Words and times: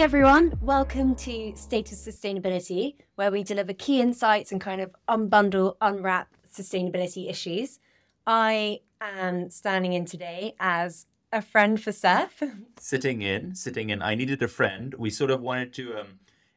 Everyone, 0.00 0.54
welcome 0.62 1.14
to 1.16 1.52
Status 1.54 2.08
Sustainability, 2.08 2.94
where 3.16 3.30
we 3.30 3.42
deliver 3.42 3.74
key 3.74 4.00
insights 4.00 4.50
and 4.50 4.58
kind 4.58 4.80
of 4.80 4.96
unbundle, 5.10 5.76
unwrap 5.82 6.34
sustainability 6.50 7.28
issues. 7.28 7.78
I 8.26 8.80
am 9.02 9.50
standing 9.50 9.92
in 9.92 10.06
today 10.06 10.54
as 10.58 11.04
a 11.30 11.42
friend 11.42 11.78
for 11.78 11.92
Seth. 11.92 12.42
Sitting 12.78 13.20
in, 13.20 13.54
sitting 13.54 13.90
in. 13.90 14.00
I 14.00 14.14
needed 14.14 14.42
a 14.42 14.48
friend. 14.48 14.94
We 14.94 15.10
sort 15.10 15.30
of 15.30 15.42
wanted 15.42 15.74
to. 15.74 15.98
Um, 15.98 16.06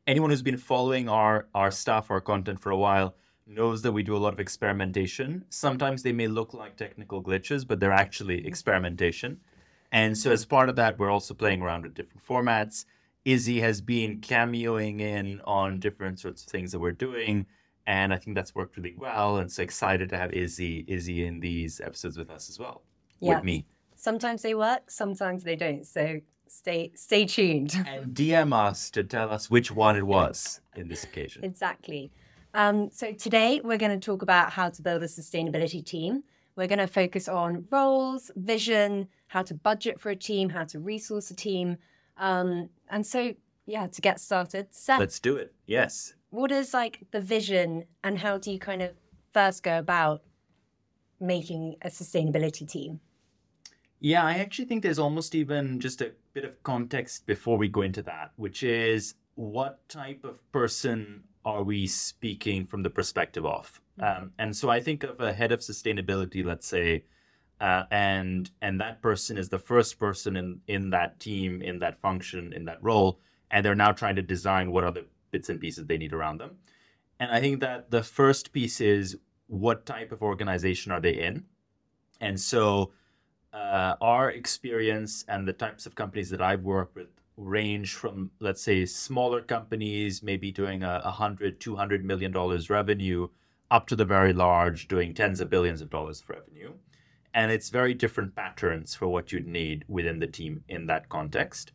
anyone 0.07 0.29
who's 0.29 0.41
been 0.41 0.55
following 0.55 1.09
our 1.09 1.47
our 1.53 1.69
stuff, 1.69 2.09
our 2.09 2.21
content 2.21 2.61
for 2.61 2.69
a 2.69 2.77
while, 2.77 3.13
knows 3.45 3.81
that 3.81 3.91
we 3.91 4.03
do 4.03 4.15
a 4.15 4.23
lot 4.23 4.31
of 4.31 4.39
experimentation. 4.39 5.43
Sometimes 5.49 6.03
they 6.03 6.13
may 6.13 6.27
look 6.27 6.53
like 6.53 6.77
technical 6.77 7.21
glitches, 7.21 7.67
but 7.67 7.81
they're 7.81 7.91
actually 7.91 8.47
experimentation. 8.47 9.41
And 9.91 10.17
so, 10.17 10.31
as 10.31 10.45
part 10.45 10.69
of 10.69 10.77
that, 10.77 10.97
we're 10.97 11.11
also 11.11 11.33
playing 11.33 11.61
around 11.61 11.83
with 11.83 11.93
different 11.93 12.25
formats. 12.25 12.85
Izzy 13.25 13.61
has 13.61 13.81
been 13.81 14.19
cameoing 14.19 14.99
in 14.99 15.41
on 15.45 15.79
different 15.79 16.19
sorts 16.19 16.43
of 16.43 16.49
things 16.49 16.71
that 16.71 16.79
we're 16.79 16.91
doing. 16.91 17.45
And 17.85 18.13
I 18.13 18.17
think 18.17 18.35
that's 18.35 18.55
worked 18.55 18.77
really 18.77 18.95
well. 18.97 19.37
And 19.37 19.51
so 19.51 19.61
excited 19.61 20.09
to 20.09 20.17
have 20.17 20.31
Izzy, 20.33 20.85
Izzy 20.87 21.25
in 21.25 21.39
these 21.39 21.81
episodes 21.81 22.17
with 22.17 22.29
us 22.29 22.49
as 22.49 22.59
well. 22.59 22.83
Yeah. 23.19 23.35
With 23.35 23.43
me. 23.43 23.65
Sometimes 23.95 24.41
they 24.41 24.55
work, 24.55 24.89
sometimes 24.89 25.43
they 25.43 25.55
don't. 25.55 25.85
So 25.85 26.19
stay 26.47 26.91
stay 26.95 27.25
tuned. 27.25 27.73
And 27.87 28.13
DM 28.13 28.53
us 28.53 28.89
to 28.91 29.03
tell 29.03 29.31
us 29.31 29.49
which 29.49 29.71
one 29.71 29.95
it 29.95 30.05
was 30.05 30.61
in 30.75 30.87
this 30.87 31.03
occasion. 31.03 31.43
Exactly. 31.43 32.11
Um, 32.53 32.89
so 32.91 33.11
today 33.11 33.61
we're 33.63 33.77
going 33.77 33.99
to 33.99 34.05
talk 34.05 34.21
about 34.21 34.51
how 34.51 34.69
to 34.69 34.81
build 34.81 35.01
a 35.03 35.07
sustainability 35.07 35.83
team. 35.83 36.23
We're 36.55 36.67
going 36.67 36.79
to 36.79 36.87
focus 36.87 37.27
on 37.27 37.65
roles, 37.71 38.29
vision, 38.35 39.07
how 39.27 39.41
to 39.41 39.55
budget 39.55 39.99
for 39.99 40.11
a 40.11 40.15
team, 40.15 40.49
how 40.49 40.65
to 40.65 40.79
resource 40.79 41.31
a 41.31 41.35
team. 41.35 41.77
Um, 42.17 42.69
and 42.89 43.05
so, 43.05 43.33
yeah, 43.65 43.87
to 43.87 44.01
get 44.01 44.19
started, 44.19 44.67
Seth, 44.71 44.99
Let's 44.99 45.19
do 45.19 45.35
it. 45.35 45.53
Yes. 45.65 46.13
what 46.29 46.51
is 46.51 46.73
like 46.73 46.99
the 47.11 47.21
vision 47.21 47.85
and 48.03 48.19
how 48.19 48.37
do 48.37 48.51
you 48.51 48.59
kind 48.59 48.81
of 48.81 48.91
first 49.33 49.63
go 49.63 49.77
about 49.79 50.21
making 51.19 51.75
a 51.81 51.89
sustainability 51.89 52.67
team? 52.67 52.99
Yeah, 53.99 54.23
I 54.23 54.33
actually 54.39 54.65
think 54.65 54.83
there's 54.83 54.99
almost 54.99 55.33
even 55.33 55.79
just 55.79 56.01
a 56.01 56.11
bit 56.33 56.43
of 56.43 56.61
context 56.63 57.25
before 57.25 57.57
we 57.57 57.69
go 57.69 57.81
into 57.81 58.01
that, 58.03 58.31
which 58.35 58.61
is 58.61 59.15
what 59.35 59.87
type 59.87 60.25
of 60.25 60.39
person 60.51 61.23
are 61.45 61.63
we 61.63 61.87
speaking 61.87 62.65
from 62.65 62.83
the 62.83 62.89
perspective 62.89 63.45
of? 63.45 63.79
Um, 63.99 64.31
and 64.37 64.55
so 64.55 64.69
I 64.69 64.81
think 64.81 65.03
of 65.03 65.19
a 65.21 65.31
head 65.33 65.51
of 65.51 65.61
sustainability, 65.61 66.43
let's 66.43 66.67
say, 66.67 67.05
uh, 67.63 67.85
and 67.91 68.51
and 68.61 68.81
that 68.81 69.01
person 69.01 69.37
is 69.37 69.47
the 69.49 69.63
first 69.71 69.97
person 69.97 70.35
in 70.35 70.47
in 70.67 70.89
that 70.89 71.19
team, 71.19 71.61
in 71.61 71.79
that 71.79 71.97
function, 71.97 72.51
in 72.53 72.65
that 72.65 72.83
role, 72.83 73.19
and 73.51 73.63
they're 73.63 73.83
now 73.85 73.93
trying 73.93 74.17
to 74.17 74.21
design 74.21 74.71
what 74.73 74.83
other 74.83 75.03
bits 75.31 75.49
and 75.49 75.59
pieces 75.61 75.85
they 75.85 75.97
need 75.97 76.13
around 76.13 76.39
them. 76.39 76.51
And 77.19 77.31
I 77.31 77.39
think 77.39 77.61
that 77.61 77.89
the 77.89 78.03
first 78.03 78.51
piece 78.51 78.81
is 78.81 79.17
what 79.47 79.85
type 79.85 80.11
of 80.11 80.21
organization 80.21 80.91
are 80.91 80.99
they 80.99 81.13
in, 81.13 81.45
and 82.19 82.37
so 82.37 82.91
uh, 83.53 83.95
our 84.01 84.29
experience 84.29 85.23
and 85.27 85.47
the 85.47 85.53
types 85.53 85.85
of 85.85 85.95
companies 85.95 86.29
that 86.31 86.41
I've 86.41 86.63
worked 86.63 86.95
with 86.95 87.07
range 87.37 87.93
from, 87.93 88.31
let's 88.39 88.61
say, 88.61 88.85
smaller 88.85 89.41
companies, 89.41 90.21
maybe 90.21 90.51
doing 90.51 90.83
a, 90.83 91.01
a 91.05 91.11
hundred, 91.11 91.61
two 91.61 91.75
hundred 91.77 92.03
million 92.03 92.31
dollars 92.31 92.69
revenue, 92.69 93.29
up 93.71 93.87
to 93.87 93.95
the 93.95 94.05
very 94.05 94.33
large, 94.33 94.87
doing 94.87 95.13
tens 95.13 95.39
of 95.39 95.49
billions 95.49 95.81
of 95.81 95.89
dollars 95.89 96.21
of 96.21 96.29
revenue. 96.29 96.73
And 97.33 97.51
it's 97.51 97.69
very 97.69 97.93
different 97.93 98.35
patterns 98.35 98.93
for 98.95 99.07
what 99.07 99.31
you'd 99.31 99.47
need 99.47 99.85
within 99.87 100.19
the 100.19 100.27
team 100.27 100.63
in 100.67 100.85
that 100.87 101.09
context. 101.09 101.71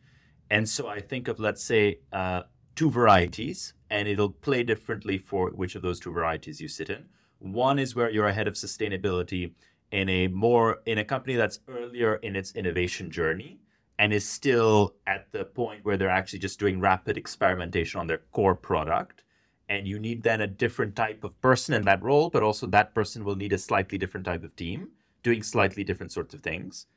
And 0.49 0.67
so 0.67 0.87
I 0.87 0.99
think 0.99 1.27
of, 1.27 1.39
let's 1.39 1.63
say, 1.63 1.99
uh, 2.13 2.43
two 2.75 2.89
varieties, 2.89 3.73
and 3.89 4.07
it'll 4.07 4.29
play 4.29 4.63
differently 4.63 5.17
for 5.17 5.49
which 5.49 5.75
of 5.75 5.81
those 5.81 5.99
two 5.99 6.11
varieties 6.11 6.61
you 6.61 6.67
sit 6.67 6.89
in. 6.89 7.05
One 7.39 7.77
is 7.77 7.95
where 7.95 8.09
you're 8.09 8.27
ahead 8.27 8.47
of 8.47 8.53
sustainability 8.55 9.51
in 9.91 10.09
a 10.09 10.27
more 10.27 10.79
in 10.85 10.97
a 10.97 11.05
company 11.05 11.35
that's 11.35 11.59
earlier 11.67 12.15
in 12.15 12.35
its 12.35 12.51
innovation 12.53 13.09
journey 13.09 13.59
and 13.97 14.13
is 14.13 14.27
still 14.27 14.95
at 15.07 15.31
the 15.31 15.43
point 15.43 15.83
where 15.83 15.97
they're 15.97 16.09
actually 16.09 16.39
just 16.39 16.59
doing 16.59 16.79
rapid 16.79 17.17
experimentation 17.17 17.99
on 17.99 18.07
their 18.07 18.21
core 18.31 18.55
product 18.55 19.23
and 19.67 19.87
you 19.87 19.99
need 19.99 20.23
then 20.23 20.41
a 20.41 20.47
different 20.47 20.95
type 20.95 21.23
of 21.23 21.39
person 21.41 21.73
in 21.73 21.83
that 21.83 22.03
role 22.03 22.29
but 22.29 22.43
also 22.43 22.67
that 22.67 22.93
person 22.93 23.23
will 23.23 23.35
need 23.35 23.53
a 23.53 23.57
slightly 23.57 23.97
different 23.97 24.25
type 24.25 24.43
of 24.43 24.55
team 24.55 24.89
doing 25.23 25.43
slightly 25.43 25.83
different 25.83 26.11
sorts 26.11 26.33
of 26.33 26.41
things 26.41 26.87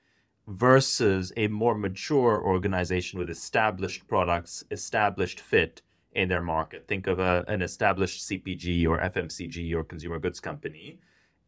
versus 0.49 1.33
a 1.37 1.47
more 1.49 1.75
mature 1.75 2.43
organization 2.43 3.19
with 3.19 3.31
established 3.31 4.06
products 4.09 4.65
established 4.71 5.41
fit 5.41 5.83
in 6.15 6.28
their 6.28 6.43
market 6.43 6.87
think 6.88 7.06
of 7.06 7.19
a, 7.19 7.44
an 7.49 7.62
established 7.62 8.28
cpg 8.28 8.87
or 8.87 8.99
fmcg 8.99 9.72
or 9.72 9.84
consumer 9.84 10.19
goods 10.19 10.41
company 10.41 10.99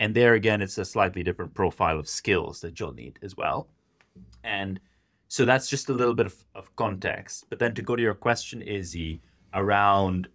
and 0.01 0.15
there 0.15 0.35
again, 0.35 0.61
it's 0.61 0.79
a 0.79 0.85
slightly 0.85 1.23
different 1.23 1.55
profile 1.55 1.99
of 1.99 2.09
skills 2.09 2.61
that 2.61 2.79
you'll 2.79 2.93
need 2.93 3.19
as 3.23 3.37
well. 3.37 3.69
And 4.43 4.81
so 5.29 5.45
that's 5.45 5.69
just 5.69 5.89
a 5.89 5.93
little 5.93 6.15
bit 6.15 6.27
of, 6.27 6.45
of 6.55 6.75
context. 6.77 7.47
But 7.49 7.59
then 7.59 7.75
to 7.75 7.83
go 7.83 7.97
to 7.97 8.03
your 8.03 8.15
question, 8.15 8.63
Izzy, 8.63 9.21
around 9.53 10.29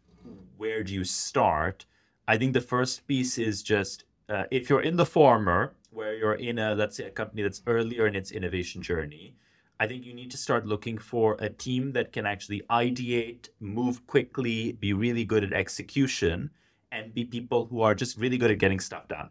where 0.58 0.84
do 0.84 0.94
you 0.94 1.04
start? 1.04 1.86
I 2.28 2.38
think 2.38 2.54
the 2.54 2.62
first 2.62 3.08
piece 3.08 3.38
is 3.38 3.62
just 3.62 4.06
uh, 4.30 4.44
if 4.52 4.70
you're 4.70 4.82
in 4.82 4.96
the 4.96 5.06
former, 5.06 5.74
where 5.92 6.16
you're 6.16 6.34
in 6.34 6.60
a, 6.60 6.76
let's 6.76 6.98
say, 6.98 7.06
a 7.06 7.12
company 7.12 7.42
that's 7.42 7.62
earlier 7.68 8.08
in 8.08 8.16
its 8.16 8.32
innovation 8.32 8.82
journey, 8.82 9.36
I 9.80 9.88
think 9.88 10.06
you 10.06 10.14
need 10.14 10.32
to 10.32 10.38
start 10.38 10.66
looking 10.66 10.98
for 10.98 11.38
a 11.40 11.50
team 11.50 11.94
that 11.94 12.12
can 12.12 12.26
actually 12.26 12.62
ideate, 12.70 13.50
move 13.60 14.06
quickly, 14.08 14.74
be 14.74 14.94
really 14.94 15.24
good 15.24 15.44
at 15.44 15.54
execution, 15.54 16.52
and 16.92 17.14
be 17.14 17.24
people 17.24 17.68
who 17.68 17.82
are 17.82 17.96
just 17.96 18.18
really 18.18 18.38
good 18.38 18.52
at 18.52 18.58
getting 18.58 18.80
stuff 18.80 19.08
done. 19.08 19.30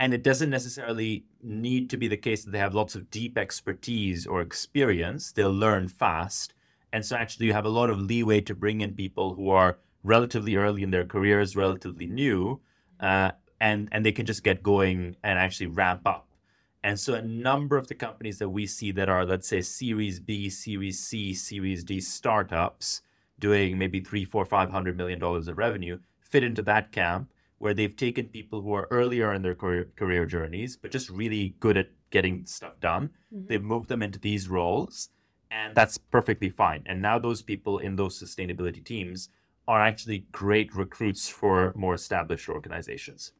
And 0.00 0.14
it 0.14 0.22
doesn't 0.22 0.50
necessarily 0.50 1.26
need 1.42 1.90
to 1.90 1.96
be 1.96 2.08
the 2.08 2.16
case 2.16 2.44
that 2.44 2.50
they 2.50 2.58
have 2.58 2.74
lots 2.74 2.94
of 2.94 3.10
deep 3.10 3.36
expertise 3.38 4.26
or 4.26 4.40
experience. 4.40 5.32
They'll 5.32 5.52
learn 5.52 5.88
fast. 5.88 6.54
And 6.92 7.04
so, 7.04 7.16
actually, 7.16 7.46
you 7.46 7.52
have 7.52 7.64
a 7.64 7.68
lot 7.68 7.90
of 7.90 8.00
leeway 8.00 8.40
to 8.42 8.54
bring 8.54 8.80
in 8.80 8.94
people 8.94 9.34
who 9.34 9.50
are 9.50 9.78
relatively 10.02 10.56
early 10.56 10.82
in 10.82 10.90
their 10.90 11.04
careers, 11.04 11.56
relatively 11.56 12.06
new, 12.06 12.60
uh, 13.00 13.32
and, 13.64 13.88
and 13.92 14.04
they 14.04 14.12
can 14.12 14.26
just 14.26 14.44
get 14.44 14.62
going 14.62 15.16
and 15.24 15.38
actually 15.38 15.68
ramp 15.68 16.02
up. 16.04 16.28
And 16.82 17.00
so, 17.00 17.14
a 17.14 17.22
number 17.22 17.78
of 17.78 17.88
the 17.88 17.94
companies 17.94 18.38
that 18.38 18.50
we 18.50 18.66
see 18.66 18.92
that 18.92 19.08
are, 19.08 19.24
let's 19.24 19.48
say, 19.48 19.62
Series 19.62 20.20
B, 20.20 20.50
Series 20.50 21.00
C, 21.00 21.32
Series 21.32 21.82
D 21.82 21.98
startups 21.98 23.00
doing 23.38 23.78
maybe 23.78 24.00
three, 24.00 24.26
four, 24.26 24.44
five 24.44 24.70
hundred 24.70 24.98
million 24.98 25.18
dollars 25.18 25.48
of 25.48 25.56
revenue 25.56 25.98
fit 26.20 26.44
into 26.44 26.60
that 26.62 26.92
camp 26.92 27.30
where 27.58 27.72
they've 27.72 27.96
taken 27.96 28.26
people 28.26 28.60
who 28.60 28.74
are 28.74 28.86
earlier 28.90 29.32
in 29.32 29.40
their 29.40 29.54
career, 29.54 29.88
career 29.96 30.26
journeys, 30.26 30.76
but 30.76 30.90
just 30.90 31.08
really 31.08 31.54
good 31.58 31.78
at 31.78 31.88
getting 32.10 32.44
stuff 32.44 32.78
done. 32.80 33.10
Mhm. 33.32 33.48
They've 33.48 33.62
moved 33.62 33.88
them 33.88 34.02
into 34.02 34.18
these 34.18 34.46
roles, 34.48 35.08
and 35.50 35.74
that's 35.74 35.96
perfectly 35.96 36.50
fine. 36.50 36.82
And 36.84 37.00
now 37.00 37.18
those 37.18 37.40
people 37.40 37.78
in 37.78 37.96
those 37.96 38.22
sustainability 38.22 38.84
teams 38.84 39.30
are 39.66 39.80
actually 39.80 40.26
great 40.32 40.74
recruits 40.74 41.30
for 41.30 41.72
more 41.74 41.94
established 41.94 42.50
organizations. 42.50 43.32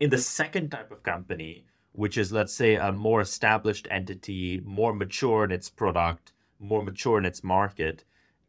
In 0.00 0.10
the 0.10 0.18
second 0.18 0.70
type 0.70 0.90
of 0.90 1.02
company, 1.02 1.66
which 1.92 2.18
is, 2.18 2.32
let's 2.32 2.54
say, 2.54 2.74
a 2.74 2.92
more 2.92 3.20
established 3.20 3.86
entity, 3.90 4.60
more 4.64 4.94
mature 4.94 5.44
in 5.44 5.50
its 5.50 5.68
product, 5.68 6.32
more 6.58 6.82
mature 6.82 7.18
in 7.18 7.24
its 7.24 7.44
market, 7.44 8.04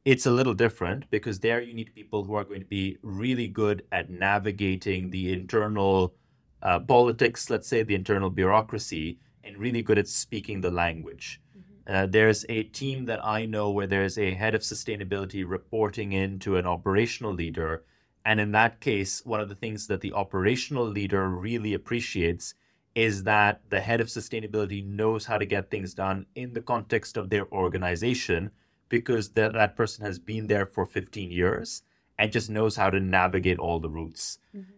it's 0.05 0.25
a 0.25 0.31
little 0.31 0.53
different 0.53 1.09
because 1.09 1.39
there 1.39 1.61
you 1.61 1.73
need 1.73 1.95
people 1.95 2.23
who 2.23 2.35
are 2.35 2.43
going 2.43 2.59
to 2.59 2.65
be 2.65 2.97
really 3.01 3.47
good 3.47 3.83
at 3.91 4.09
navigating 4.09 5.09
the 5.09 5.31
internal 5.31 6.13
uh, 6.61 6.79
politics, 6.79 7.49
let's 7.49 7.67
say 7.67 7.83
the 7.83 7.95
internal 7.95 8.29
bureaucracy, 8.29 9.19
and 9.43 9.57
really 9.57 9.81
good 9.81 9.97
at 9.97 10.07
speaking 10.07 10.61
the 10.61 10.71
language. 10.71 11.41
Uh, 11.85 12.05
there's 12.05 12.45
a 12.47 12.63
team 12.63 13.05
that 13.05 13.23
I 13.25 13.45
know 13.45 13.69
where 13.69 13.87
there's 13.87 14.17
a 14.17 14.33
head 14.33 14.55
of 14.55 14.61
sustainability 14.61 15.43
reporting 15.47 16.13
into 16.13 16.55
an 16.55 16.65
operational 16.65 17.33
leader. 17.33 17.83
And 18.25 18.39
in 18.39 18.51
that 18.53 18.79
case, 18.79 19.25
one 19.25 19.41
of 19.41 19.49
the 19.49 19.55
things 19.55 19.87
that 19.87 20.01
the 20.01 20.13
operational 20.13 20.85
leader 20.85 21.27
really 21.27 21.73
appreciates 21.73 22.53
is 22.95 23.23
that 23.23 23.61
the 23.69 23.81
head 23.81 23.99
of 23.99 24.07
sustainability 24.07 24.85
knows 24.85 25.25
how 25.25 25.37
to 25.37 25.45
get 25.45 25.69
things 25.69 25.93
done 25.93 26.25
in 26.35 26.53
the 26.53 26.61
context 26.61 27.17
of 27.17 27.29
their 27.29 27.51
organization 27.51 28.51
because 28.87 29.29
that, 29.31 29.53
that 29.53 29.75
person 29.75 30.05
has 30.05 30.19
been 30.19 30.47
there 30.47 30.65
for 30.65 30.85
15 30.85 31.31
years 31.31 31.81
and 32.19 32.31
just 32.31 32.49
knows 32.49 32.75
how 32.75 32.89
to 32.89 32.99
navigate 32.99 33.57
all 33.57 33.79
the 33.79 33.89
routes. 33.89 34.37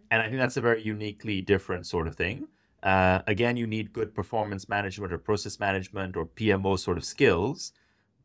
And 0.09 0.21
I 0.21 0.27
think 0.27 0.37
that's 0.37 0.57
a 0.57 0.61
very 0.61 0.81
uniquely 0.81 1.41
different 1.41 1.85
sort 1.85 2.07
of 2.07 2.15
thing. 2.15 2.47
Uh, 2.81 3.19
again, 3.27 3.57
you 3.57 3.67
need 3.67 3.91
good 3.91 4.13
performance 4.15 4.69
management 4.69 5.11
or 5.11 5.17
process 5.17 5.59
management 5.59 6.15
or 6.15 6.25
PMO 6.25 6.79
sort 6.79 6.97
of 6.97 7.03
skills, 7.03 7.73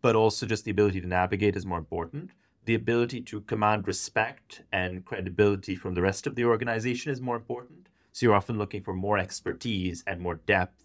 but 0.01 0.15
also 0.15 0.47
just 0.47 0.65
the 0.65 0.71
ability 0.71 1.01
to 1.01 1.07
navigate 1.07 1.57
is 1.57 1.67
more 1.67 1.79
important. 1.79 2.31
The 2.71 2.77
ability 2.77 3.23
to 3.23 3.41
command 3.41 3.89
respect 3.89 4.63
and 4.71 5.05
credibility 5.05 5.75
from 5.75 5.95
the 5.95 6.03
rest 6.03 6.29
of 6.29 6.37
the 6.37 6.45
organization 6.45 7.11
is 7.11 7.21
more 7.21 7.35
important. 7.35 7.89
So 8.13 8.27
you're 8.27 8.37
often 8.37 8.59
looking 8.59 8.85
for 8.85 8.95
more 8.95 9.19
expertise 9.19 10.05
and 10.07 10.21
more 10.21 10.37
depth 10.37 10.85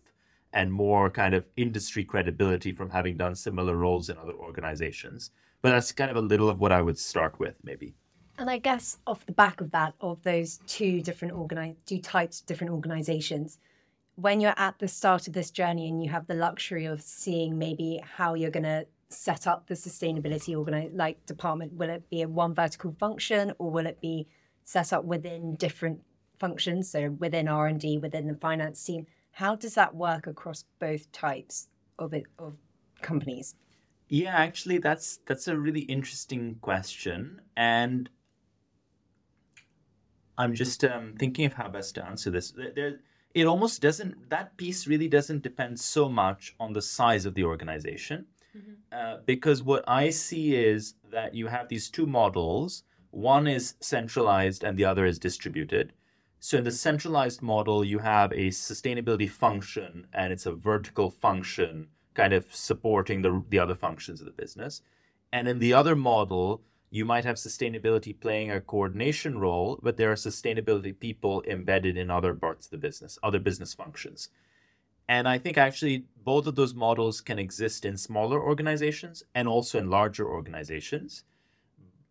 and 0.52 0.74
more 0.74 1.12
kind 1.12 1.36
of 1.36 1.46
industry 1.56 2.04
credibility 2.04 2.72
from 2.72 2.90
having 2.90 3.18
done 3.18 3.36
similar 3.36 3.76
roles 3.76 4.10
in 4.10 4.18
other 4.18 4.34
organizations. 4.34 5.30
But 5.62 5.74
that's 5.74 5.92
kind 5.92 6.10
of 6.10 6.18
a 6.18 6.22
little 6.22 6.50
of 6.50 6.60
what 6.60 6.72
I 6.72 6.82
would 6.82 6.98
start 6.98 7.38
with, 7.40 7.54
maybe. 7.64 7.94
And 8.40 8.50
I 8.50 8.58
guess 8.58 8.98
off 9.06 9.28
the 9.28 9.32
back 9.32 9.62
of 9.62 9.70
that, 9.70 9.94
of 10.02 10.24
those 10.24 10.62
two 10.66 11.02
different 11.02 11.36
organi- 11.36 11.76
two 11.86 12.00
types 12.00 12.40
of 12.40 12.48
different 12.48 12.74
organizations, 12.74 13.60
when 14.16 14.42
you're 14.42 14.58
at 14.58 14.80
the 14.80 14.88
start 14.88 15.28
of 15.28 15.34
this 15.34 15.52
journey 15.52 15.88
and 15.88 16.04
you 16.04 16.10
have 16.10 16.26
the 16.26 16.34
luxury 16.34 16.86
of 16.86 17.04
seeing 17.04 17.60
maybe 17.60 18.02
how 18.04 18.34
you're 18.34 18.50
going 18.50 18.64
to 18.64 18.88
set 19.16 19.48
up 19.48 19.68
the 19.68 19.76
sustainability 19.76 20.56
organi- 20.56 20.96
like 20.96 21.26
department, 21.26 21.74
will 21.74 21.90
it 21.90 22.10
be 22.10 22.22
a 22.22 22.28
one 22.28 22.54
vertical 22.54 22.96
function 23.00 23.54
or 23.58 23.72
will 23.72 23.86
it 23.86 24.02
be 24.02 24.28
set 24.64 24.94
up 24.94 25.06
within 25.06 25.56
different 25.56 26.02
functions, 26.40 26.90
so 26.90 27.12
within 27.12 27.48
R 27.48 27.68
and 27.68 27.80
D, 27.80 27.98
within 27.98 28.28
the 28.28 28.36
finance 28.36 28.84
team? 28.84 29.08
How 29.32 29.56
does 29.56 29.76
that 29.76 29.96
work 29.96 30.28
across 30.28 30.66
both 30.80 31.12
types 31.12 31.68
of 32.00 32.14
it, 32.14 32.24
of 32.40 32.56
companies? 33.02 33.56
Yeah, 34.08 34.36
actually, 34.36 34.78
that's 34.78 35.20
that's 35.26 35.48
a 35.48 35.58
really 35.58 35.82
interesting 35.82 36.56
question, 36.62 37.42
and 37.58 38.10
I'm 40.38 40.54
just 40.54 40.84
um, 40.84 41.16
thinking 41.18 41.46
of 41.46 41.54
how 41.54 41.70
best 41.70 41.96
to 41.96 42.06
answer 42.06 42.30
this. 42.30 42.52
There, 42.52 43.00
it 43.34 43.46
almost 43.46 43.82
doesn't. 43.82 44.30
That 44.30 44.56
piece 44.58 44.88
really 44.88 45.08
doesn't 45.08 45.44
depend 45.44 45.80
so 45.80 46.08
much 46.08 46.56
on 46.60 46.74
the 46.74 46.82
size 46.82 47.26
of 47.26 47.34
the 47.34 47.44
organization, 47.44 48.28
mm-hmm. 48.56 48.74
uh, 48.92 49.18
because 49.26 49.64
what 49.64 49.84
I 49.88 50.10
see 50.10 50.56
is 50.56 50.96
that 51.12 51.34
you 51.34 51.48
have 51.48 51.68
these 51.68 51.90
two 51.90 52.06
models. 52.06 52.84
One 53.12 53.48
is 53.48 53.76
centralized, 53.80 54.64
and 54.64 54.78
the 54.78 54.86
other 54.86 55.06
is 55.06 55.20
distributed. 55.20 55.94
So 56.40 56.58
in 56.58 56.64
the 56.64 56.72
centralized 56.72 57.42
model, 57.42 57.84
you 57.84 58.00
have 58.00 58.32
a 58.32 58.50
sustainability 58.50 59.30
function, 59.30 60.08
and 60.14 60.32
it's 60.32 60.46
a 60.46 60.54
vertical 60.54 61.10
function 61.10 61.88
kind 62.14 62.34
of 62.34 62.54
supporting 62.54 63.22
the, 63.22 63.44
the 63.50 63.60
other 63.60 63.76
functions 63.76 64.20
of 64.22 64.26
the 64.26 64.32
business. 64.32 64.82
And 65.32 65.48
in 65.48 65.60
the 65.60 65.74
other 65.74 65.96
model, 65.96 66.62
you 66.90 67.04
might 67.04 67.26
have 67.26 67.36
sustainability 67.36 68.18
playing 68.18 68.52
a 68.52 68.62
coordination 68.62 69.38
role, 69.38 69.80
but 69.84 69.98
there 69.98 70.12
are 70.12 70.16
sustainability 70.16 70.98
people 70.98 71.44
embedded 71.48 71.98
in 71.98 72.10
other 72.10 72.34
parts 72.34 72.68
of 72.68 72.72
the 72.72 72.78
business, 72.78 73.20
other 73.22 73.40
business 73.40 73.74
functions. 73.74 74.30
And 75.08 75.28
I 75.28 75.38
think 75.38 75.58
actually 75.58 76.06
both 76.24 76.48
of 76.48 76.56
those 76.56 76.74
models 76.74 77.22
can 77.22 77.38
exist 77.38 77.86
in 77.86 77.98
smaller 77.98 78.42
organizations 78.42 79.24
and 79.36 79.48
also 79.48 79.78
in 79.78 79.90
larger 79.90 80.28
organizations. 80.28 81.24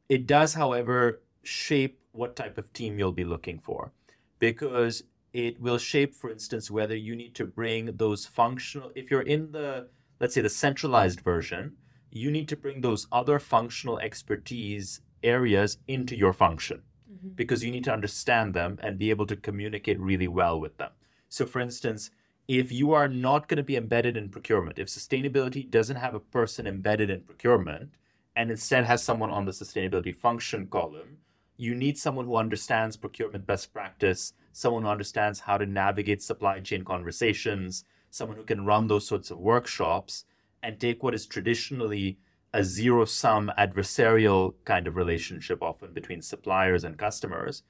It 0.09 0.27
does, 0.27 0.55
however, 0.55 1.21
shape 1.43 1.99
what 2.13 2.37
type 2.37 2.57
of 2.59 2.73
team 2.73 2.99
you'll 2.99 3.13
be 3.13 3.25
looking 3.25 3.59
for 3.59 3.93
because 4.39 5.03
it 5.33 5.61
will 5.61 5.79
shape, 5.79 6.15
for 6.15 6.31
instance, 6.31 6.71
whether 6.71 6.95
you 6.95 7.17
need 7.17 7.35
to 7.35 7.45
bring 7.45 7.97
those 7.97 8.25
functional, 8.25 8.93
if 8.95 9.11
you're 9.11 9.23
in 9.23 9.51
the, 9.51 9.89
let's 10.21 10.35
say, 10.35 10.41
the 10.41 10.49
centralized 10.49 11.21
version, 11.21 11.73
you 12.13 12.31
need 12.31 12.49
to 12.49 12.57
bring 12.57 12.81
those 12.81 13.09
other 13.11 13.41
functional 13.41 13.99
expertise 13.99 15.01
areas 15.25 15.79
into 15.89 16.17
your 16.17 16.33
function 16.33 16.83
mm-hmm. 17.13 17.31
because 17.31 17.65
you 17.65 17.73
need 17.73 17.83
to 17.83 17.93
understand 17.93 18.55
them 18.55 18.79
and 18.81 18.97
be 18.99 19.11
able 19.11 19.27
to 19.27 19.35
communicate 19.35 19.99
really 19.99 20.29
well 20.29 20.61
with 20.61 20.77
them. 20.77 20.91
So, 21.29 21.47
for 21.47 21.61
instance, 21.61 22.13
if 22.47 22.71
you 22.71 22.93
are 22.93 23.09
not 23.09 23.49
going 23.49 23.57
to 23.57 23.63
be 23.63 23.77
embedded 23.77 24.17
in 24.17 24.29
procurement, 24.29 24.79
if 24.79 24.89
sustainability 24.89 25.69
doesn't 25.69 25.97
have 25.97 26.15
a 26.15 26.21
person 26.21 26.67
embedded 26.67 27.11
in 27.11 27.23
procurement 27.23 27.95
and 28.37 28.51
instead 28.51 28.85
has 28.85 29.03
someone 29.03 29.31
on 29.31 29.45
the 29.45 29.53
sustainability 29.53 30.15
function 30.15 30.67
column, 30.67 31.19
you 31.57 31.75
need 31.75 31.97
someone 31.97 32.27
who 32.27 32.37
understands 32.37 32.97
procurement 32.97 33.47
best 33.47 33.73
practice, 33.73 34.33
someone 34.53 34.83
who 34.83 34.89
understands 34.89 35.41
how 35.41 35.57
to 35.57 35.67
navigate 35.67 36.23
supply 36.23 36.61
chain 36.61 36.85
conversations, 36.85 37.85
someone 38.11 38.37
who 38.37 38.45
can 38.45 38.67
run 38.67 38.89
those 38.89 39.07
sorts 39.07 39.31
of 39.31 39.39
workshops 39.39 40.25
and 40.63 40.79
take 40.79 41.03
what 41.03 41.15
is 41.15 41.27
traditionally 41.27 42.19
a 42.53 42.63
zero 42.63 43.05
sum 43.05 43.51
adversarial 43.59 44.55
kind 44.65 44.87
of 44.87 44.97
relationship, 44.97 45.63
often 45.63 45.93
between 45.93 46.23
suppliers 46.23 46.85
and 46.85 46.99
customers, 46.99 47.63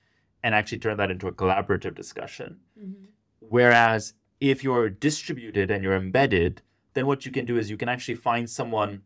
and 0.43 0.55
actually 0.55 0.79
turn 0.79 0.97
that 0.97 1.11
into 1.11 1.27
a 1.27 1.33
collaborative 1.33 1.95
discussion. 1.95 2.61
Mm-hmm. 2.79 3.05
Whereas 3.41 4.15
if 4.51 4.63
you're 4.63 4.91
distributed 4.91 5.71
and 5.71 5.83
you're 5.83 5.97
embedded, 5.97 6.61
then 6.93 7.07
what 7.07 7.25
you 7.25 7.33
can 7.33 7.47
do 7.47 7.57
is 7.57 7.71
you 7.71 7.77
can 7.79 7.89
actually 7.89 8.15
find 8.15 8.49
someone 8.49 9.03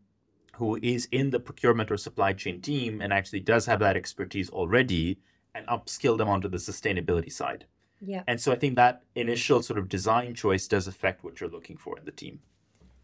who 0.55 0.77
is 0.81 1.07
in 1.11 1.29
the 1.29 1.39
procurement 1.39 1.89
or 1.89 1.95
supply 1.95 2.33
chain 2.33 2.61
team 2.61 3.01
and 3.01 3.13
actually 3.13 3.39
does 3.39 3.65
have 3.65 3.79
that 3.79 3.95
expertise 3.95 4.49
already 4.49 5.17
and 5.55 5.65
upskill 5.67 6.17
them 6.17 6.27
onto 6.27 6.49
the 6.49 6.57
sustainability 6.57 7.31
side. 7.31 7.65
Yeah. 8.01 8.23
And 8.27 8.39
so 8.41 8.51
I 8.51 8.55
think 8.55 8.75
that 8.75 9.03
initial 9.15 9.63
sort 9.63 9.79
of 9.79 9.87
design 9.87 10.35
choice 10.35 10.67
does 10.67 10.87
affect 10.87 11.23
what 11.23 11.39
you're 11.39 11.49
looking 11.49 11.77
for 11.77 11.97
in 11.97 12.03
the 12.03 12.11
team. 12.11 12.39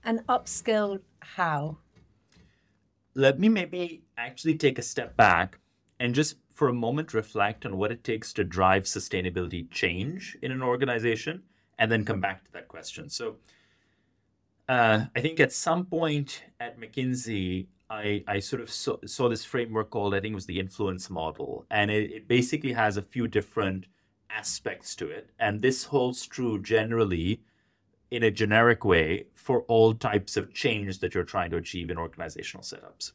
And 0.03 0.19
upskill 0.27 0.99
how? 1.19 1.77
Let 3.13 3.39
me 3.39 3.47
maybe 3.47 4.03
actually 4.17 4.55
take 4.55 4.77
a 4.77 4.81
step 4.81 5.15
back 5.15 5.59
and 6.01 6.13
just 6.13 6.35
for 6.49 6.67
a 6.67 6.73
moment 6.73 7.13
reflect 7.13 7.65
on 7.65 7.77
what 7.77 7.93
it 7.93 8.03
takes 8.03 8.33
to 8.33 8.43
drive 8.43 8.83
sustainability 8.83 9.69
change 9.71 10.37
in 10.41 10.51
an 10.51 10.61
organization 10.61 11.43
and 11.77 11.91
then 11.91 12.05
come 12.05 12.21
back 12.21 12.43
to 12.45 12.51
that 12.53 12.67
question. 12.67 13.09
So 13.09 13.37
uh, 14.67 15.05
I 15.15 15.21
think 15.21 15.39
at 15.39 15.51
some 15.51 15.85
point 15.85 16.43
at 16.59 16.79
McKinsey, 16.79 17.67
I, 17.89 18.23
I 18.27 18.39
sort 18.39 18.61
of 18.61 18.71
saw, 18.71 18.97
saw, 19.05 19.29
this 19.29 19.45
framework 19.45 19.91
called, 19.91 20.15
I 20.15 20.19
think 20.19 20.31
it 20.31 20.35
was 20.35 20.47
the 20.47 20.59
influence 20.59 21.09
model. 21.09 21.65
And 21.69 21.91
it, 21.91 22.11
it 22.11 22.27
basically 22.27 22.73
has 22.73 22.97
a 22.97 23.01
few 23.01 23.27
different 23.27 23.85
aspects 24.29 24.95
to 24.95 25.09
it. 25.09 25.29
And 25.39 25.61
this 25.61 25.83
holds 25.85 26.25
true 26.25 26.61
generally 26.61 27.41
in 28.09 28.23
a 28.23 28.31
generic 28.31 28.83
way 28.83 29.27
for 29.35 29.61
all 29.63 29.93
types 29.93 30.37
of 30.37 30.53
change 30.53 30.99
that 30.99 31.13
you're 31.13 31.23
trying 31.23 31.51
to 31.51 31.57
achieve 31.57 31.89
in 31.89 31.97
organizational 31.97 32.63
setups. 32.63 33.11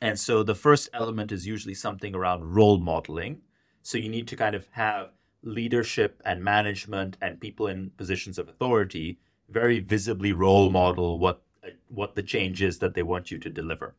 And 0.00 0.18
so 0.18 0.42
the 0.42 0.54
first 0.54 0.88
element 0.92 1.32
is 1.32 1.46
usually 1.46 1.74
something 1.74 2.14
around 2.14 2.54
role 2.54 2.78
modeling. 2.78 3.40
So 3.82 3.98
you 3.98 4.08
need 4.08 4.28
to 4.28 4.36
kind 4.36 4.54
of 4.54 4.66
have 4.72 5.10
leadership 5.46 6.20
and 6.24 6.44
management 6.44 7.16
and 7.22 7.40
people 7.40 7.66
in 7.66 7.90
positions 7.96 8.38
of 8.38 8.48
authority 8.48 9.18
very 9.48 9.78
visibly 9.78 10.32
role 10.32 10.70
model 10.70 11.18
what 11.18 11.42
what 11.88 12.14
the 12.14 12.22
change 12.22 12.62
is 12.62 12.78
that 12.78 12.94
they 12.94 13.02
want 13.02 13.30
you 13.30 13.38
to 13.38 13.50
deliver. 13.50 13.94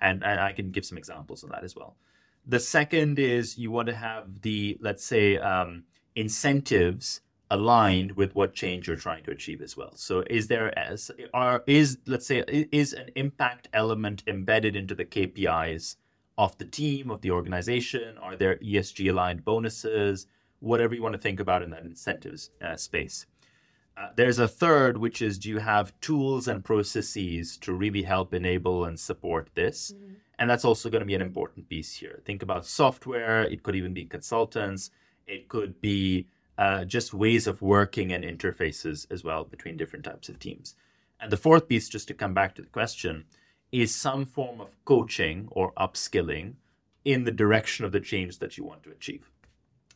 And, 0.00 0.24
and 0.24 0.40
I 0.40 0.52
can 0.52 0.70
give 0.70 0.84
some 0.84 0.98
examples 0.98 1.42
of 1.42 1.50
that 1.50 1.64
as 1.64 1.74
well. 1.76 1.96
The 2.46 2.60
second 2.60 3.18
is 3.18 3.58
you 3.58 3.70
want 3.70 3.88
to 3.88 3.94
have 3.94 4.42
the, 4.42 4.76
let's 4.80 5.04
say, 5.04 5.38
um, 5.38 5.84
incentives 6.14 7.20
aligned 7.50 8.12
with 8.12 8.34
what 8.34 8.54
change 8.54 8.88
you're 8.88 8.96
trying 8.96 9.24
to 9.24 9.30
achieve 9.30 9.62
as 9.62 9.76
well. 9.76 9.92
So 9.94 10.24
is 10.28 10.48
there 10.48 10.76
as 10.76 11.10
are 11.32 11.62
is 11.66 11.98
let's 12.06 12.26
say 12.26 12.42
is 12.72 12.92
an 12.92 13.10
impact 13.14 13.68
element 13.72 14.24
embedded 14.26 14.74
into 14.74 14.96
the 14.96 15.04
KPIs 15.04 15.96
of 16.36 16.58
the 16.58 16.64
team 16.64 17.10
of 17.10 17.20
the 17.20 17.30
organization? 17.30 18.18
Are 18.18 18.34
there 18.34 18.56
ESG 18.56 19.10
aligned 19.10 19.44
bonuses? 19.44 20.26
Whatever 20.60 20.94
you 20.94 21.02
want 21.02 21.14
to 21.14 21.20
think 21.20 21.40
about 21.40 21.62
in 21.62 21.70
that 21.70 21.84
incentives 21.84 22.50
uh, 22.62 22.76
space. 22.76 23.26
Uh, 23.96 24.08
there's 24.14 24.38
a 24.38 24.48
third, 24.48 24.98
which 24.98 25.22
is 25.22 25.38
do 25.38 25.48
you 25.48 25.58
have 25.58 25.98
tools 26.00 26.48
and 26.48 26.64
processes 26.64 27.56
to 27.56 27.72
really 27.72 28.02
help 28.02 28.34
enable 28.34 28.84
and 28.84 29.00
support 29.00 29.48
this? 29.54 29.92
Mm-hmm. 29.92 30.14
And 30.38 30.50
that's 30.50 30.66
also 30.66 30.90
going 30.90 31.00
to 31.00 31.06
be 31.06 31.14
an 31.14 31.22
important 31.22 31.68
piece 31.68 31.96
here. 31.96 32.20
Think 32.26 32.42
about 32.42 32.66
software, 32.66 33.42
it 33.44 33.62
could 33.62 33.74
even 33.74 33.94
be 33.94 34.04
consultants, 34.04 34.90
it 35.26 35.48
could 35.48 35.80
be 35.80 36.26
uh, 36.58 36.84
just 36.84 37.14
ways 37.14 37.46
of 37.46 37.62
working 37.62 38.12
and 38.12 38.22
interfaces 38.22 39.06
as 39.10 39.24
well 39.24 39.44
between 39.44 39.78
different 39.78 40.04
types 40.04 40.28
of 40.28 40.38
teams. 40.38 40.74
And 41.18 41.32
the 41.32 41.38
fourth 41.38 41.68
piece, 41.68 41.88
just 41.88 42.08
to 42.08 42.14
come 42.14 42.34
back 42.34 42.54
to 42.56 42.62
the 42.62 42.68
question, 42.68 43.24
is 43.72 43.94
some 43.94 44.26
form 44.26 44.60
of 44.60 44.76
coaching 44.84 45.48
or 45.50 45.72
upskilling 45.72 46.54
in 47.04 47.24
the 47.24 47.32
direction 47.32 47.84
of 47.84 47.92
the 47.92 48.00
change 48.00 48.38
that 48.38 48.58
you 48.58 48.64
want 48.64 48.82
to 48.82 48.90
achieve. 48.90 49.30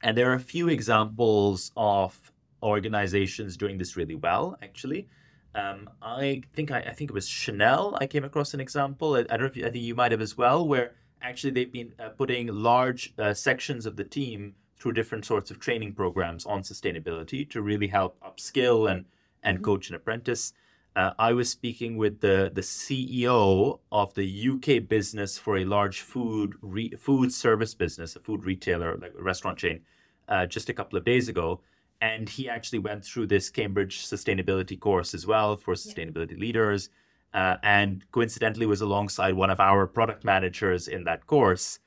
And 0.02 0.16
there 0.16 0.30
are 0.30 0.34
a 0.34 0.40
few 0.40 0.68
examples 0.68 1.72
of 1.76 2.32
organizations 2.62 3.56
doing 3.56 3.78
this 3.78 3.96
really 3.96 4.14
well, 4.14 4.56
actually. 4.62 5.08
Um, 5.54 5.90
I 6.00 6.42
think 6.54 6.70
I, 6.70 6.78
I, 6.78 6.92
think 6.92 7.10
it 7.10 7.14
was 7.14 7.26
Chanel. 7.26 7.96
I 8.00 8.06
came 8.06 8.22
across 8.22 8.54
an 8.54 8.60
example. 8.60 9.14
I, 9.14 9.20
I 9.20 9.22
don't 9.22 9.40
know 9.40 9.46
if 9.46 9.56
you, 9.56 9.66
I 9.66 9.70
think 9.70 9.84
you 9.84 9.94
might 9.94 10.12
have 10.12 10.20
as 10.20 10.38
well, 10.38 10.66
where 10.66 10.92
actually 11.20 11.50
they've 11.50 11.72
been 11.72 11.92
uh, 11.98 12.10
putting 12.10 12.46
large 12.46 13.12
uh, 13.18 13.34
sections 13.34 13.84
of 13.84 13.96
the 13.96 14.04
team 14.04 14.54
through 14.78 14.92
different 14.92 15.24
sorts 15.24 15.50
of 15.50 15.58
training 15.58 15.92
programs 15.92 16.46
on 16.46 16.62
sustainability 16.62 17.48
to 17.50 17.60
really 17.60 17.88
help 17.88 18.18
upskill 18.20 18.90
and 18.90 19.04
and 19.42 19.58
mm-hmm. 19.58 19.64
coach 19.64 19.88
an 19.88 19.96
apprentice. 19.96 20.52
Uh, 21.00 21.14
I 21.18 21.32
was 21.32 21.48
speaking 21.48 21.96
with 21.96 22.20
the 22.20 22.50
the 22.52 22.60
CEO 22.60 23.78
of 23.90 24.12
the 24.14 24.28
UK 24.50 24.88
business 24.88 25.38
for 25.38 25.56
a 25.56 25.64
large 25.64 26.00
food 26.02 26.54
re, 26.60 26.90
food 27.06 27.32
service 27.32 27.74
business, 27.74 28.16
a 28.16 28.20
food 28.20 28.44
retailer, 28.44 28.96
like 28.96 29.14
a 29.18 29.22
restaurant 29.22 29.56
chain, 29.58 29.80
uh, 30.28 30.44
just 30.46 30.68
a 30.68 30.74
couple 30.74 30.98
of 30.98 31.04
days 31.04 31.28
ago 31.28 31.60
and 32.00 32.28
he 32.28 32.48
actually 32.48 32.78
went 32.78 33.04
through 33.04 33.26
this 33.26 33.50
Cambridge 33.50 34.06
sustainability 34.06 34.78
course 34.78 35.14
as 35.14 35.26
well 35.26 35.56
for 35.56 35.74
sustainability 35.74 36.32
yeah. 36.32 36.38
leaders. 36.38 36.90
Uh, 37.32 37.56
and 37.62 38.04
coincidentally 38.10 38.66
was 38.66 38.80
alongside 38.80 39.34
one 39.34 39.50
of 39.50 39.60
our 39.60 39.86
product 39.86 40.24
managers 40.24 40.88
in 40.88 41.04
that 41.04 41.26
course. 41.26 41.78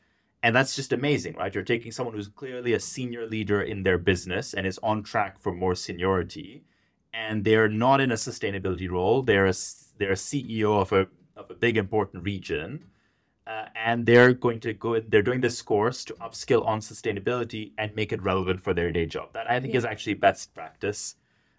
And 0.42 0.56
that's 0.56 0.76
just 0.76 0.94
amazing, 0.94 1.36
right? 1.36 1.54
You're 1.54 1.64
taking 1.64 1.92
someone 1.92 2.16
who's 2.16 2.30
clearly 2.30 2.74
a 2.74 2.80
senior 2.80 3.26
leader 3.28 3.62
in 3.62 3.84
their 3.84 3.98
business 3.98 4.54
and 4.54 4.66
is 4.66 4.80
on 4.82 5.04
track 5.04 5.40
for 5.40 5.54
more 5.54 5.76
seniority. 5.76 6.64
And 7.14 7.44
they're 7.44 7.70
not 7.70 8.02
in 8.02 8.12
a 8.12 8.16
sustainability 8.16 8.90
role. 8.90 9.22
They're 9.22 9.46
a, 9.46 9.54
they're 9.98 10.12
a 10.12 10.16
CEO 10.16 10.82
of 10.82 10.92
a, 10.92 11.08
of 11.36 11.50
a 11.50 11.54
big 11.54 11.78
important 11.78 12.24
region. 12.24 12.86
Uh, 13.46 13.66
and 13.76 14.06
they're 14.06 14.34
going 14.34 14.60
to 14.62 14.74
go, 14.74 15.00
they're 15.00 15.22
doing 15.22 15.42
this 15.42 15.62
course 15.62 16.06
to 16.06 16.14
upskill 16.16 16.66
on 16.66 16.80
sustainability 16.80 17.74
and 17.78 17.94
make 17.96 18.14
it 18.14 18.22
relevant 18.22 18.62
for 18.62 18.74
their 18.74 18.92
day 18.92 19.06
job. 19.06 19.34
That 19.34 19.52
I 19.52 19.60
think 19.60 19.74
yeah. 19.74 19.80
is 19.80 19.86
actually 19.86 20.14
best 20.14 20.54
practice. 20.54 21.16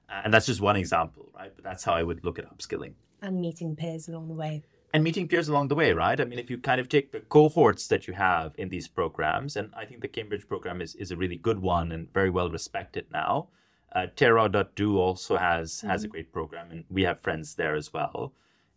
Uh, 0.09 0.23
and 0.25 0.33
that's 0.33 0.47
just 0.47 0.61
one 0.61 0.77
example, 0.77 1.31
right? 1.35 1.53
But 1.55 1.65
that's 1.65 1.85
how 1.85 1.93
I 1.93 2.03
would 2.03 2.25
look 2.25 2.39
at 2.39 2.47
upskilling. 2.47 2.95
And 3.21 3.41
meeting 3.41 3.77
peers 3.77 4.09
along 4.09 4.29
the 4.29 4.35
way. 4.35 4.63
And 4.95 5.05
meeting 5.05 5.29
peers 5.29 5.49
along 5.49 5.69
the 5.69 5.75
way, 5.75 5.93
right? 5.93 6.19
I 6.19 6.25
mean, 6.25 6.39
if 6.39 6.49
you 6.51 6.57
kind 6.57 6.81
of 6.81 6.89
take 6.89 7.13
the 7.13 7.21
cohorts 7.21 7.89
that 7.89 8.07
you 8.07 8.15
have 8.15 8.55
in 8.57 8.69
these 8.69 8.87
programs, 8.89 9.57
and 9.57 9.71
I 9.77 9.85
think 9.85 10.01
the 10.01 10.09
Cambridge 10.09 10.49
program 10.49 10.81
is, 10.81 10.95
is 10.95 11.11
a 11.11 11.17
really 11.17 11.37
good 11.37 11.59
one 11.59 11.93
and 11.93 12.13
very 12.15 12.31
well 12.31 12.49
respected 12.49 13.07
now. 13.13 13.49
Uh, 13.95 14.07
Terra.do 14.17 14.99
also 14.99 15.37
has 15.37 15.73
mm-hmm. 15.73 15.89
has 15.89 16.03
a 16.03 16.07
mm-hmm. 16.07 16.13
great 16.13 16.33
program, 16.33 16.71
and 16.71 16.85
we 16.91 17.03
have 17.03 17.21
friends 17.21 17.55
there 17.55 17.75
as 17.75 17.93
well. 17.93 18.33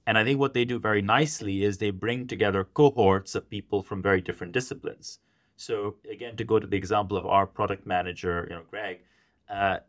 And 0.05 0.17
I 0.17 0.23
think 0.23 0.39
what 0.39 0.53
they 0.53 0.63
do 0.63 0.79
very 0.79 1.01
nicely 1.01 1.63
is 1.63 1.77
they 1.77 1.89
bring 1.89 2.27
together 2.27 2.63
cohorts 2.63 3.35
of 3.35 3.49
people 3.49 3.83
from 3.83 4.01
very 4.01 4.21
different 4.21 4.53
disciplines. 4.53 5.19
So 5.57 5.95
again, 6.09 6.37
to 6.37 6.45
go 6.45 6.59
to 6.59 6.67
the 6.67 6.77
example 6.77 7.17
of 7.17 7.25
our 7.25 7.45
product 7.45 7.85
manager, 7.85 8.47
you 8.49 8.55
know, 8.55 8.61
Greg, 8.69 8.99
uh, 9.49 9.79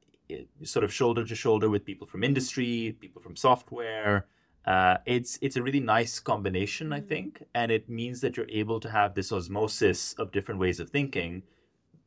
sort 0.65 0.85
of 0.85 0.93
shoulder 0.93 1.25
to 1.25 1.35
shoulder 1.35 1.71
with 1.71 1.85
people 1.85 2.07
from 2.07 2.25
industry, 2.25 2.97
people 3.01 3.23
from 3.23 3.37
software. 3.37 4.27
Uh, 4.67 4.97
it's 5.07 5.39
it's 5.41 5.57
a 5.57 5.63
really 5.63 5.81
nice 5.81 6.19
combination, 6.19 6.93
I 6.93 6.99
mm-hmm. 6.99 7.09
think, 7.09 7.45
and 7.55 7.71
it 7.71 7.89
means 7.89 8.21
that 8.23 8.37
you're 8.37 8.51
able 8.51 8.81
to 8.81 8.91
have 8.91 9.15
this 9.15 9.31
osmosis 9.31 10.15
of 10.15 10.33
different 10.33 10.61
ways 10.61 10.81
of 10.81 10.91
thinking, 10.91 11.43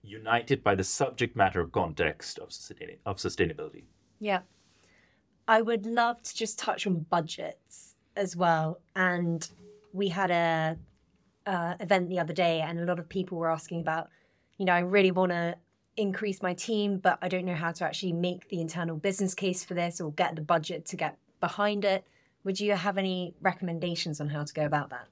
united 0.03 0.63
by 0.63 0.75
the 0.75 0.83
subject 0.83 1.35
matter 1.35 1.65
context 1.65 2.39
of 2.39 2.51
sustain- 2.51 2.99
of 3.05 3.17
sustainability. 3.17 3.83
Yeah, 4.19 4.41
I 5.47 5.61
would 5.61 5.85
love 5.85 6.21
to 6.23 6.35
just 6.35 6.59
touch 6.59 6.87
on 6.87 7.05
budgets 7.09 7.95
as 8.15 8.35
well. 8.35 8.79
And 8.95 9.49
we 9.93 10.09
had 10.09 10.31
a 10.31 10.77
uh, 11.45 11.75
event 11.79 12.09
the 12.09 12.19
other 12.19 12.33
day, 12.33 12.61
and 12.61 12.79
a 12.79 12.85
lot 12.85 12.99
of 12.99 13.09
people 13.09 13.37
were 13.37 13.51
asking 13.51 13.81
about, 13.81 14.09
you 14.57 14.65
know, 14.65 14.73
I 14.73 14.79
really 14.79 15.11
want 15.11 15.31
to 15.31 15.55
increase 15.97 16.41
my 16.41 16.53
team, 16.53 16.97
but 16.97 17.17
I 17.21 17.27
don't 17.27 17.45
know 17.45 17.55
how 17.55 17.71
to 17.71 17.85
actually 17.85 18.13
make 18.13 18.47
the 18.49 18.61
internal 18.61 18.95
business 18.95 19.33
case 19.33 19.63
for 19.63 19.73
this 19.73 19.99
or 19.99 20.11
get 20.13 20.35
the 20.35 20.41
budget 20.41 20.85
to 20.85 20.95
get 20.95 21.17
behind 21.39 21.83
it. 21.83 22.05
Would 22.43 22.59
you 22.59 22.73
have 22.73 22.97
any 22.97 23.33
recommendations 23.41 24.21
on 24.21 24.29
how 24.29 24.43
to 24.43 24.53
go 24.53 24.65
about 24.65 24.89
that? 24.89 25.07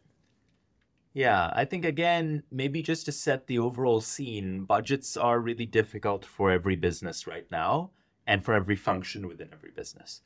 Yeah, 1.19 1.51
I 1.51 1.65
think 1.65 1.83
again, 1.83 2.43
maybe 2.49 2.81
just 2.81 3.03
to 3.07 3.11
set 3.11 3.47
the 3.47 3.59
overall 3.59 3.99
scene, 3.99 4.63
budgets 4.63 5.17
are 5.17 5.41
really 5.41 5.65
difficult 5.65 6.23
for 6.23 6.49
every 6.49 6.77
business 6.77 7.27
right 7.27 7.45
now 7.51 7.91
and 8.25 8.41
for 8.41 8.53
every 8.53 8.77
function 8.77 9.27
within 9.27 9.49
every 9.51 9.71
business. 9.71 10.21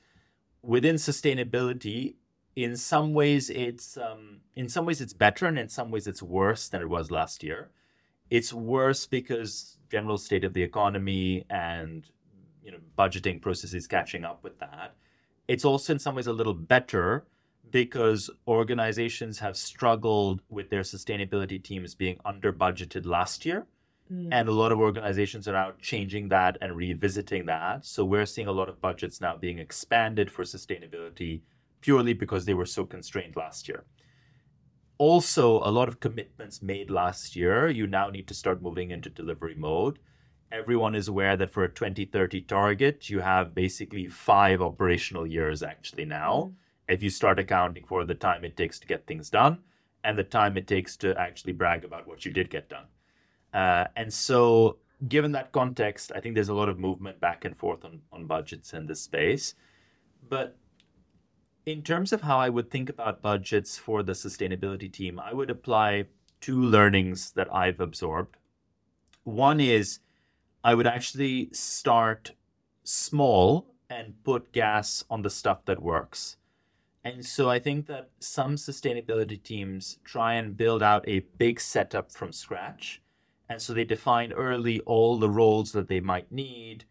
Within 0.62 0.98
sustainability, 0.98 2.14
in 2.56 2.78
some 2.78 3.16
ways 3.16 3.50
it's 3.50 3.98
um, 3.98 4.42
in 4.56 4.70
some 4.70 4.86
ways 4.86 5.02
it's 5.02 5.14
better 5.14 5.48
and 5.48 5.58
in 5.58 5.68
some 5.68 5.90
ways 5.90 6.06
it's 6.06 6.22
worse 6.22 6.68
than 6.70 6.80
it 6.80 6.90
was 6.90 7.10
last 7.10 7.42
year 7.42 7.72
it's 8.30 8.54
worse 8.54 9.08
because 9.08 9.80
general 9.90 10.20
state 10.20 10.44
of 10.44 10.54
the 10.54 10.62
economy 10.62 11.44
and 11.50 12.12
you 12.64 12.72
know 12.72 12.78
budgeting 12.96 13.42
processes 13.42 13.88
catching 13.88 14.24
up 14.24 14.44
with 14.44 14.60
that 14.60 14.94
it's 15.48 15.66
also 15.66 15.94
in 15.94 15.98
some 15.98 16.14
ways 16.14 16.28
a 16.28 16.34
little 16.34 16.54
better 16.54 17.26
because 17.74 18.30
organizations 18.48 19.40
have 19.40 19.58
struggled 19.58 20.42
with 20.50 20.70
their 20.70 20.84
sustainability 20.84 21.62
teams 21.62 21.94
being 21.96 22.18
under 22.24 22.54
budgeted 22.54 23.06
last 23.06 23.46
year 23.46 23.66
mm. 24.10 24.30
and 24.32 24.48
a 24.48 24.54
lot 24.54 24.72
of 24.72 24.80
organizations 24.80 25.46
are 25.48 25.54
now 25.54 25.74
changing 25.82 26.30
that 26.30 26.58
and 26.62 26.78
revisiting 26.78 27.46
that 27.46 27.86
so 27.86 28.06
we're 28.06 28.26
seeing 28.26 28.48
a 28.48 28.52
lot 28.54 28.70
of 28.70 28.80
budgets 28.80 29.20
now 29.20 29.36
being 29.36 29.60
expanded 29.60 30.32
for 30.32 30.44
sustainability 30.44 31.42
purely 31.84 32.14
because 32.14 32.46
they 32.46 32.54
were 32.54 32.66
so 32.66 32.86
constrained 32.86 33.36
last 33.36 33.68
year. 33.68 33.84
Also, 34.98 35.60
a 35.60 35.70
lot 35.70 35.90
of 35.90 36.00
commitments 36.00 36.62
made 36.62 36.90
last 36.90 37.36
year, 37.36 37.68
you 37.68 37.86
now 37.86 38.10
need 38.10 38.28
to 38.28 38.34
start 38.34 38.62
moving 38.62 38.90
into 38.90 39.10
delivery 39.10 39.56
mode. 39.56 40.00
Everyone 40.52 40.96
is 40.96 41.10
aware 41.10 41.36
that 41.36 41.52
for 41.52 41.64
a 41.64 41.70
2030 41.70 42.42
target, 42.42 43.10
you 43.10 43.20
have 43.20 43.54
basically 43.54 44.08
five 44.08 44.62
operational 44.62 45.28
years 45.28 45.62
actually 45.62 46.06
now. 46.06 46.54
Mm. 46.54 46.63
If 46.94 47.02
you 47.02 47.10
start 47.10 47.40
accounting 47.40 47.86
for 47.86 48.06
the 48.06 48.14
time 48.14 48.46
it 48.46 48.56
takes 48.56 48.80
to 48.80 48.88
get 48.88 49.08
things 49.08 49.30
done 49.30 49.60
and 50.04 50.18
the 50.18 50.24
time 50.24 50.58
it 50.58 50.68
takes 50.68 50.96
to 50.98 51.20
actually 51.20 51.54
brag 51.54 51.84
about 51.84 52.08
what 52.08 52.26
you 52.26 52.32
did 52.32 52.50
get 52.50 52.70
done. 52.70 52.86
Uh, 53.54 53.86
and 53.96 54.14
so, 54.14 54.78
given 55.08 55.32
that 55.32 55.52
context, 55.52 56.12
I 56.16 56.20
think 56.20 56.36
there's 56.36 56.50
a 56.50 56.54
lot 56.54 56.70
of 56.70 56.78
movement 56.78 57.20
back 57.20 57.46
and 57.46 57.58
forth 57.58 57.84
on, 57.84 58.02
on 58.12 58.26
budgets 58.26 58.74
in 58.74 58.86
this 58.86 59.02
space. 59.02 59.56
But 60.30 60.58
in 61.66 61.82
terms 61.82 62.14
of 62.14 62.22
how 62.22 62.38
I 62.38 62.50
would 62.50 62.70
think 62.70 62.90
about 62.90 63.22
budgets 63.22 63.78
for 63.78 64.04
the 64.04 64.14
sustainability 64.14 64.92
team, 64.92 65.20
I 65.20 65.34
would 65.34 65.50
apply 65.50 66.06
two 66.42 66.62
learnings 66.62 67.32
that 67.32 67.54
I've 67.54 67.80
absorbed. 67.80 68.38
One 69.24 69.60
is 69.60 70.00
I 70.64 70.76
would 70.76 70.88
actually 70.88 71.50
start 71.54 72.34
small 72.84 73.74
and 73.90 74.22
put 74.24 74.52
gas 74.52 75.04
on 75.10 75.22
the 75.22 75.30
stuff 75.30 75.66
that 75.66 75.82
works. 75.82 76.38
And 77.04 77.26
so 77.26 77.50
I 77.50 77.60
think 77.60 77.88
that 77.88 78.12
some 78.20 78.56
sustainability 78.56 79.42
teams 79.42 79.98
try 80.04 80.36
and 80.36 80.56
build 80.56 80.82
out 80.82 81.04
a 81.08 81.20
big 81.38 81.60
setup 81.60 82.12
from 82.12 82.32
scratch. 82.32 83.02
And 83.50 83.62
so 83.62 83.74
they 83.74 83.84
define 83.84 84.32
early 84.32 84.80
all 84.82 85.18
the 85.18 85.30
roles 85.30 85.74
that 85.74 85.90
they 85.90 86.00
might 86.00 86.32
need. 86.32 86.86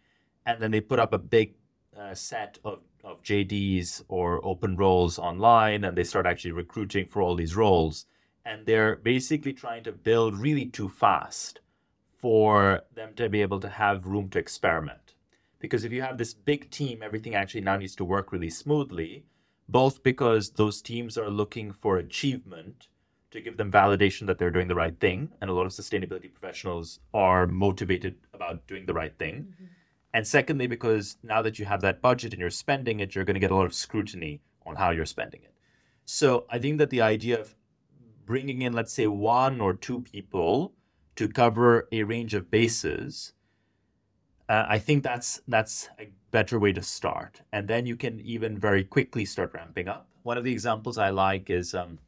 And 0.45 0.61
then 0.61 0.71
they 0.71 0.81
put 0.81 0.99
up 0.99 1.15
a 1.15 1.19
big 1.19 1.55
uh, 1.99 2.15
set 2.15 2.59
of 2.65 2.81
of 3.05 3.23
JDs 3.23 4.05
or 4.09 4.45
open 4.45 4.77
roles 4.77 5.19
online 5.19 5.85
and 5.85 5.97
they 5.97 6.05
start 6.05 6.27
actually 6.27 6.53
recruiting 6.53 7.07
for 7.07 7.21
all 7.21 7.35
these 7.35 7.57
roles. 7.57 8.07
And 8.45 8.67
they're 8.67 8.97
basically 8.97 9.53
trying 9.53 9.85
to 9.85 9.93
build 9.93 10.39
really 10.39 10.67
too 10.67 10.89
fast 10.89 11.61
for 12.17 12.83
them 12.95 13.15
to 13.17 13.29
be 13.29 13.43
able 13.43 13.61
to 13.61 13.69
have 13.69 14.07
room 14.07 14.29
to 14.31 14.39
experiment. 14.39 15.15
Because 15.59 15.85
if 15.85 15.93
you 15.93 16.03
have 16.03 16.19
this 16.19 16.35
big 16.35 16.71
team, 16.71 17.03
everything 17.03 17.35
actually 17.35 17.61
now 17.61 17.77
needs 17.77 17.97
to 17.97 18.05
work 18.05 18.33
really 18.33 18.51
smoothly, 18.51 19.25
both 19.73 20.03
because 20.03 20.51
those 20.51 20.83
teams 20.83 21.19
are 21.19 21.31
looking 21.31 21.73
for 21.73 21.97
achievement 21.97 22.89
to 23.31 23.41
give 23.41 23.57
them 23.57 23.73
validation 23.73 24.27
that 24.27 24.39
they're 24.39 24.51
doing 24.51 24.69
the 24.69 24.75
right 24.75 25.01
thing. 25.01 25.31
And 25.41 25.51
a 25.51 25.55
lot 25.55 25.67
of 25.67 25.73
sustainability 25.73 26.31
professionals 26.31 27.01
are 27.15 27.47
motivated 27.47 28.17
about 28.35 28.67
doing 28.67 28.87
the 28.87 28.95
right 28.95 29.19
thing. 29.19 29.35
Mm-hmm 29.35 29.65
and 30.15 30.27
secondly, 30.27 30.67
because 30.67 31.17
now 31.23 31.41
that 31.43 31.59
you 31.59 31.65
have 31.65 31.81
that 31.81 32.03
budget 32.03 32.33
and 32.33 32.41
you're 32.41 32.51
spending 32.51 33.01
it, 33.01 33.15
you're 33.15 33.25
going 33.25 33.35
to 33.35 33.41
get 33.41 33.51
a 33.51 33.57
lot 33.57 33.65
of 33.65 33.75
scrutiny 33.75 34.43
on 34.67 34.77
how 34.77 34.91
you're 34.91 35.07
spending 35.07 35.43
it. 35.43 35.55
So 36.05 36.45
I 36.51 36.59
think 36.59 36.79
that 36.79 36.91
the 36.91 37.01
idea 37.01 37.41
of 37.41 37.55
bringing 38.27 38.63
in, 38.63 38.73
let's 38.73 38.93
say, 38.93 39.07
one 39.07 39.61
or 39.61 39.73
two 39.73 40.03
people 40.03 40.75
to 41.17 41.29
cover 41.29 41.89
a 41.91 42.03
range 42.03 42.35
of 42.35 42.51
bases, 42.51 43.33
uh, 44.53 44.67
I 44.69 44.79
think 44.79 45.03
that's 45.03 45.41
that's 45.49 45.89
a 45.99 46.11
better 46.31 46.59
way 46.59 46.73
to 46.75 46.83
start. 46.83 47.41
And 47.53 47.69
then 47.69 47.87
you 47.87 47.97
can 47.97 48.21
even 48.21 48.59
very 48.59 48.85
quickly 48.85 49.25
start 49.25 49.55
ramping 49.55 49.89
up. 49.89 50.09
One 50.25 50.37
of 50.37 50.45
the 50.45 50.53
examples 50.53 50.99
I 50.99 51.09
like 51.09 51.49
is 51.49 51.75
um, 51.75 51.99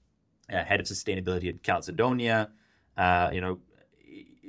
head 0.50 0.80
of 0.80 0.86
sustainability 0.86 1.48
at 1.48 1.62
Calzedonia. 1.62 2.50
Uh, 2.98 3.30
you 3.32 3.40
know, 3.40 3.60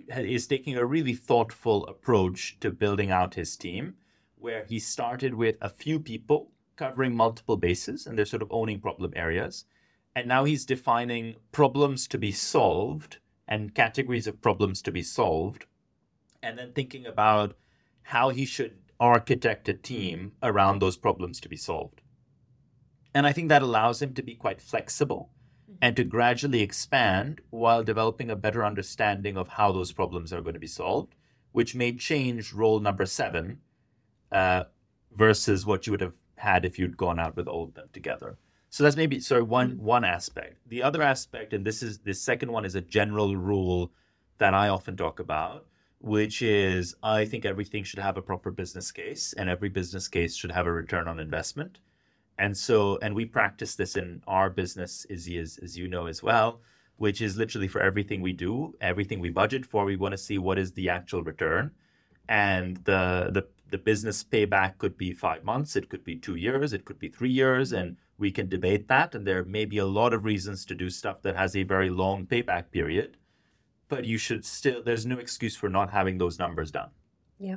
is 0.10 0.46
taking 0.46 0.76
a 0.76 0.86
really 0.86 1.14
thoughtful 1.14 1.86
approach 1.88 2.58
to 2.60 2.70
building 2.70 3.12
out 3.12 3.36
his 3.36 3.56
team, 3.56 3.96
where 4.36 4.66
he 4.66 4.78
started 4.78 5.34
with 5.34 5.56
a 5.62 5.70
few 5.70 5.98
people 5.98 6.52
covering 6.76 7.16
multiple 7.16 7.56
bases 7.56 8.06
and 8.06 8.18
they're 8.18 8.26
sort 8.26 8.42
of 8.42 8.52
owning 8.52 8.82
problem 8.82 9.14
areas. 9.16 9.64
And 10.14 10.28
now 10.28 10.44
he's 10.44 10.66
defining 10.66 11.36
problems 11.54 12.08
to 12.10 12.18
be 12.18 12.34
solved 12.34 13.20
and 13.48 13.74
categories 13.74 14.28
of 14.28 14.42
problems 14.42 14.82
to 14.82 14.92
be 14.92 15.02
solved, 15.02 15.66
and 16.44 16.58
then 16.60 16.74
thinking 16.74 17.06
about 17.06 17.56
how 18.10 18.30
he 18.30 18.46
should 18.46 18.78
architect 19.00 19.68
a 19.68 19.74
team 19.74 20.34
around 20.44 20.80
those 20.80 20.96
problems 20.96 21.40
to 21.42 21.50
be 21.50 21.58
solved. 21.58 22.02
And 23.14 23.26
I 23.26 23.32
think 23.32 23.50
that 23.50 23.62
allows 23.62 24.02
him 24.02 24.14
to 24.14 24.22
be 24.22 24.36
quite 24.36 24.62
flexible 24.62 25.32
and 25.82 25.96
to 25.96 26.04
gradually 26.04 26.62
expand 26.62 27.42
while 27.50 27.84
developing 27.84 28.30
a 28.30 28.36
better 28.36 28.64
understanding 28.64 29.38
of 29.38 29.50
how 29.50 29.72
those 29.72 29.92
problems 29.92 30.32
are 30.32 30.42
going 30.42 30.54
to 30.54 30.60
be 30.60 30.68
solved, 30.68 31.16
which 31.52 31.76
may 31.76 31.94
change 31.94 32.54
role 32.54 32.80
number 32.80 33.06
seven 33.06 33.60
uh, 34.32 34.66
versus 35.12 35.66
what 35.66 35.88
you 35.88 35.92
would 35.92 36.02
have 36.02 36.14
had 36.38 36.64
if 36.64 36.78
you'd 36.78 36.98
gone 36.98 37.20
out 37.20 37.36
with 37.36 37.48
all 37.48 37.64
of 37.64 37.74
them 37.74 37.88
together. 37.92 38.38
So 38.70 38.84
that's 38.84 38.98
maybe 38.98 39.20
sorry 39.20 39.42
one 39.42 39.72
mm-hmm. 39.72 39.86
one 39.86 40.04
aspect. 40.04 40.58
The 40.68 40.84
other 40.84 41.02
aspect, 41.02 41.54
and 41.54 41.66
this 41.66 41.82
is 41.82 42.00
the 42.00 42.14
second 42.14 42.52
one, 42.52 42.66
is 42.66 42.76
a 42.76 42.82
general 42.82 43.36
rule 43.36 43.92
that 44.38 44.54
I 44.54 44.68
often 44.68 44.98
talk 44.98 45.20
about, 45.20 45.66
which 46.00 46.42
is 46.42 46.96
I 47.02 47.26
think 47.26 47.46
everything 47.46 47.84
should 47.84 48.00
have 48.00 48.18
a 48.18 48.22
proper 48.22 48.52
business 48.52 48.92
case, 48.92 49.34
and 49.34 49.50
every 49.50 49.70
business 49.70 50.08
case 50.08 50.36
should 50.36 50.52
have 50.52 50.68
a 50.68 50.72
return 50.72 51.08
on 51.08 51.20
investment. 51.20 51.80
And 52.38 52.58
so, 52.58 53.00
and 53.02 53.16
we 53.16 53.26
practice 53.26 53.76
this 53.76 53.96
in 53.96 54.22
our 54.28 54.50
business, 54.50 55.06
Izzy, 55.10 55.38
as, 55.38 55.58
as 55.64 55.78
you 55.78 55.88
know 55.88 56.08
as 56.08 56.22
well, 56.22 56.60
which 56.98 57.22
is 57.22 57.38
literally 57.38 57.70
for 57.70 57.82
everything 57.82 58.22
we 58.22 58.34
do, 58.34 58.76
everything 58.82 59.22
we 59.22 59.30
budget 59.30 59.66
for, 59.66 59.86
we 59.86 59.96
want 59.96 60.12
to 60.12 60.18
see 60.18 60.38
what 60.38 60.60
is 60.60 60.74
the 60.74 60.90
actual 60.90 61.24
return. 61.24 61.72
And 62.28 62.78
the, 62.84 63.30
the 63.32 63.48
the 63.70 63.78
business 63.78 64.24
payback 64.24 64.78
could 64.78 64.98
be 64.98 65.12
five 65.12 65.44
months, 65.44 65.76
it 65.76 65.90
could 65.90 66.04
be 66.04 66.16
two 66.16 66.36
years, 66.36 66.72
it 66.72 66.86
could 66.86 67.00
be 67.00 67.10
three 67.10 67.32
years, 67.32 67.72
and 67.72 67.98
we 68.18 68.32
can 68.32 68.48
debate 68.48 68.88
that. 68.88 69.16
And 69.16 69.26
there 69.26 69.44
may 69.44 69.66
be 69.66 69.78
a 69.80 69.86
lot 69.86 70.14
of 70.14 70.24
reasons 70.24 70.66
to 70.66 70.76
do 70.76 70.90
stuff 70.90 71.22
that 71.24 71.36
has 71.36 71.56
a 71.56 71.64
very 71.64 71.90
long 71.90 72.26
payback 72.26 72.72
period, 72.72 73.18
but 73.96 74.04
you 74.04 74.18
should 74.18 74.44
still, 74.44 74.84
there's 74.84 75.06
no 75.06 75.18
excuse 75.18 75.56
for 75.56 75.70
not 75.70 75.90
having 75.90 76.18
those 76.18 76.38
numbers 76.38 76.70
done. 76.70 76.90
Yeah. 77.40 77.56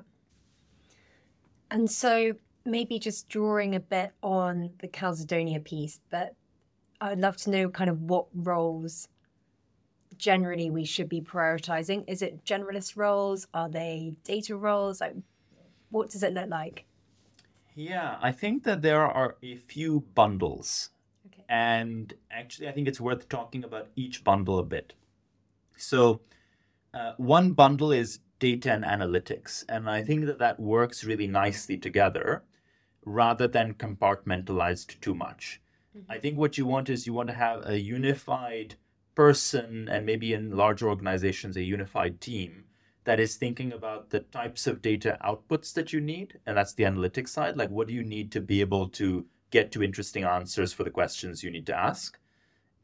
And 1.73 1.91
so 1.91 2.35
maybe 2.65 3.01
just 3.01 3.29
drawing 3.29 3.75
a 3.75 3.81
bit 3.81 4.13
on 4.23 4.71
the 4.79 4.87
Calzedonia 4.87 5.65
piece, 5.65 5.99
but 6.11 6.37
I'd 7.01 7.19
love 7.19 7.37
to 7.39 7.51
know 7.51 7.69
kind 7.71 7.91
of 7.91 8.03
what 8.03 8.27
roles 8.33 9.09
generally 10.17 10.71
we 10.71 10.85
should 10.85 11.09
be 11.09 11.21
prioritizing. 11.21 12.05
Is 12.07 12.23
it 12.23 12.45
generalist 12.45 12.97
roles? 12.97 13.49
Are 13.53 13.69
they 13.69 14.15
data 14.23 14.57
roles? 14.57 15.01
Like, 15.01 15.17
what 15.91 16.11
does 16.11 16.23
it 16.23 16.35
look 16.35 16.49
like? 16.49 16.85
Yeah, 17.75 18.17
I 18.23 18.31
think 18.31 18.63
that 18.63 18.83
there 18.83 19.05
are 19.05 19.37
a 19.43 19.57
few 19.57 20.05
bundles. 20.15 20.91
Okay. 21.27 21.45
And 21.49 22.15
actually, 22.31 22.69
I 22.69 22.73
think 22.73 22.87
it's 22.87 23.01
worth 23.01 23.29
talking 23.29 23.65
about 23.65 23.89
each 23.97 24.23
bundle 24.23 24.61
a 24.61 24.65
bit. 24.65 24.95
So, 25.79 26.21
uh, 26.95 27.13
one 27.17 27.53
bundle 27.53 27.93
is 27.93 28.21
data 28.39 28.73
and 28.73 28.85
analytics. 28.85 29.65
And 29.69 29.89
I 29.89 30.03
think 30.03 30.27
that 30.27 30.39
that 30.39 30.61
works 30.61 31.05
really 31.05 31.27
nicely 31.27 31.77
together 31.77 32.45
rather 33.05 33.49
than 33.49 33.75
compartmentalized 33.75 35.01
too 35.01 35.15
much. 35.15 35.61
Mm-hmm. 35.97 36.13
I 36.13 36.19
think 36.19 36.39
what 36.39 36.59
you 36.59 36.67
want 36.67 36.89
is 36.89 37.07
you 37.07 37.13
want 37.13 37.29
to 37.29 37.35
have 37.35 37.67
a 37.67 37.81
unified 37.81 38.77
person 39.15 39.89
and 39.89 40.07
maybe 40.07 40.33
in 40.33 40.57
larger 40.57 40.89
organizations, 40.89 41.57
a 41.57 41.63
unified 41.63 42.21
team 42.21 42.65
that 43.05 43.19
is 43.19 43.37
thinking 43.37 43.73
about 43.73 44.11
the 44.11 44.21
types 44.21 44.67
of 44.67 44.83
data 44.83 45.19
outputs 45.25 45.73
that 45.73 45.93
you 45.93 46.01
need. 46.01 46.39
And 46.47 46.57
that's 46.57 46.75
the 46.75 46.85
analytics 46.85 47.29
side. 47.29 47.57
Like, 47.57 47.71
what 47.71 47.89
do 47.89 47.95
you 47.95 48.05
need 48.05 48.31
to 48.33 48.41
be 48.41 48.61
able 48.61 48.89
to 48.91 49.27
get 49.51 49.73
to 49.73 49.83
interesting 49.83 50.25
answers 50.25 50.73
for 50.73 50.85
the 50.85 50.91
questions 50.91 51.43
you 51.43 51.51
need 51.51 51.67
to 51.67 51.77
ask? 51.77 52.19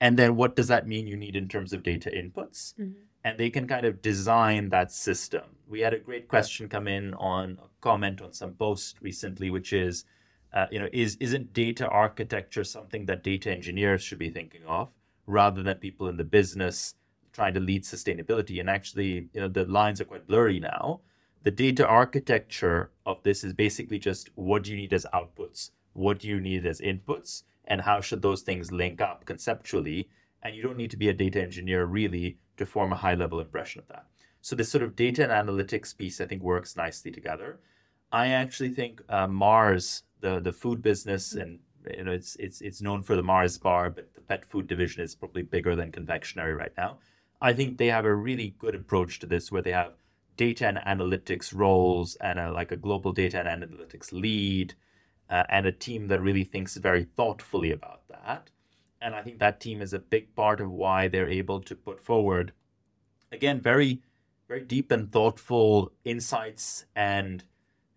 And 0.05 0.19
then 0.19 0.37
what 0.37 0.55
does 0.55 0.69
that 0.69 0.87
mean 0.87 1.07
you 1.07 1.17
need 1.17 1.35
in 1.35 1.49
terms 1.49 1.73
of 1.73 1.83
data 1.83 2.11
inputs? 2.11 2.75
Mm-hmm. 2.75 3.01
And 3.25 3.39
they 3.39 3.49
can 3.49 3.67
kind 3.67 3.87
of 3.87 4.03
design 4.03 4.69
that 4.69 4.93
system. 4.93 5.45
We 5.67 5.81
had 5.81 5.95
a 5.95 5.99
great 5.99 6.29
question 6.29 6.69
come 6.69 6.87
in 6.87 7.15
on 7.15 7.59
a 7.65 7.69
comment 7.81 8.21
on 8.21 8.35
some 8.35 8.53
post 8.53 8.99
recently, 9.01 9.49
which 9.49 9.73
is, 9.73 10.05
uh, 10.53 10.67
you 10.71 10.79
know, 10.79 10.91
is 10.93 11.17
isn't 11.21 11.55
data 11.55 11.89
architecture 11.89 12.65
something 12.65 13.07
that 13.07 13.25
data 13.25 13.51
engineers 13.51 14.03
should 14.03 14.19
be 14.19 14.29
thinking 14.29 14.61
of 14.67 14.91
rather 15.27 15.63
than 15.63 15.79
people 15.79 16.07
in 16.07 16.19
the 16.19 16.31
business 16.39 16.97
trying 17.33 17.55
to 17.55 17.61
lead 17.61 17.85
sustainability. 17.85 18.61
And 18.61 18.69
actually, 18.69 19.31
you 19.33 19.41
know, 19.41 19.49
the 19.49 19.65
lines 19.65 20.03
are 20.03 20.11
quite 20.13 20.27
blurry 20.27 20.61
now. 20.61 21.01
The 21.45 21.51
data 21.51 21.87
architecture 21.87 22.91
of 23.07 23.23
this 23.23 23.43
is 23.43 23.55
basically 23.55 23.99
just 23.99 24.29
what 24.35 24.65
do 24.65 24.73
you 24.73 24.77
need 24.77 24.93
as 24.93 25.07
outputs? 25.15 25.71
What 25.95 26.19
do 26.19 26.29
you 26.29 26.41
need 26.41 26.67
as 26.67 26.79
inputs? 26.79 27.45
And 27.67 27.81
how 27.83 28.01
should 28.01 28.23
those 28.23 28.43
things 28.43 28.73
link 28.73 29.01
up 29.01 29.25
conceptually? 29.25 30.09
And 30.43 30.55
you 30.55 30.63
don't 30.63 30.77
need 30.77 30.91
to 30.91 30.97
be 30.97 31.09
a 31.09 31.15
data 31.15 31.41
engineer 31.43 31.85
really 31.85 32.39
to 32.57 32.67
form 32.67 32.93
a 32.93 32.97
high 32.97 33.15
level 33.15 33.41
impression 33.41 33.81
of 33.81 33.89
that. 33.89 34.07
So 34.41 34.55
this 34.55 34.71
sort 34.71 34.85
of 34.85 34.95
data 34.95 35.23
and 35.23 35.49
analytics 35.49 35.97
piece, 35.97 36.21
I 36.21 36.27
think, 36.27 36.43
works 36.43 36.77
nicely 36.77 37.11
together. 37.11 37.61
I 38.13 38.29
actually 38.29 38.69
think 38.69 39.03
uh, 39.09 39.27
Mars, 39.27 40.03
the 40.21 40.39
the 40.39 40.53
food 40.53 40.83
business, 40.83 41.33
and 41.33 41.61
you 41.97 42.05
know, 42.05 42.13
it's 42.13 42.37
it's 42.37 42.61
it's 42.61 42.83
known 42.83 43.03
for 43.03 43.17
the 43.17 43.23
Mars 43.23 43.59
bar, 43.59 43.91
but 43.91 44.15
the 44.15 44.21
pet 44.21 44.45
food 44.45 44.67
division 44.67 45.03
is 45.03 45.15
probably 45.15 45.43
bigger 45.43 45.75
than 45.75 45.91
confectionery 45.91 46.55
right 46.55 46.73
now. 46.77 46.99
I 47.41 47.53
think 47.53 47.79
they 47.79 47.89
have 47.89 48.05
a 48.05 48.15
really 48.15 48.55
good 48.59 48.75
approach 48.75 49.19
to 49.21 49.27
this 49.27 49.51
where 49.51 49.63
they 49.63 49.73
have 49.73 49.95
data 50.37 50.67
and 50.67 50.79
analytics 50.79 51.55
roles 51.55 52.17
and 52.17 52.39
a, 52.39 52.53
like 52.53 52.73
a 52.73 52.77
global 52.77 53.13
data 53.13 53.39
and 53.39 53.63
analytics 53.63 54.13
lead 54.13 54.75
uh, 55.31 55.45
and 55.49 55.67
a 55.67 55.73
team 55.73 56.09
that 56.09 56.21
really 56.21 56.45
thinks 56.45 56.77
very 56.77 57.05
thoughtfully 57.05 57.73
about 57.73 58.07
that. 58.09 58.51
And 59.01 59.15
I 59.15 59.23
think 59.23 59.39
that 59.39 59.61
team 59.61 59.83
is 59.83 59.93
a 59.93 59.99
big 59.99 60.35
part 60.35 60.61
of 60.61 60.71
why 60.71 61.09
they're 61.09 61.29
able 61.29 61.61
to 61.61 61.75
put 61.75 62.01
forward, 62.01 62.53
again, 63.31 63.61
very, 63.61 64.03
very 64.49 64.63
deep 64.63 64.91
and 64.91 65.11
thoughtful 65.11 65.93
insights 66.05 66.87
and 66.95 67.45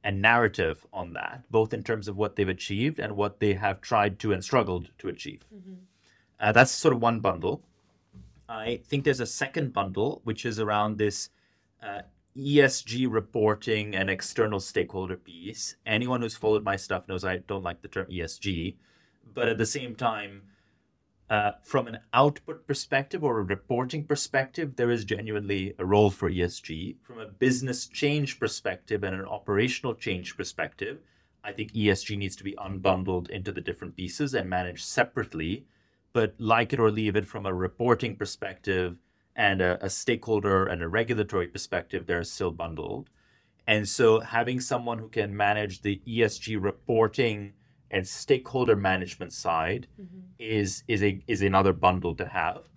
and 0.04 0.22
narrative 0.22 0.86
on 0.94 1.12
that, 1.13 1.44
both 1.52 1.74
in 1.74 1.84
terms 1.84 2.08
of 2.08 2.16
what 2.16 2.36
they've 2.36 2.48
achieved 2.48 2.98
and 2.98 3.18
what 3.18 3.42
they 3.42 3.56
have 3.56 3.82
tried 3.82 4.20
to 4.20 4.32
and 4.32 4.42
struggled 4.42 4.90
to 4.98 5.10
achieve. 5.10 5.44
Mm-hmm. 5.54 5.74
Uh, 6.40 6.52
that's 6.54 6.72
sort 6.72 6.94
of 6.94 7.02
one 7.02 7.20
bundle. 7.20 7.62
I 8.48 8.80
think 8.86 9.04
there's 9.04 9.20
a 9.20 9.26
second 9.26 9.74
bundle, 9.74 10.22
which 10.24 10.46
is 10.46 10.60
around 10.60 10.98
this 10.98 11.30
uh, 11.84 12.04
ESG 12.38 13.08
reporting 13.10 13.95
and 13.95 14.10
external 14.10 14.60
stakeholder 14.60 15.17
piece. 15.17 15.76
Anyone 15.86 16.21
who's 16.21 16.36
followed 16.36 16.63
my 16.63 16.76
stuff 16.76 17.08
knows 17.08 17.23
I 17.26 17.38
don't 17.38 17.63
like 17.63 17.82
the 17.82 17.88
term 17.88 18.08
ESG, 18.08 18.76
but 19.34 19.47
at 19.47 19.58
the 19.58 19.65
same 19.65 19.95
time, 19.95 20.43
uh, 21.30 21.52
from 21.63 21.88
an 21.88 22.00
output 22.13 22.67
perspective 22.67 23.23
or 23.23 23.39
a 23.39 23.43
reporting 23.43 24.06
perspective, 24.06 24.76
there 24.76 24.91
is 24.91 25.04
genuinely 25.04 25.73
a 25.78 25.86
role 25.86 26.10
for 26.10 26.30
ESG. 26.30 26.97
From 27.02 27.19
a 27.19 27.28
business 27.28 27.88
change 27.88 28.39
perspective 28.39 29.04
and 29.04 29.15
an 29.15 29.26
operational 29.26 29.95
change 29.95 30.38
perspective, 30.38 31.00
I 31.43 31.52
think 31.52 31.73
ESG 31.73 32.17
needs 32.17 32.36
to 32.38 32.43
be 32.43 32.56
unbundled 32.56 33.30
into 33.30 33.52
the 33.52 33.62
different 33.62 33.95
pieces 33.95 34.34
and 34.34 34.50
managed 34.50 34.86
separately 34.86 35.65
but 36.17 36.34
like 36.39 36.73
it 36.73 36.80
or 36.80 36.89
leave 36.89 37.15
it 37.15 37.28
from 37.28 37.45
a 37.45 37.54
reporting 37.54 38.15
perspective 38.15 38.95
and 39.38 39.62
a, 39.62 39.84
a 39.86 39.89
stakeholder 39.89 40.65
and 40.65 40.82
a 40.82 40.88
regulatory 40.89 41.47
perspective, 41.47 42.08
they're 42.08 42.23
still 42.23 42.52
bundled. 42.52 43.10
And 43.67 43.88
so 43.88 44.19
having 44.19 44.60
someone 44.60 44.97
who 44.97 45.08
can 45.08 45.38
manage 45.38 45.82
the 45.84 46.02
ESG 46.08 46.62
reporting 46.62 47.54
and 47.91 48.06
stakeholder 48.06 48.76
management 48.76 49.32
side 49.32 49.88
mm-hmm. 50.02 50.19
is 50.39 50.84
is 50.88 51.04
a 51.04 51.23
is 51.28 51.41
another 51.41 51.71
bundle 51.71 52.15
to 52.15 52.26
have. 52.28 52.67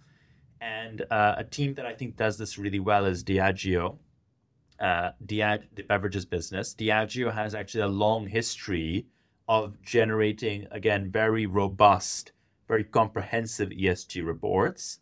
And 0.61 1.03
uh, 1.11 1.37
a 1.39 1.45
team 1.45 1.75
that 1.75 1.87
I 1.87 1.95
think 1.95 2.17
does 2.17 2.37
this 2.37 2.59
really 2.59 2.81
well 2.81 3.07
is 3.07 3.25
Diageo, 3.25 3.97
uh, 4.79 5.11
Diag- 5.25 5.75
the 5.75 5.83
beverages 5.83 6.27
business. 6.27 6.75
Diageo 6.75 7.33
has 7.33 7.55
actually 7.55 7.83
a 7.83 7.89
long 7.89 8.27
history 8.27 9.07
of 9.49 9.81
generating 9.83 10.67
again 10.71 11.11
very 11.11 11.47
robust 11.47 12.33
very 12.71 12.85
comprehensive 12.85 13.71
ESG 13.71 14.25
reports 14.25 15.01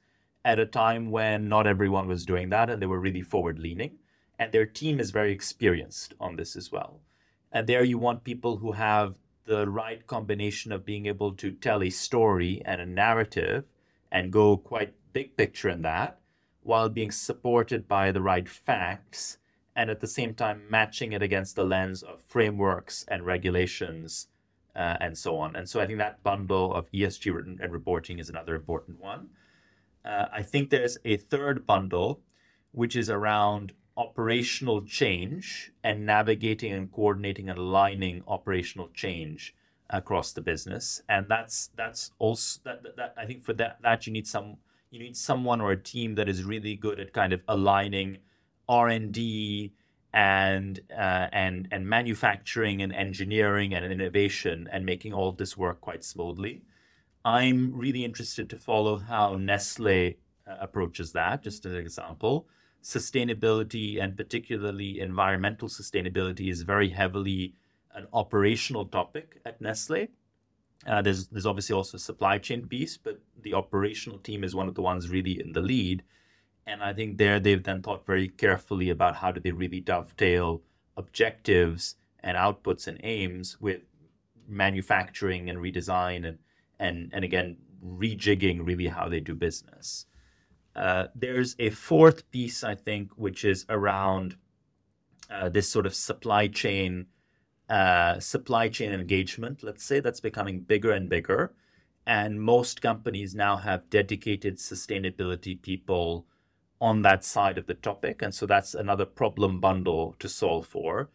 at 0.49 0.59
a 0.59 0.65
time 0.65 1.11
when 1.11 1.47
not 1.47 1.67
everyone 1.67 2.09
was 2.09 2.25
doing 2.25 2.49
that 2.49 2.71
and 2.71 2.81
they 2.81 2.87
were 2.87 2.99
really 2.99 3.21
forward 3.21 3.59
leaning. 3.59 3.99
And 4.39 4.51
their 4.51 4.65
team 4.65 4.99
is 4.99 5.11
very 5.11 5.31
experienced 5.31 6.15
on 6.19 6.37
this 6.37 6.57
as 6.57 6.73
well. 6.73 7.01
And 7.53 7.67
there 7.67 7.85
you 7.85 7.99
want 7.99 8.25
people 8.25 8.57
who 8.57 8.73
have 8.73 9.19
the 9.45 9.69
right 9.69 10.07
combination 10.07 10.73
of 10.73 10.87
being 10.87 11.05
able 11.05 11.33
to 11.35 11.51
tell 11.51 11.83
a 11.83 11.91
story 11.91 12.63
and 12.65 12.81
a 12.81 12.87
narrative 12.87 13.65
and 14.11 14.33
go 14.33 14.57
quite 14.57 14.95
big 15.13 15.37
picture 15.37 15.69
in 15.69 15.83
that 15.83 16.19
while 16.63 16.89
being 16.89 17.11
supported 17.11 17.87
by 17.87 18.11
the 18.11 18.23
right 18.23 18.49
facts 18.49 19.37
and 19.77 19.91
at 19.91 20.01
the 20.01 20.07
same 20.07 20.33
time 20.33 20.63
matching 20.71 21.13
it 21.13 21.23
against 21.23 21.57
the 21.57 21.65
lens 21.65 22.03
of 22.03 22.23
frameworks 22.23 23.05
and 23.09 23.27
regulations 23.27 24.29
uh, 24.75 24.97
and 24.99 25.19
so 25.19 25.37
on. 25.37 25.55
And 25.55 25.69
so 25.69 25.79
I 25.79 25.87
think 25.87 25.99
that 25.99 26.23
bundle 26.23 26.73
of 26.73 26.91
ESG 26.91 27.61
and 27.63 27.71
reporting 27.71 28.19
is 28.19 28.31
another 28.31 28.55
important 28.55 28.99
one. 28.99 29.29
Uh, 30.09 30.27
I 30.33 30.42
think 30.42 30.71
there's 30.71 30.97
a 31.05 31.18
third 31.18 31.66
bundle, 31.66 32.21
which 32.73 32.97
is 32.97 33.11
around 33.11 33.75
operational 33.97 34.81
change 34.83 35.73
and 35.85 36.07
navigating 36.07 36.73
and 36.73 36.90
coordinating 36.90 37.51
and 37.51 37.59
aligning 37.59 38.23
operational 38.27 38.88
change 38.94 39.55
across 39.90 40.33
the 40.33 40.40
business. 40.40 41.03
And 41.09 41.27
that's 41.29 41.71
that's 41.77 42.12
also 42.18 42.61
that, 42.64 42.83
that, 42.85 42.97
that 42.97 43.14
I 43.18 43.27
think 43.27 43.44
for 43.44 43.53
that 43.55 43.83
that 43.83 44.07
you 44.07 44.12
need 44.12 44.27
some 44.27 44.57
you 44.90 45.01
need 45.01 45.16
someone 45.16 45.61
or 45.61 45.73
a 45.73 45.83
team 45.83 46.14
that 46.14 46.29
is 46.29 46.42
really 46.44 46.75
good 46.75 46.99
at 47.01 47.12
kind 47.12 47.33
of 47.33 47.42
aligning 47.47 48.18
R 48.68 48.88
and 48.88 49.12
D 49.12 49.75
and 50.12 50.81
uh, 50.90 51.29
and 51.33 51.68
and 51.71 51.87
manufacturing 51.87 52.81
and 52.81 52.94
engineering 52.94 53.75
and 53.75 53.85
innovation 53.85 54.68
and 54.73 54.87
making 54.87 55.12
all 55.12 55.29
of 55.29 55.37
this 55.37 55.57
work 55.57 55.81
quite 55.83 56.05
smoothly. 56.05 56.62
I'm 57.29 57.73
really 57.75 58.05
interested 58.05 58.49
to 58.51 58.57
follow 58.57 58.99
how 58.99 59.35
Nestle 59.37 60.14
uh, 60.47 60.57
approaches 60.61 61.12
that. 61.12 61.43
Just 61.43 61.67
as 61.67 61.73
an 61.73 61.79
example, 61.79 62.49
sustainability 62.83 64.03
and 64.03 64.17
particularly 64.17 65.01
environmental 65.01 65.69
sustainability 65.69 66.51
is 66.51 66.62
very 66.62 66.91
heavily 66.91 67.55
an 67.95 68.07
operational 68.12 68.87
topic 68.87 69.41
at 69.45 69.61
Nestle. 69.61 70.09
Uh, 70.87 71.03
there's 71.03 71.27
there's 71.29 71.47
obviously 71.47 71.75
also 71.75 71.97
a 71.97 72.01
supply 72.01 72.38
chain 72.38 72.67
piece, 72.67 72.97
but 72.97 73.21
the 73.43 73.55
operational 73.55 74.19
team 74.19 74.45
is 74.45 74.55
one 74.55 74.69
of 74.69 74.75
the 74.75 74.83
ones 74.83 75.11
really 75.11 75.41
in 75.41 75.53
the 75.53 75.61
lead 75.61 76.03
and 76.69 76.83
I 76.83 76.93
think 76.93 77.17
there 77.17 77.41
they've 77.41 77.62
then 77.62 77.83
thought 77.83 78.05
very 78.05 78.29
carefully 78.29 78.91
about 78.91 79.17
how 79.17 79.33
do 79.33 79.41
they 79.41 79.53
really 79.53 79.81
dovetail 79.81 80.61
objectives 80.97 81.97
and 82.21 82.37
outputs 82.37 82.87
and 82.87 83.01
aims 83.03 83.59
with 83.59 83.81
manufacturing 84.47 85.49
and 85.49 85.59
redesign 85.59 86.29
and 86.29 86.38
and 86.79 87.11
and 87.12 87.25
again 87.25 87.57
rejigging 87.85 88.67
really 88.67 88.88
how 88.88 89.09
they 89.09 89.21
do 89.21 89.35
business. 89.35 90.07
Uh, 90.75 91.07
there's 91.14 91.57
a 91.59 91.71
fourth 91.71 92.31
piece 92.31 92.62
I 92.62 92.75
think 92.75 93.12
which 93.17 93.45
is 93.45 93.64
around 93.69 94.37
uh, 95.31 95.49
this 95.49 95.69
sort 95.69 95.87
of 95.87 95.95
supply 95.95 96.49
chain 96.49 97.07
uh, 97.69 98.19
supply 98.19 98.69
chain 98.69 98.93
engagement, 98.93 99.62
let's 99.62 99.85
say, 99.85 100.01
that's 100.01 100.21
becoming 100.21 100.61
bigger 100.61 100.91
and 100.91 101.09
bigger. 101.09 101.53
And 102.07 102.41
most 102.41 102.81
companies 102.81 103.35
now 103.35 103.57
have 103.59 103.91
dedicated 103.91 104.57
sustainability 104.57 105.61
people 105.61 106.27
on 106.81 107.03
that 107.03 107.25
side 107.25 107.59
of 107.59 107.67
the 107.67 107.75
topic. 107.75 108.23
And 108.23 108.35
so 108.35 108.47
that's 108.47 108.75
another 108.75 109.05
problem 109.05 109.61
bundle 109.61 110.17
to 110.19 110.29
solve 110.29 110.67
for. 110.67 111.11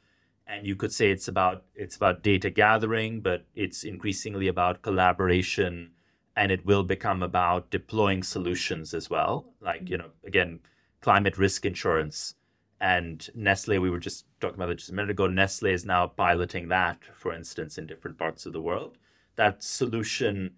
And 0.45 0.67
you 0.67 0.75
could 0.75 0.91
say 0.91 1.10
it's 1.10 1.27
about 1.27 1.63
it's 1.73 1.95
about 1.95 2.23
data 2.23 2.49
gathering, 2.49 3.21
but 3.21 3.45
it's 3.56 3.84
increasingly 3.84 4.47
about 4.47 4.82
collaboration 4.82 5.91
and 6.36 6.51
it 6.51 6.65
will 6.65 6.84
become 6.84 7.21
about 7.21 7.69
deploying 7.69 8.23
solutions 8.23 8.93
as 8.93 9.10
well. 9.10 9.53
Like, 9.62 9.89
you 9.89 9.97
know, 9.97 10.10
again, 10.25 10.60
climate 11.01 11.38
risk 11.38 11.65
insurance 11.65 12.36
and 12.84 13.29
Nestle, 13.34 13.79
we 13.79 13.89
were 13.89 13.97
just 13.97 14.25
talking 14.41 14.56
about 14.56 14.69
it 14.69 14.75
just 14.75 14.89
a 14.89 14.93
minute 14.93 15.12
ago. 15.12 15.25
Nestle 15.25 15.71
is 15.71 15.86
now 15.86 16.06
piloting 16.06 16.67
that, 16.67 16.99
for 17.15 17.34
instance, 17.34 17.77
in 17.77 17.88
different 17.88 18.17
parts 18.17 18.45
of 18.45 18.51
the 18.51 18.62
world. 18.62 18.97
That 19.38 19.63
solution, 19.63 20.56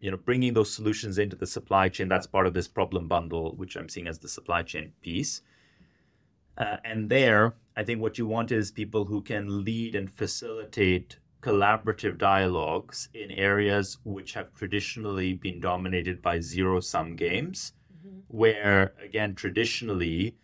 you 0.00 0.10
know, 0.10 0.16
bringing 0.16 0.54
those 0.54 0.74
solutions 0.74 1.18
into 1.18 1.36
the 1.36 1.46
supply 1.46 1.88
chain, 1.88 2.08
that's 2.08 2.26
part 2.26 2.48
of 2.48 2.54
this 2.54 2.66
problem 2.66 3.06
bundle, 3.06 3.54
which 3.54 3.76
I'm 3.76 3.88
seeing 3.88 4.08
as 4.08 4.18
the 4.18 4.28
supply 4.28 4.64
chain 4.64 4.92
piece. 5.02 5.40
Uh, 6.58 6.78
and 6.84 7.10
there, 7.10 7.54
I 7.76 7.84
think 7.84 8.00
what 8.00 8.16
you 8.16 8.26
want 8.26 8.50
is 8.50 8.70
people 8.70 9.04
who 9.04 9.20
can 9.20 9.64
lead 9.64 9.94
and 9.94 10.10
facilitate 10.10 11.18
collaborative 11.42 12.16
dialogues 12.16 13.08
in 13.12 13.30
areas 13.30 13.98
which 14.02 14.32
have 14.32 14.54
traditionally 14.54 15.34
been 15.34 15.60
dominated 15.60 16.22
by 16.22 16.40
zero 16.40 16.80
sum 16.80 17.14
games, 17.16 17.74
mm-hmm. 17.94 18.20
where, 18.28 18.94
again, 19.04 19.34
traditionally, 19.34 20.36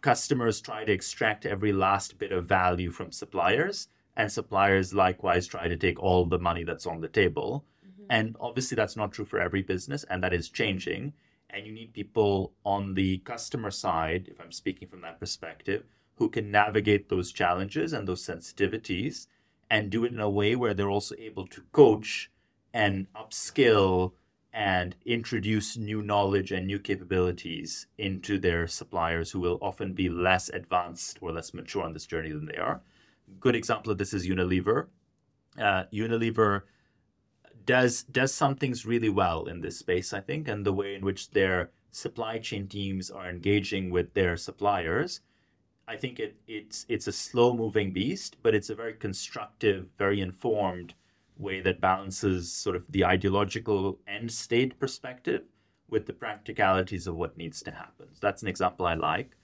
customers 0.00 0.60
try 0.60 0.84
to 0.84 0.92
extract 0.92 1.46
every 1.46 1.72
last 1.72 2.18
bit 2.18 2.32
of 2.32 2.46
value 2.46 2.90
from 2.90 3.12
suppliers, 3.12 3.88
and 4.16 4.30
suppliers 4.30 4.92
likewise 4.92 5.46
try 5.46 5.68
to 5.68 5.76
take 5.76 6.02
all 6.02 6.26
the 6.26 6.38
money 6.38 6.64
that's 6.64 6.86
on 6.86 7.00
the 7.00 7.08
table. 7.08 7.64
Mm-hmm. 7.86 8.04
And 8.10 8.36
obviously, 8.40 8.74
that's 8.74 8.96
not 8.96 9.12
true 9.12 9.24
for 9.24 9.38
every 9.38 9.62
business, 9.62 10.04
and 10.04 10.22
that 10.22 10.34
is 10.34 10.48
changing. 10.48 11.14
And 11.50 11.66
you 11.66 11.72
need 11.72 11.92
people 11.92 12.52
on 12.64 12.94
the 12.94 13.18
customer 13.18 13.70
side, 13.70 14.28
if 14.28 14.40
I'm 14.40 14.52
speaking 14.52 14.88
from 14.88 15.02
that 15.02 15.20
perspective, 15.20 15.84
who 16.16 16.28
can 16.28 16.50
navigate 16.50 17.08
those 17.08 17.32
challenges 17.32 17.92
and 17.92 18.08
those 18.08 18.26
sensitivities 18.26 19.26
and 19.70 19.90
do 19.90 20.04
it 20.04 20.12
in 20.12 20.20
a 20.20 20.30
way 20.30 20.56
where 20.56 20.74
they're 20.74 20.90
also 20.90 21.14
able 21.18 21.46
to 21.48 21.62
coach 21.72 22.30
and 22.72 23.06
upskill 23.14 24.12
and 24.52 24.94
introduce 25.04 25.76
new 25.76 26.00
knowledge 26.00 26.52
and 26.52 26.66
new 26.66 26.78
capabilities 26.78 27.88
into 27.98 28.38
their 28.38 28.68
suppliers 28.68 29.32
who 29.32 29.40
will 29.40 29.58
often 29.60 29.92
be 29.92 30.08
less 30.08 30.48
advanced 30.48 31.18
or 31.20 31.32
less 31.32 31.52
mature 31.52 31.82
on 31.82 31.92
this 31.92 32.06
journey 32.06 32.30
than 32.30 32.46
they 32.46 32.56
are. 32.56 32.80
Good 33.40 33.56
example 33.56 33.90
of 33.90 33.98
this 33.98 34.14
is 34.14 34.28
Unilever. 34.28 34.86
Uh, 35.58 35.84
Unilever 35.92 36.62
does 37.66 38.02
does 38.04 38.34
some 38.34 38.56
things 38.56 38.86
really 38.86 39.08
well 39.08 39.46
in 39.46 39.60
this 39.60 39.78
space, 39.78 40.12
I 40.12 40.20
think, 40.20 40.48
and 40.48 40.64
the 40.64 40.72
way 40.72 40.94
in 40.94 41.04
which 41.04 41.30
their 41.30 41.70
supply 41.90 42.38
chain 42.38 42.66
teams 42.66 43.10
are 43.10 43.28
engaging 43.28 43.90
with 43.90 44.14
their 44.14 44.36
suppliers. 44.36 45.20
I 45.86 45.96
think 45.96 46.18
it, 46.18 46.36
it's 46.46 46.86
it's 46.88 47.06
a 47.06 47.12
slow 47.12 47.54
moving 47.54 47.92
beast, 47.92 48.36
but 48.42 48.54
it's 48.54 48.70
a 48.70 48.74
very 48.74 48.94
constructive, 48.94 49.88
very 49.98 50.20
informed 50.20 50.94
way 51.36 51.60
that 51.60 51.80
balances 51.80 52.52
sort 52.52 52.76
of 52.76 52.84
the 52.90 53.04
ideological 53.04 53.98
end 54.06 54.30
state 54.30 54.78
perspective 54.78 55.42
with 55.88 56.06
the 56.06 56.12
practicalities 56.12 57.06
of 57.06 57.16
what 57.16 57.36
needs 57.36 57.62
to 57.62 57.70
happen. 57.70 58.08
So 58.12 58.18
that's 58.20 58.42
an 58.42 58.48
example 58.48 58.86
I 58.86 58.94
like. 58.94 59.36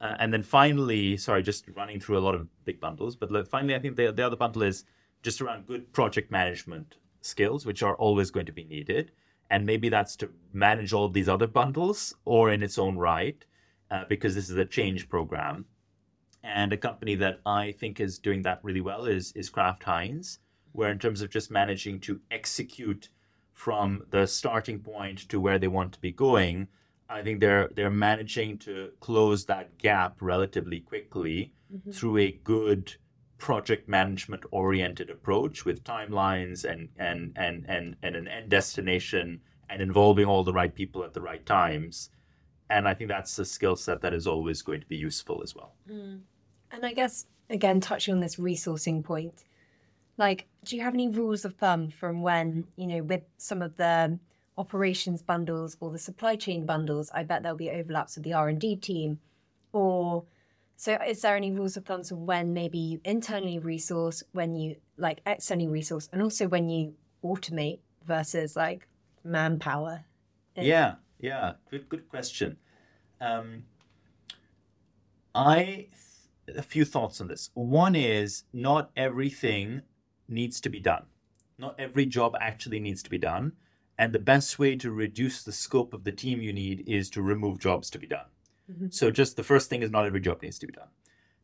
Uh, 0.00 0.16
and 0.18 0.32
then 0.32 0.42
finally, 0.42 1.16
sorry, 1.16 1.42
just 1.42 1.66
running 1.74 1.98
through 1.98 2.18
a 2.18 2.20
lot 2.20 2.34
of 2.34 2.46
big 2.64 2.80
bundles, 2.80 3.16
but 3.16 3.48
finally, 3.48 3.74
I 3.74 3.78
think 3.78 3.96
the, 3.96 4.12
the 4.12 4.26
other 4.26 4.36
bundle 4.36 4.62
is 4.62 4.84
just 5.22 5.40
around 5.40 5.66
good 5.66 5.92
project 5.92 6.30
management 6.30 6.96
skills, 7.24 7.66
which 7.66 7.82
are 7.82 7.96
always 7.96 8.30
going 8.30 8.46
to 8.46 8.52
be 8.52 8.64
needed. 8.64 9.12
And 9.50 9.66
maybe 9.66 9.88
that's 9.88 10.16
to 10.16 10.30
manage 10.52 10.92
all 10.92 11.08
these 11.08 11.28
other 11.28 11.46
bundles 11.46 12.14
or 12.24 12.50
in 12.50 12.62
its 12.62 12.78
own 12.78 12.96
right, 12.96 13.44
uh, 13.90 14.04
because 14.08 14.34
this 14.34 14.50
is 14.50 14.56
a 14.56 14.64
change 14.64 15.08
program. 15.08 15.66
And 16.42 16.72
a 16.72 16.76
company 16.76 17.14
that 17.16 17.40
I 17.46 17.72
think 17.72 18.00
is 18.00 18.18
doing 18.18 18.42
that 18.42 18.60
really 18.62 18.80
well 18.80 19.06
is, 19.06 19.32
is 19.32 19.48
Kraft 19.50 19.84
Heinz 19.84 20.38
where 20.74 20.90
in 20.90 20.98
terms 20.98 21.22
of 21.22 21.30
just 21.30 21.52
managing 21.52 22.00
to 22.00 22.20
execute 22.32 23.08
from 23.52 24.02
the 24.10 24.26
starting 24.26 24.80
point 24.80 25.20
to 25.28 25.40
where 25.40 25.58
they 25.58 25.68
want 25.68 25.92
to 25.92 26.00
be 26.00 26.10
going, 26.10 26.66
I 27.08 27.22
think 27.22 27.38
they're 27.38 27.70
they're 27.74 27.90
managing 27.90 28.58
to 28.58 28.90
close 28.98 29.44
that 29.44 29.78
gap 29.78 30.16
relatively 30.20 30.80
quickly 30.80 31.52
mm-hmm. 31.72 31.92
through 31.92 32.18
a 32.18 32.32
good 32.32 32.96
project 33.44 33.86
management 33.86 34.42
oriented 34.52 35.10
approach 35.10 35.66
with 35.66 35.84
timelines 35.84 36.64
and 36.64 36.88
and 36.96 37.30
and 37.36 37.66
and 37.68 37.94
and 38.02 38.16
an 38.16 38.26
end 38.26 38.48
destination 38.48 39.38
and 39.68 39.82
involving 39.82 40.24
all 40.24 40.42
the 40.42 40.52
right 40.60 40.74
people 40.74 41.04
at 41.04 41.12
the 41.12 41.20
right 41.20 41.44
times. 41.44 42.08
And 42.70 42.88
I 42.88 42.94
think 42.94 43.10
that's 43.10 43.38
a 43.38 43.44
skill 43.44 43.76
set 43.76 44.00
that 44.00 44.14
is 44.14 44.26
always 44.26 44.62
going 44.62 44.80
to 44.80 44.86
be 44.86 44.96
useful 44.96 45.42
as 45.42 45.54
well. 45.54 45.74
Mm. 45.86 46.20
And 46.72 46.86
I 46.86 46.94
guess 46.94 47.26
again 47.50 47.82
touching 47.82 48.14
on 48.14 48.20
this 48.20 48.36
resourcing 48.36 49.04
point, 49.04 49.44
like, 50.16 50.46
do 50.64 50.74
you 50.74 50.82
have 50.82 50.94
any 50.94 51.10
rules 51.10 51.44
of 51.44 51.52
thumb 51.56 51.90
from 51.90 52.22
when, 52.22 52.66
you 52.76 52.86
know, 52.86 53.02
with 53.02 53.24
some 53.36 53.60
of 53.60 53.76
the 53.76 54.18
operations 54.56 55.20
bundles 55.20 55.76
or 55.80 55.90
the 55.90 55.98
supply 55.98 56.34
chain 56.34 56.64
bundles, 56.64 57.10
I 57.12 57.24
bet 57.24 57.42
there'll 57.42 57.58
be 57.58 57.70
overlaps 57.70 58.16
with 58.16 58.24
the 58.24 58.32
R&D 58.32 58.76
team 58.76 59.18
or 59.74 60.24
so 60.76 60.98
is 61.06 61.22
there 61.22 61.36
any 61.36 61.52
rules 61.52 61.76
of 61.76 61.84
thumb 61.84 62.00
of 62.00 62.12
when 62.12 62.52
maybe 62.52 62.78
you 62.78 63.00
internally 63.04 63.58
resource, 63.58 64.22
when 64.32 64.56
you 64.56 64.76
like 64.96 65.20
externally 65.26 65.68
resource, 65.68 66.08
and 66.12 66.22
also 66.22 66.48
when 66.48 66.68
you 66.68 66.94
automate 67.24 67.78
versus 68.06 68.56
like 68.56 68.88
manpower? 69.22 70.04
Yeah, 70.56 70.96
yeah, 71.20 71.52
good, 71.70 71.88
good 71.88 72.08
question. 72.08 72.56
Um, 73.20 73.64
I 75.34 75.88
a 76.54 76.62
few 76.62 76.84
thoughts 76.84 77.20
on 77.20 77.28
this. 77.28 77.50
One 77.54 77.94
is 77.94 78.44
not 78.52 78.90
everything 78.96 79.82
needs 80.28 80.60
to 80.60 80.68
be 80.68 80.80
done. 80.80 81.06
Not 81.58 81.74
every 81.78 82.06
job 82.06 82.34
actually 82.40 82.80
needs 82.80 83.02
to 83.04 83.10
be 83.10 83.18
done. 83.18 83.52
And 83.96 84.12
the 84.12 84.18
best 84.18 84.58
way 84.58 84.76
to 84.76 84.90
reduce 84.90 85.42
the 85.42 85.52
scope 85.52 85.94
of 85.94 86.04
the 86.04 86.12
team 86.12 86.42
you 86.42 86.52
need 86.52 86.84
is 86.86 87.08
to 87.10 87.22
remove 87.22 87.60
jobs 87.60 87.90
to 87.90 87.98
be 87.98 88.08
done. 88.08 88.26
Mm-hmm. 88.70 88.88
So, 88.90 89.10
just 89.10 89.36
the 89.36 89.42
first 89.42 89.68
thing 89.68 89.82
is 89.82 89.90
not 89.90 90.06
every 90.06 90.20
job 90.20 90.42
needs 90.42 90.58
to 90.58 90.66
be 90.66 90.72
done. 90.72 90.88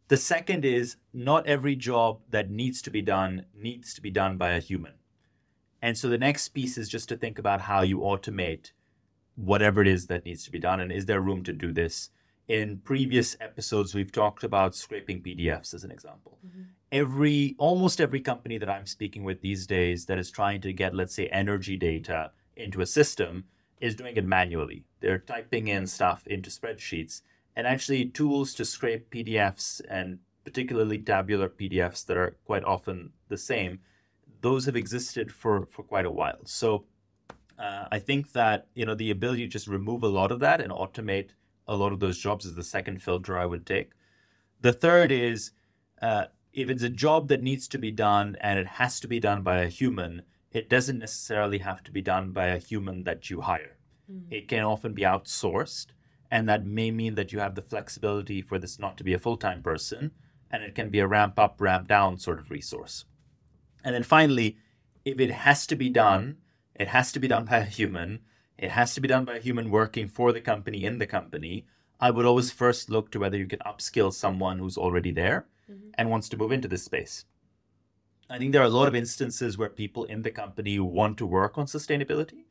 The 0.08 0.16
second 0.16 0.64
is 0.64 0.96
not 1.12 1.46
every 1.46 1.76
job 1.76 2.20
that 2.30 2.50
needs 2.50 2.82
to 2.82 2.90
be 2.90 3.02
done 3.02 3.46
needs 3.54 3.94
to 3.94 4.00
be 4.00 4.10
done 4.10 4.36
by 4.36 4.50
a 4.50 4.60
human. 4.60 4.94
And 5.82 5.96
so, 5.96 6.08
the 6.08 6.18
next 6.18 6.48
piece 6.48 6.78
is 6.78 6.88
just 6.88 7.08
to 7.10 7.16
think 7.16 7.38
about 7.38 7.62
how 7.62 7.82
you 7.82 7.98
automate 7.98 8.72
whatever 9.36 9.80
it 9.82 9.88
is 9.88 10.06
that 10.06 10.24
needs 10.24 10.44
to 10.44 10.50
be 10.50 10.58
done. 10.58 10.80
And 10.80 10.90
is 10.90 11.06
there 11.06 11.20
room 11.20 11.42
to 11.44 11.52
do 11.52 11.72
this? 11.72 12.10
In 12.48 12.78
previous 12.78 13.36
episodes, 13.40 13.94
we've 13.94 14.10
talked 14.10 14.42
about 14.42 14.74
scraping 14.74 15.22
PDFs 15.22 15.72
as 15.72 15.84
an 15.84 15.92
example. 15.92 16.38
Mm-hmm 16.44 16.62
every 16.92 17.54
almost 17.58 18.00
every 18.00 18.20
company 18.20 18.58
that 18.58 18.68
I'm 18.68 18.86
speaking 18.86 19.24
with 19.24 19.40
these 19.40 19.66
days 19.66 20.06
that 20.06 20.18
is 20.18 20.30
trying 20.30 20.60
to 20.62 20.72
get, 20.72 20.94
let's 20.94 21.14
say, 21.14 21.28
energy 21.28 21.76
data 21.76 22.32
into 22.56 22.80
a 22.80 22.86
system 22.86 23.44
is 23.80 23.94
doing 23.94 24.16
it 24.16 24.24
manually. 24.24 24.84
They're 25.00 25.18
typing 25.18 25.68
in 25.68 25.86
stuff 25.86 26.26
into 26.26 26.50
spreadsheets 26.50 27.22
and 27.56 27.66
actually 27.66 28.06
tools 28.06 28.54
to 28.54 28.64
scrape 28.64 29.10
PDFs 29.10 29.80
and 29.88 30.18
particularly 30.44 30.98
tabular 30.98 31.48
PDFs 31.48 32.04
that 32.06 32.16
are 32.16 32.36
quite 32.44 32.64
often 32.64 33.12
the 33.28 33.36
same. 33.36 33.80
Those 34.40 34.66
have 34.66 34.76
existed 34.76 35.32
for, 35.32 35.66
for 35.66 35.82
quite 35.82 36.06
a 36.06 36.10
while. 36.10 36.40
So 36.44 36.84
uh, 37.58 37.86
I 37.90 37.98
think 37.98 38.32
that 38.32 38.66
you 38.74 38.86
know 38.86 38.94
the 38.94 39.10
ability 39.10 39.42
to 39.42 39.48
just 39.48 39.66
remove 39.66 40.02
a 40.02 40.08
lot 40.08 40.32
of 40.32 40.40
that 40.40 40.60
and 40.60 40.72
automate 40.72 41.30
a 41.68 41.76
lot 41.76 41.92
of 41.92 42.00
those 42.00 42.18
jobs 42.18 42.46
is 42.46 42.54
the 42.54 42.64
second 42.64 43.02
filter 43.02 43.38
I 43.38 43.46
would 43.46 43.66
take. 43.66 43.90
The 44.60 44.72
third 44.72 45.12
is 45.12 45.52
uh, 46.00 46.26
if 46.52 46.70
it's 46.70 46.82
a 46.82 46.88
job 46.88 47.28
that 47.28 47.42
needs 47.42 47.68
to 47.68 47.78
be 47.78 47.90
done 47.90 48.36
and 48.40 48.58
it 48.58 48.66
has 48.66 48.98
to 49.00 49.08
be 49.08 49.20
done 49.20 49.42
by 49.42 49.58
a 49.58 49.68
human, 49.68 50.22
it 50.52 50.68
doesn't 50.68 50.98
necessarily 50.98 51.58
have 51.58 51.82
to 51.84 51.92
be 51.92 52.02
done 52.02 52.32
by 52.32 52.46
a 52.46 52.58
human 52.58 53.04
that 53.04 53.30
you 53.30 53.42
hire. 53.42 53.76
Mm. 54.10 54.24
It 54.30 54.48
can 54.48 54.64
often 54.64 54.94
be 54.94 55.02
outsourced, 55.02 55.86
and 56.30 56.48
that 56.48 56.66
may 56.66 56.90
mean 56.90 57.14
that 57.14 57.32
you 57.32 57.38
have 57.38 57.54
the 57.54 57.62
flexibility 57.62 58.42
for 58.42 58.58
this 58.58 58.78
not 58.78 58.96
to 58.98 59.04
be 59.04 59.14
a 59.14 59.18
full 59.18 59.36
time 59.36 59.62
person, 59.62 60.12
and 60.50 60.62
it 60.62 60.74
can 60.74 60.90
be 60.90 60.98
a 60.98 61.06
ramp 61.06 61.38
up, 61.38 61.60
ramp 61.60 61.88
down 61.88 62.18
sort 62.18 62.40
of 62.40 62.50
resource. 62.50 63.04
And 63.84 63.94
then 63.94 64.02
finally, 64.02 64.58
if 65.04 65.20
it 65.20 65.30
has 65.30 65.66
to 65.68 65.76
be 65.76 65.88
done, 65.88 66.38
it 66.74 66.88
has 66.88 67.12
to 67.12 67.20
be 67.20 67.28
done 67.28 67.44
by 67.44 67.58
a 67.58 67.64
human, 67.64 68.20
it 68.58 68.72
has 68.72 68.94
to 68.94 69.00
be 69.00 69.08
done 69.08 69.24
by 69.24 69.36
a 69.36 69.40
human 69.40 69.70
working 69.70 70.08
for 70.08 70.32
the 70.32 70.40
company 70.40 70.84
in 70.84 70.98
the 70.98 71.06
company. 71.06 71.66
I 71.98 72.10
would 72.10 72.26
always 72.26 72.50
first 72.50 72.90
look 72.90 73.10
to 73.12 73.18
whether 73.18 73.38
you 73.38 73.46
can 73.46 73.58
upskill 73.60 74.12
someone 74.12 74.58
who's 74.58 74.76
already 74.76 75.12
there 75.12 75.46
mm-hmm. 75.70 75.90
and 75.94 76.10
wants 76.10 76.28
to 76.30 76.36
move 76.36 76.52
into 76.52 76.68
this 76.68 76.84
space. 76.84 77.24
I 78.30 78.38
think 78.38 78.52
there 78.52 78.62
are 78.62 78.66
a 78.66 78.68
lot 78.68 78.86
of 78.86 78.94
instances 78.94 79.58
where 79.58 79.68
people 79.68 80.04
in 80.04 80.22
the 80.22 80.30
company 80.30 80.78
want 80.78 81.18
to 81.18 81.26
work 81.26 81.58
on 81.58 81.66
sustainability. 81.66 82.44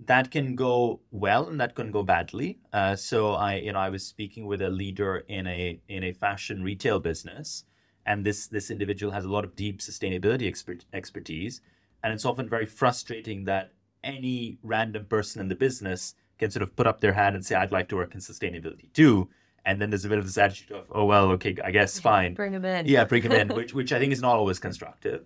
That 0.00 0.32
can 0.32 0.56
go 0.56 1.00
well 1.12 1.46
and 1.48 1.60
that 1.60 1.76
can 1.76 1.92
go 1.92 2.02
badly. 2.02 2.58
Uh, 2.72 2.96
so 2.96 3.34
I, 3.34 3.54
you 3.54 3.72
know, 3.72 3.78
I 3.78 3.90
was 3.90 4.04
speaking 4.04 4.46
with 4.46 4.60
a 4.60 4.68
leader 4.68 5.18
in 5.28 5.46
a 5.46 5.80
in 5.88 6.02
a 6.02 6.12
fashion 6.12 6.64
retail 6.64 6.98
business, 6.98 7.64
and 8.04 8.26
this 8.26 8.48
this 8.48 8.72
individual 8.72 9.12
has 9.12 9.24
a 9.24 9.28
lot 9.28 9.44
of 9.44 9.54
deep 9.54 9.78
sustainability 9.78 10.48
expert, 10.48 10.84
expertise, 10.92 11.60
and 12.02 12.12
it's 12.12 12.24
often 12.24 12.48
very 12.48 12.66
frustrating 12.66 13.44
that 13.44 13.72
any 14.02 14.58
random 14.64 15.04
person 15.06 15.40
in 15.40 15.48
the 15.48 15.54
business 15.54 16.16
can 16.38 16.50
sort 16.50 16.64
of 16.64 16.74
put 16.74 16.88
up 16.88 17.00
their 17.00 17.12
hand 17.12 17.36
and 17.36 17.46
say, 17.46 17.54
"I'd 17.54 17.70
like 17.70 17.88
to 17.90 17.96
work 17.96 18.14
in 18.14 18.20
sustainability 18.20 18.92
too." 18.92 19.30
And 19.66 19.80
then 19.80 19.90
there's 19.90 20.04
a 20.04 20.08
bit 20.08 20.18
of 20.18 20.26
this 20.26 20.36
attitude 20.36 20.72
of, 20.72 20.86
"Oh 20.90 21.04
well, 21.06 21.30
okay, 21.32 21.56
I 21.64 21.70
guess 21.70 21.98
fine." 22.10 22.34
Bring 22.34 22.52
them 22.52 22.64
in. 22.64 22.86
Yeah, 22.86 23.04
bring 23.04 23.22
them 23.22 23.32
in, 23.32 23.48
which 23.56 23.72
which 23.74 23.92
I 23.92 23.98
think 23.98 24.12
is 24.12 24.22
not 24.22 24.36
always 24.36 24.58
constructive. 24.58 25.24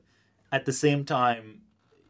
At 0.53 0.65
the 0.65 0.73
same 0.73 1.05
time, 1.05 1.63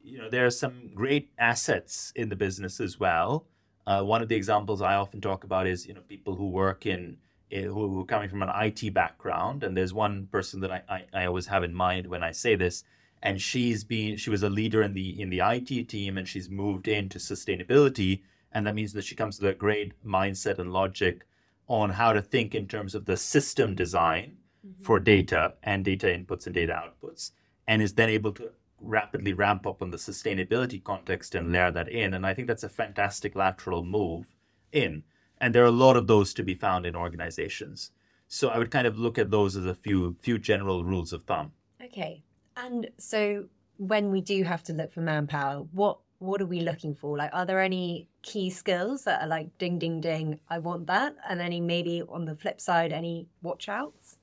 you 0.03 0.19
know, 0.19 0.31
there 0.31 0.47
are 0.47 0.51
some 0.51 0.91
great 0.95 1.31
assets 1.39 2.13
in 2.15 2.29
the 2.29 2.37
business 2.37 2.81
as 2.81 2.99
well. 2.99 3.47
Uh, 3.87 4.03
one 4.03 4.21
of 4.21 4.29
the 4.29 4.37
examples 4.37 4.83
I 4.83 4.95
often 4.95 5.21
talk 5.21 5.45
about 5.45 5.67
is 5.67 5.87
you 5.87 5.95
know 5.95 6.03
people 6.03 6.35
who 6.35 6.49
work 6.51 6.85
in 6.85 7.17
eh, 7.51 7.63
who, 7.63 7.89
who 7.89 8.01
are 8.01 8.05
coming 8.05 8.29
from 8.29 8.43
an 8.43 8.51
IT 8.55 8.93
background, 8.93 9.65
and 9.65 9.77
there's 9.77 9.95
one 9.95 10.27
person 10.27 10.61
that 10.61 10.71
I, 10.71 10.83
I, 10.89 11.05
I 11.15 11.27
always 11.27 11.47
have 11.47 11.65
in 11.65 11.75
mind 11.75 12.07
when 12.07 12.23
I 12.23 12.33
say 12.33 12.55
this, 12.57 12.85
and 13.23 13.41
she's 13.41 13.85
been 13.85 14.17
she 14.17 14.29
was 14.29 14.43
a 14.43 14.51
leader 14.51 14.83
in 14.83 14.93
the 14.93 15.21
in 15.21 15.31
the 15.31 15.41
IT 15.41 15.89
team, 15.89 16.19
and 16.19 16.29
she's 16.29 16.51
moved 16.51 16.89
into 16.89 17.19
sustainability, 17.19 18.21
and 18.53 18.67
that 18.67 18.75
means 18.75 18.93
that 18.93 19.05
she 19.05 19.15
comes 19.15 19.41
with 19.41 19.51
a 19.51 19.55
great 19.55 19.93
mindset 20.05 20.59
and 20.59 20.73
logic 20.73 21.27
on 21.69 21.91
how 21.91 22.13
to 22.13 22.23
think 22.23 22.55
in 22.55 22.67
terms 22.67 22.95
of 22.95 23.05
the 23.05 23.17
system 23.17 23.75
design 23.75 24.39
mm-hmm. 24.67 24.83
for 24.83 24.99
data 24.99 25.55
and 25.63 25.85
data 25.85 26.07
inputs 26.07 26.47
and 26.47 26.55
data 26.55 26.73
outputs, 26.73 27.31
and 27.67 27.83
is 27.83 27.95
then 27.95 28.09
able 28.09 28.33
to 28.33 28.51
rapidly 28.81 29.33
ramp 29.33 29.67
up 29.67 29.83
on 29.83 29.91
the 29.91 29.97
sustainability 29.97 30.83
context 30.83 31.35
and 31.35 31.53
layer 31.53 31.71
that 31.71 31.89
in. 31.89 32.15
And 32.15 32.27
I 32.27 32.35
think 32.35 32.49
that's 32.49 32.65
a 32.65 32.69
fantastic 32.69 33.35
lateral 33.35 33.85
move 33.85 34.27
in. 34.73 35.03
And 35.39 35.55
there 35.55 35.63
are 35.63 35.67
a 35.67 35.71
lot 35.71 35.97
of 35.97 36.07
those 36.07 36.33
to 36.35 36.43
be 36.43 36.55
found 36.55 36.87
in 36.87 36.97
organizations. 36.97 37.91
So 38.29 38.49
I 38.49 38.59
would 38.59 38.71
kind 38.71 38.87
of 38.87 38.99
look 38.99 39.19
at 39.19 39.31
those 39.31 39.57
as 39.57 39.67
a 39.67 39.75
few 39.75 40.17
few 40.21 40.39
general 40.39 40.85
rules 40.85 41.13
of 41.13 41.25
thumb. 41.25 41.53
Okay. 41.83 42.23
And 42.57 42.91
so 42.99 43.47
when 43.77 44.11
we 44.11 44.21
do 44.21 44.43
have 44.43 44.63
to 44.65 44.73
look 44.73 44.93
for 44.93 45.01
manpower, 45.01 45.65
what 45.73 45.99
what 46.19 46.43
are 46.43 46.47
we 46.47 46.61
looking 46.61 46.95
for? 46.95 47.17
Like 47.17 47.31
are 47.33 47.47
there 47.47 47.61
any 47.61 48.09
key 48.23 48.51
skills 48.51 49.05
that 49.05 49.23
are 49.23 49.29
like 49.29 49.57
ding 49.59 49.79
ding 49.79 50.01
ding, 50.01 50.41
I 50.49 50.59
want 50.59 50.87
that? 50.87 51.17
And 51.29 51.41
any 51.41 51.61
maybe 51.61 52.03
on 52.09 52.25
the 52.25 52.35
flip 52.35 52.61
side, 52.61 52.93
any 52.93 53.29
watch 53.43 53.69
outs? 53.69 54.17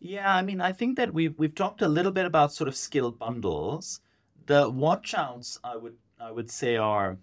Yeah, 0.00 0.32
I 0.32 0.42
mean, 0.42 0.60
I 0.60 0.72
think 0.72 0.96
that 0.96 1.12
we've 1.12 1.36
we've 1.38 1.54
talked 1.54 1.82
a 1.82 1.88
little 1.88 2.12
bit 2.12 2.26
about 2.26 2.52
sort 2.52 2.68
of 2.68 2.76
skill 2.76 3.10
bundles. 3.10 4.00
The 4.46 4.70
watchouts, 4.70 5.58
I 5.64 5.76
would 5.76 5.96
I 6.20 6.30
would 6.30 6.50
say 6.50 6.76
are. 6.76 7.18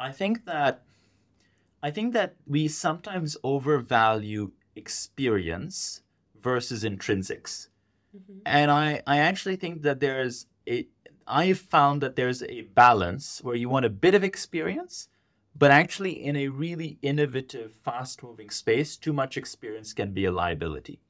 I 0.00 0.10
think 0.10 0.46
that, 0.46 0.82
I 1.82 1.90
think 1.90 2.12
that 2.14 2.34
we 2.46 2.66
sometimes 2.68 3.36
overvalue 3.44 4.50
experience 4.74 6.02
versus 6.40 6.82
intrinsics, 6.82 7.68
mm-hmm. 8.16 8.38
and 8.46 8.70
I 8.70 9.02
I 9.06 9.18
actually 9.18 9.56
think 9.56 9.82
that 9.82 10.00
there's 10.00 10.46
a 10.66 10.86
I've 11.26 11.58
found 11.58 12.00
that 12.02 12.16
there's 12.16 12.42
a 12.42 12.62
balance 12.62 13.40
where 13.42 13.54
you 13.54 13.68
want 13.68 13.86
a 13.86 13.90
bit 13.90 14.14
of 14.14 14.24
experience, 14.24 15.08
but 15.56 15.70
actually 15.70 16.12
in 16.12 16.36
a 16.36 16.48
really 16.48 16.98
innovative, 17.02 17.72
fast 17.72 18.22
moving 18.22 18.50
space, 18.50 18.96
too 18.96 19.12
much 19.12 19.36
experience 19.36 19.92
can 19.92 20.12
be 20.12 20.24
a 20.24 20.32
liability. 20.32 21.00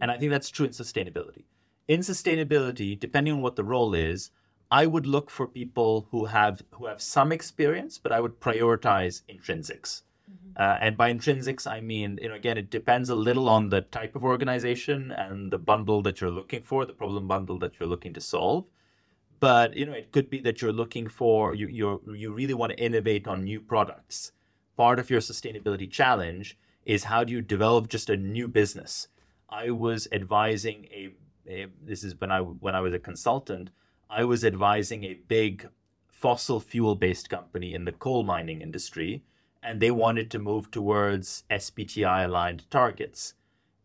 And 0.00 0.10
I 0.10 0.18
think 0.18 0.30
that's 0.30 0.50
true 0.50 0.66
in 0.66 0.72
sustainability. 0.72 1.44
In 1.88 2.00
sustainability, 2.00 2.98
depending 2.98 3.34
on 3.34 3.42
what 3.42 3.56
the 3.56 3.64
role 3.64 3.94
is, 3.94 4.30
I 4.70 4.86
would 4.86 5.06
look 5.06 5.30
for 5.30 5.46
people 5.46 6.08
who 6.10 6.26
have 6.26 6.62
who 6.72 6.86
have 6.86 7.02
some 7.02 7.30
experience, 7.30 7.98
but 7.98 8.10
I 8.10 8.20
would 8.20 8.40
prioritize 8.40 9.22
intrinsics. 9.28 10.02
Mm-hmm. 10.30 10.52
Uh, 10.56 10.78
and 10.80 10.96
by 10.96 11.12
intrinsics, 11.12 11.66
I 11.66 11.80
mean, 11.80 12.18
you 12.22 12.30
know, 12.30 12.34
again, 12.34 12.56
it 12.56 12.70
depends 12.70 13.10
a 13.10 13.14
little 13.14 13.48
on 13.48 13.68
the 13.68 13.82
type 13.82 14.16
of 14.16 14.24
organization 14.24 15.12
and 15.12 15.52
the 15.52 15.58
bundle 15.58 16.00
that 16.02 16.20
you're 16.20 16.30
looking 16.30 16.62
for, 16.62 16.86
the 16.86 16.94
problem 16.94 17.28
bundle 17.28 17.58
that 17.58 17.72
you're 17.78 17.88
looking 17.88 18.14
to 18.14 18.20
solve. 18.20 18.64
But 19.42 19.76
you 19.76 19.86
know, 19.86 19.92
it 19.92 20.12
could 20.12 20.30
be 20.30 20.40
that 20.40 20.62
you're 20.62 20.72
looking 20.72 21.08
for 21.08 21.54
you 21.54 21.66
you 21.68 21.88
you 22.14 22.32
really 22.32 22.54
want 22.54 22.72
to 22.72 22.78
innovate 22.78 23.26
on 23.28 23.44
new 23.44 23.60
products. 23.60 24.32
Part 24.76 24.98
of 25.00 25.10
your 25.10 25.20
sustainability 25.20 25.90
challenge 25.90 26.56
is 26.86 27.04
how 27.04 27.24
do 27.24 27.32
you 27.32 27.42
develop 27.42 27.88
just 27.88 28.08
a 28.10 28.16
new 28.16 28.48
business 28.48 29.08
I 29.52 29.70
was 29.70 30.08
advising 30.12 30.86
a, 30.90 31.10
a, 31.46 31.66
this 31.84 32.02
is 32.02 32.18
when 32.18 32.32
I 32.32 32.40
when 32.40 32.74
I 32.74 32.80
was 32.80 32.94
a 32.94 32.98
consultant, 32.98 33.70
I 34.08 34.24
was 34.24 34.44
advising 34.44 35.04
a 35.04 35.20
big 35.28 35.68
fossil 36.10 36.58
fuel 36.58 36.94
based 36.94 37.28
company 37.28 37.74
in 37.74 37.84
the 37.84 37.92
coal 37.92 38.22
mining 38.22 38.62
industry, 38.62 39.24
and 39.62 39.78
they 39.80 39.90
wanted 39.90 40.30
to 40.30 40.38
move 40.38 40.70
towards 40.70 41.44
SBTI 41.50 42.24
aligned 42.24 42.70
targets. 42.70 43.34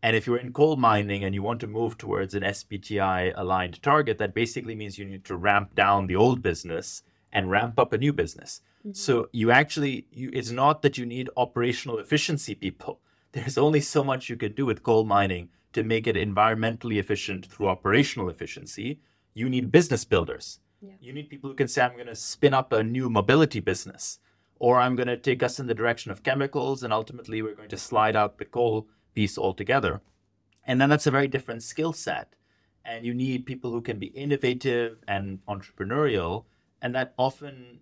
And 0.02 0.14
if 0.14 0.26
you're 0.26 0.36
in 0.36 0.52
coal 0.52 0.76
mining 0.76 1.24
and 1.24 1.34
you 1.34 1.42
want 1.42 1.60
to 1.60 1.66
move 1.66 1.98
towards 1.98 2.34
an 2.34 2.42
SBTI 2.42 3.32
aligned 3.36 3.82
target, 3.82 4.18
that 4.18 4.34
basically 4.34 4.74
means 4.74 4.98
you 4.98 5.04
need 5.04 5.24
to 5.24 5.36
ramp 5.36 5.74
down 5.74 6.06
the 6.06 6.16
old 6.16 6.40
business 6.40 7.02
and 7.32 7.50
ramp 7.50 7.78
up 7.78 7.92
a 7.92 7.98
new 7.98 8.12
business. 8.12 8.60
Mm-hmm. 8.80 8.92
So 8.92 9.28
you 9.32 9.50
actually, 9.50 10.06
you, 10.12 10.30
it's 10.32 10.50
not 10.50 10.82
that 10.82 10.98
you 10.98 11.04
need 11.04 11.30
operational 11.36 11.98
efficiency 11.98 12.54
people. 12.54 13.00
There's 13.32 13.58
only 13.58 13.80
so 13.80 14.04
much 14.04 14.28
you 14.28 14.36
can 14.36 14.52
do 14.52 14.64
with 14.64 14.82
coal 14.82 15.04
mining 15.04 15.50
to 15.72 15.82
make 15.82 16.06
it 16.06 16.16
environmentally 16.16 16.98
efficient 16.98 17.46
through 17.46 17.68
operational 17.68 18.28
efficiency, 18.28 19.00
you 19.34 19.48
need 19.48 19.70
business 19.70 20.04
builders. 20.04 20.60
Yeah. 20.80 20.92
You 21.00 21.12
need 21.12 21.28
people 21.28 21.50
who 21.50 21.56
can 21.56 21.68
say, 21.68 21.82
I'm 21.82 21.94
going 21.94 22.06
to 22.06 22.14
spin 22.14 22.54
up 22.54 22.72
a 22.72 22.82
new 22.82 23.10
mobility 23.10 23.60
business, 23.60 24.18
or 24.58 24.78
I'm 24.78 24.96
going 24.96 25.08
to 25.08 25.16
take 25.16 25.42
us 25.42 25.60
in 25.60 25.66
the 25.66 25.74
direction 25.74 26.10
of 26.10 26.22
chemicals, 26.22 26.82
and 26.82 26.92
ultimately 26.92 27.42
we're 27.42 27.54
going 27.54 27.68
to 27.68 27.76
slide 27.76 28.16
out 28.16 28.38
the 28.38 28.44
coal 28.44 28.88
piece 29.18 29.36
altogether. 29.36 30.00
And 30.64 30.80
then 30.80 30.90
that's 30.90 31.08
a 31.08 31.16
very 31.18 31.26
different 31.26 31.64
skill 31.64 31.92
set. 31.92 32.34
And 32.84 33.04
you 33.04 33.12
need 33.12 33.46
people 33.46 33.72
who 33.72 33.82
can 33.88 33.98
be 33.98 34.18
innovative 34.24 34.98
and 35.08 35.44
entrepreneurial, 35.46 36.44
and 36.80 36.94
that 36.94 37.14
often 37.18 37.80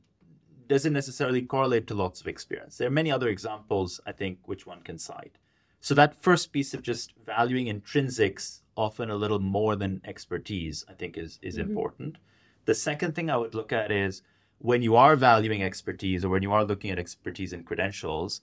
doesn't 0.66 0.94
necessarily 0.94 1.42
correlate 1.42 1.86
to 1.88 1.94
lots 1.94 2.22
of 2.22 2.26
experience. 2.26 2.78
There 2.78 2.88
are 2.88 3.00
many 3.02 3.12
other 3.12 3.28
examples, 3.28 4.00
I 4.06 4.12
think, 4.12 4.38
which 4.46 4.66
one 4.66 4.80
can 4.80 4.98
cite. 4.98 5.36
So 5.80 5.94
that 5.94 6.22
first 6.26 6.52
piece 6.52 6.72
of 6.72 6.82
just 6.82 7.12
valuing 7.34 7.66
intrinsics, 7.66 8.62
often 8.74 9.10
a 9.10 9.20
little 9.22 9.38
more 9.38 9.76
than 9.76 10.00
expertise, 10.12 10.86
I 10.88 10.94
think 10.94 11.18
is 11.18 11.38
is 11.42 11.58
mm-hmm. 11.58 11.68
important. 11.68 12.16
The 12.64 12.74
second 12.74 13.14
thing 13.14 13.28
I 13.28 13.36
would 13.36 13.54
look 13.54 13.72
at 13.72 13.92
is 13.92 14.22
when 14.58 14.82
you 14.82 14.96
are 14.96 15.16
valuing 15.16 15.62
expertise 15.62 16.24
or 16.24 16.30
when 16.30 16.42
you 16.42 16.52
are 16.52 16.64
looking 16.64 16.90
at 16.90 16.98
expertise 16.98 17.52
and 17.52 17.66
credentials, 17.68 18.40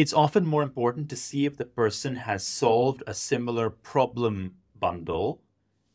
it's 0.00 0.14
often 0.14 0.46
more 0.46 0.62
important 0.62 1.10
to 1.10 1.16
see 1.16 1.44
if 1.44 1.58
the 1.58 1.64
person 1.66 2.16
has 2.16 2.42
solved 2.42 3.02
a 3.06 3.12
similar 3.12 3.68
problem 3.68 4.54
bundle 4.78 5.42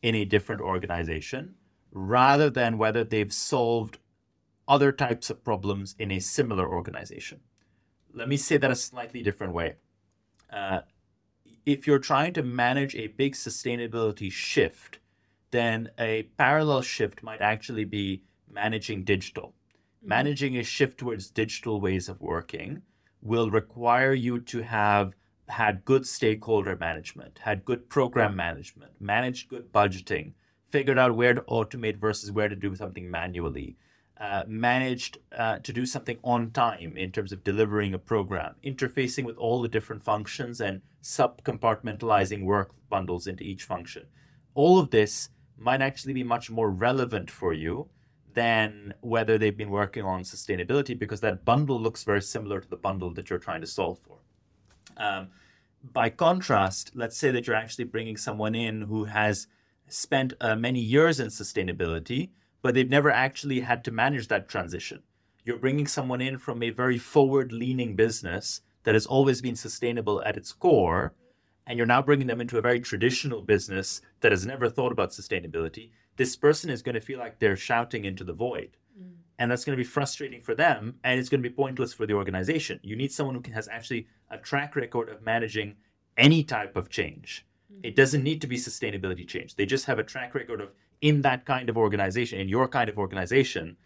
in 0.04 0.14
a 0.14 0.24
different 0.24 0.62
organization 0.62 1.56
rather 1.92 2.52
than 2.52 2.78
whether 2.78 3.04
they've 3.04 3.34
solved 3.34 3.98
other 4.68 4.92
types 4.92 5.32
of 5.32 5.44
problems 5.44 5.96
in 5.98 6.12
a 6.12 6.20
similar 6.20 6.68
organization. 6.72 7.40
Let 8.14 8.30
me 8.30 8.38
say 8.38 8.58
that 8.58 8.70
a 8.70 8.76
slightly 8.76 9.24
different 9.24 9.54
way. 9.54 9.78
Uh, 10.54 10.82
if 11.66 11.88
you're 11.88 11.98
trying 11.98 12.34
to 12.34 12.44
manage 12.44 12.96
a 12.96 13.08
big 13.08 13.34
sustainability 13.34 14.32
shift, 14.32 15.00
then 15.50 15.90
a 15.98 16.30
parallel 16.38 16.84
shift 16.84 17.24
might 17.24 17.42
actually 17.42 17.86
be 17.86 18.22
managing 18.48 19.04
digital. 19.04 19.48
Mm-hmm. 19.48 20.10
Managing 20.10 20.58
a 20.58 20.64
shift 20.64 21.00
towards 21.00 21.32
digital 21.32 21.82
ways 21.82 22.08
of 22.08 22.22
working 22.22 22.84
will 23.26 23.50
require 23.50 24.14
you 24.14 24.40
to 24.40 24.62
have 24.62 25.14
had 25.50 25.84
good 25.84 26.06
stakeholder 26.06 26.78
management, 26.80 27.40
had 27.40 27.66
good 27.66 27.90
program 27.90 28.36
management, 28.36 28.92
managed 29.00 29.50
good 29.50 29.74
budgeting, 29.74 30.34
figured 30.68 31.00
out 31.00 31.16
where 31.16 31.34
to 31.34 31.42
automate 31.42 31.98
versus 31.98 32.32
where 32.32 32.48
to 32.48 32.56
do 32.56 32.76
something 32.76 33.10
manually, 33.10 33.78
uh, 34.20 34.44
managed 34.48 35.18
uh, 35.36 35.58
to 35.60 35.74
do 35.74 35.86
something 35.86 36.18
on 36.24 36.52
time 36.52 36.96
in 36.96 37.12
terms 37.12 37.32
of 37.32 37.44
delivering 37.44 37.94
a 37.94 38.00
program, 38.00 38.56
interfacing 38.64 39.24
with 39.24 39.38
all 39.38 39.62
the 39.62 39.68
different 39.68 40.04
functions 40.04 40.62
and 40.62 40.82
sub 41.02 41.44
compartmentalizing 41.44 42.44
work 42.44 42.72
bundles 42.90 43.28
into 43.28 43.44
each 43.44 43.64
function. 43.64 44.06
All 44.54 44.80
of 44.80 44.92
this 44.92 45.30
might 45.58 45.82
actually 45.82 46.14
be 46.14 46.24
much 46.24 46.52
more 46.52 46.70
relevant 46.70 47.32
for 47.32 47.54
you 47.54 47.90
than 48.36 48.94
whether 49.02 49.38
they've 49.38 49.58
been 49.58 49.70
working 49.72 50.04
on 50.04 50.24
sustainability 50.24 50.98
because 50.98 51.22
that 51.22 51.44
bundle 51.44 51.82
looks 51.82 52.04
very 52.04 52.22
similar 52.22 52.62
to 52.62 52.70
the 52.70 52.78
bundle 52.78 53.12
that 53.14 53.30
you're 53.30 53.40
trying 53.40 53.62
to 53.62 53.68
solve 53.68 54.00
for. 54.00 54.18
Um, 54.98 55.30
by 55.84 56.10
contrast, 56.10 56.92
let's 56.94 57.18
say 57.18 57.32
that 57.32 57.48
you're 57.48 57.56
actually 57.56 57.86
bringing 57.86 58.18
someone 58.18 58.56
in 58.56 58.84
who 58.84 59.06
has 59.06 59.48
spent 59.88 60.34
uh, 60.40 60.56
many 60.56 60.80
years 60.80 61.20
in 61.20 61.28
sustainability 61.28 62.30
but 62.66 62.74
they've 62.74 62.90
never 62.90 63.12
actually 63.12 63.60
had 63.60 63.84
to 63.84 63.92
manage 63.92 64.28
that 64.28 64.50
transition. 64.50 65.04
You're 65.44 65.60
bringing 65.60 65.86
someone 65.86 66.20
in 66.20 66.40
from 66.40 66.64
a 66.64 66.72
very 66.72 66.98
forward 66.98 67.52
leaning 67.52 67.96
business 67.96 68.62
that 68.86 68.96
has 68.96 69.06
always 69.06 69.40
been 69.40 69.56
sustainable 69.56 70.24
at 70.24 70.36
its 70.36 70.52
core, 70.52 71.14
and 71.68 71.78
you're 71.78 71.88
now 71.88 72.02
bringing 72.02 72.28
them 72.28 72.42
into 72.42 72.58
a 72.58 72.62
very 72.62 72.80
traditional 72.80 73.42
business 73.42 74.02
that 74.22 74.32
has 74.32 74.46
never 74.46 74.70
thought 74.70 74.92
about 74.92 75.10
sustainability. 75.10 75.92
This 76.18 76.36
person 76.36 76.70
is 76.70 76.82
going 76.82 76.96
to 76.96 77.02
feel 77.02 77.20
like 77.20 77.40
they're 77.40 77.58
shouting 77.58 78.06
into 78.06 78.24
the 78.24 78.34
void. 78.34 78.78
Mm. 79.00 79.16
And 79.38 79.52
that's 79.52 79.66
going 79.66 79.78
to 79.78 79.84
be 79.84 79.90
frustrating 79.90 80.42
for 80.42 80.56
them, 80.56 80.96
and 81.04 81.20
it's 81.20 81.30
going 81.30 81.44
to 81.44 81.50
be 81.50 81.54
pointless 81.54 81.94
for 81.94 82.06
the 82.06 82.14
organization. 82.14 82.80
You 82.84 82.96
need 82.96 83.12
someone 83.12 83.36
who 83.36 83.52
has 83.52 83.68
actually 83.68 84.08
a 84.30 84.38
track 84.38 84.76
record 84.76 85.10
of 85.10 85.22
managing 85.22 85.76
any 86.18 86.44
type 86.44 86.78
of 86.78 86.90
change 86.90 87.46
It 87.84 87.96
doesn't 87.96 88.24
need 88.24 88.42
to 88.42 88.48
be 88.48 88.58
sustainability 88.58 89.28
change. 89.28 89.56
They 89.56 89.66
just 89.66 89.86
have 89.86 90.00
a 90.00 90.04
track 90.04 90.34
record 90.34 90.62
of 90.62 90.72
in 91.02 91.22
that 91.22 91.46
kind 91.46 91.70
of 91.70 91.78
organization, 91.78 92.40
in 92.40 92.48
your 92.48 92.68
kind 92.68 92.90
of 92.90 92.98
organization, 92.98 93.78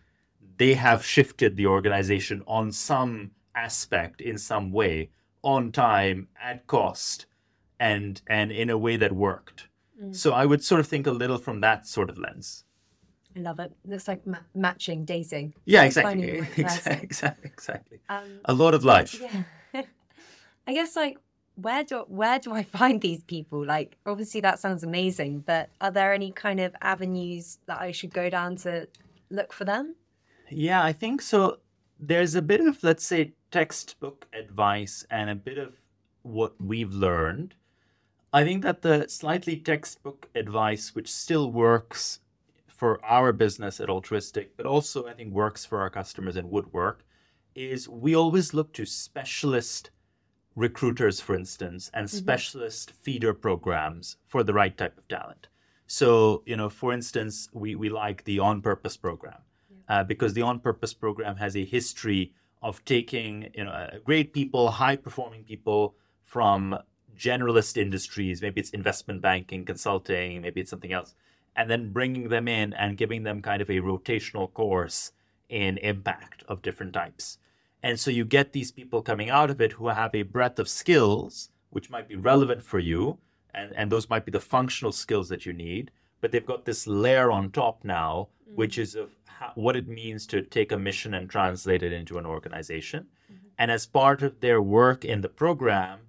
they 0.57 0.73
have 0.73 1.05
shifted 1.05 1.55
the 1.55 1.65
organization 1.65 2.43
on 2.45 2.71
some 2.71 3.31
aspect 3.55 4.21
in 4.21 4.37
some 4.37 4.71
way, 4.71 5.09
on 5.41 5.71
time, 5.71 6.27
at 6.41 6.67
cost, 6.67 7.25
and 7.79 8.21
and 8.27 8.51
in 8.51 8.69
a 8.69 8.77
way 8.77 8.97
that 8.97 9.13
worked. 9.13 9.67
Mm. 10.01 10.15
So 10.15 10.33
I 10.33 10.45
would 10.45 10.63
sort 10.63 10.79
of 10.79 10.87
think 10.87 11.07
a 11.07 11.11
little 11.11 11.37
from 11.37 11.61
that 11.61 11.87
sort 11.87 12.09
of 12.09 12.17
lens. 12.17 12.63
I 13.35 13.39
love 13.39 13.59
it. 13.59 13.71
Looks 13.85 14.07
like 14.07 14.25
ma- 14.25 14.37
matching, 14.55 15.05
dating. 15.05 15.53
Yeah, 15.65 15.83
exactly. 15.83 16.23
exactly, 16.57 17.03
exactly, 17.03 17.49
exactly. 17.49 17.99
Um, 18.09 18.39
a 18.45 18.53
lot 18.53 18.73
of 18.73 18.83
life. 18.83 19.21
Yeah. 19.21 19.83
I 20.67 20.73
guess 20.73 20.95
like 20.95 21.17
where 21.55 21.83
do 21.83 22.05
where 22.07 22.39
do 22.39 22.53
I 22.53 22.63
find 22.63 23.01
these 23.01 23.23
people? 23.23 23.65
Like, 23.65 23.97
obviously 24.05 24.41
that 24.41 24.59
sounds 24.59 24.83
amazing, 24.83 25.43
but 25.45 25.69
are 25.81 25.91
there 25.91 26.13
any 26.13 26.31
kind 26.31 26.59
of 26.59 26.75
avenues 26.81 27.59
that 27.67 27.79
I 27.81 27.91
should 27.91 28.13
go 28.13 28.29
down 28.29 28.55
to 28.57 28.87
look 29.29 29.53
for 29.53 29.65
them? 29.65 29.95
Yeah, 30.49 30.83
I 30.83 30.93
think 30.93 31.21
so. 31.21 31.59
There's 31.99 32.35
a 32.35 32.41
bit 32.41 32.61
of 32.61 32.83
let's 32.83 33.05
say 33.05 33.33
textbook 33.51 34.27
advice 34.33 35.05
and 35.09 35.29
a 35.29 35.35
bit 35.35 35.57
of 35.57 35.75
what 36.21 36.53
we've 36.61 36.93
learned. 36.93 37.55
I 38.31 38.43
think 38.43 38.63
that 38.63 38.81
the 38.81 39.07
slightly 39.07 39.57
textbook 39.57 40.29
advice, 40.35 40.93
which 40.93 41.11
still 41.11 41.51
works 41.51 42.19
for 42.67 43.03
our 43.03 43.33
business 43.33 43.79
at 43.79 43.89
Altruistiq, 43.89 44.49
but 44.55 44.65
also 44.65 45.07
I 45.07 45.13
think 45.13 45.33
works 45.33 45.65
for 45.65 45.79
our 45.81 45.89
customers 45.89 46.35
and 46.35 46.49
would 46.51 46.71
work, 46.71 47.05
is 47.55 47.89
we 47.89 48.15
always 48.15 48.53
look 48.53 48.71
to 48.73 48.85
specialist 48.85 49.89
recruiters, 50.55 51.19
for 51.19 51.35
instance, 51.35 51.89
and 51.93 52.07
mm-hmm. 52.07 52.17
specialist 52.17 52.91
feeder 53.01 53.33
programs 53.33 54.17
for 54.27 54.43
the 54.43 54.53
right 54.53 54.77
type 54.77 54.97
of 54.97 55.07
talent. 55.07 55.47
So, 55.87 56.43
you 56.45 56.55
know, 56.55 56.69
for 56.69 56.93
instance, 56.93 57.49
we, 57.51 57.75
we 57.75 57.89
like 57.89 58.23
the 58.25 58.39
on 58.39 58.61
purpose 58.61 58.95
program 58.95 59.41
yeah. 59.69 60.01
uh, 60.01 60.03
because 60.03 60.33
the 60.33 60.43
on 60.43 60.59
purpose 60.59 60.93
program 60.93 61.35
has 61.37 61.57
a 61.57 61.65
history 61.65 62.33
of 62.61 62.85
taking, 62.85 63.49
you 63.55 63.63
know, 63.63 63.89
great 64.05 64.33
people, 64.33 64.69
high 64.69 64.97
performing 64.97 65.43
people 65.43 65.95
from 66.23 66.77
generalist 67.19 67.75
industries, 67.75 68.41
maybe 68.41 68.61
it's 68.61 68.69
investment 68.69 69.21
banking, 69.21 69.65
consulting, 69.65 70.41
maybe 70.41 70.61
it's 70.61 70.69
something 70.69 70.93
else, 70.93 71.13
and 71.55 71.69
then 71.69 71.91
bringing 71.91 72.29
them 72.29 72.47
in 72.47 72.73
and 72.73 72.97
giving 72.97 73.23
them 73.23 73.41
kind 73.41 73.61
of 73.61 73.69
a 73.69 73.81
rotational 73.81 74.51
course 74.53 75.11
in 75.49 75.77
impact 75.79 76.43
of 76.47 76.61
different 76.61 76.93
types. 76.93 77.37
And 77.81 77.99
so 77.99 78.11
you 78.11 78.25
get 78.25 78.53
these 78.53 78.71
people 78.71 79.01
coming 79.01 79.29
out 79.29 79.49
of 79.49 79.61
it 79.61 79.73
who 79.73 79.87
have 79.87 80.13
a 80.13 80.23
breadth 80.23 80.59
of 80.59 80.69
skills, 80.69 81.49
which 81.69 81.89
might 81.89 82.07
be 82.07 82.15
relevant 82.15 82.63
for 82.63 82.79
you. 82.79 83.19
And, 83.53 83.73
and 83.75 83.91
those 83.91 84.09
might 84.09 84.25
be 84.25 84.31
the 84.31 84.39
functional 84.39 84.91
skills 84.91 85.29
that 85.29 85.45
you 85.45 85.53
need. 85.53 85.91
But 86.21 86.31
they've 86.31 86.45
got 86.45 86.65
this 86.65 86.87
layer 86.87 87.31
on 87.31 87.51
top 87.51 87.83
now, 87.83 88.27
mm-hmm. 88.43 88.57
which 88.57 88.77
is 88.77 88.95
of 88.95 89.11
how, 89.25 89.51
what 89.55 89.75
it 89.75 89.87
means 89.87 90.27
to 90.27 90.41
take 90.41 90.71
a 90.71 90.77
mission 90.77 91.13
and 91.13 91.29
translate 91.29 91.81
it 91.81 91.93
into 91.93 92.17
an 92.17 92.25
organization. 92.25 93.07
Mm-hmm. 93.31 93.47
And 93.57 93.71
as 93.71 93.85
part 93.85 94.21
of 94.21 94.41
their 94.41 94.61
work 94.61 95.05
in 95.05 95.21
the 95.21 95.29
program, 95.29 95.99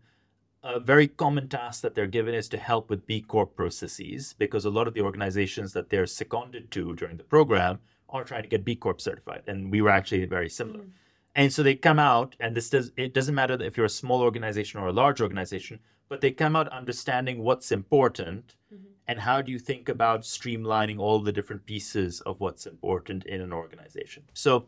a 0.63 0.79
very 0.79 1.09
common 1.09 1.49
task 1.49 1.81
that 1.83 1.95
they're 1.95 2.07
given 2.07 2.35
is 2.35 2.49
to 2.49 2.59
help 2.59 2.91
with 2.91 3.07
B 3.07 3.21
Corp 3.21 3.57
processes 3.57 4.35
because 4.39 4.65
a 4.65 4.71
lot 4.71 4.87
of 4.87 4.95
the 4.95 5.01
organizations 5.01 5.73
that 5.73 5.91
they're 5.91 6.07
seconded 6.07 6.71
to 6.73 6.95
during 6.95 7.17
the 7.17 7.25
program 7.25 7.79
are 8.09 8.25
trying 8.25 8.43
to 8.43 8.49
get 8.49 8.65
B 8.65 8.75
Corp 8.75 9.01
certified. 9.01 9.43
And 9.47 9.71
we 9.71 9.81
were 9.81 9.91
actually 9.91 10.25
very 10.27 10.51
similar. 10.51 10.81
Mm-hmm. 10.81 10.91
And 11.35 11.53
so 11.53 11.63
they 11.63 11.77
come 11.77 11.99
out, 11.99 12.35
and 12.41 12.57
this 12.57 12.69
does 12.69 12.93
it 12.97 13.15
doesn't 13.15 13.35
matter 13.35 13.61
if 13.63 13.77
you're 13.77 13.87
a 13.87 13.91
small 13.91 14.21
organization 14.21 14.81
or 14.81 14.89
a 14.89 14.93
large 14.93 15.21
organization, 15.21 15.79
but 16.09 16.21
they 16.21 16.33
come 16.33 16.57
out 16.57 16.69
understanding 16.69 17.43
what's 17.43 17.71
important 17.71 18.57
mm-hmm. 18.75 18.85
and 19.07 19.21
how 19.21 19.41
do 19.41 19.53
you 19.53 19.59
think 19.59 19.89
about 19.89 20.23
streamlining 20.23 20.99
all 20.99 21.21
the 21.21 21.33
different 21.33 21.65
pieces 21.67 22.21
of 22.23 22.41
what's 22.41 22.67
important 22.67 23.25
in 23.25 23.41
an 23.41 23.53
organization. 23.53 24.25
So 24.35 24.67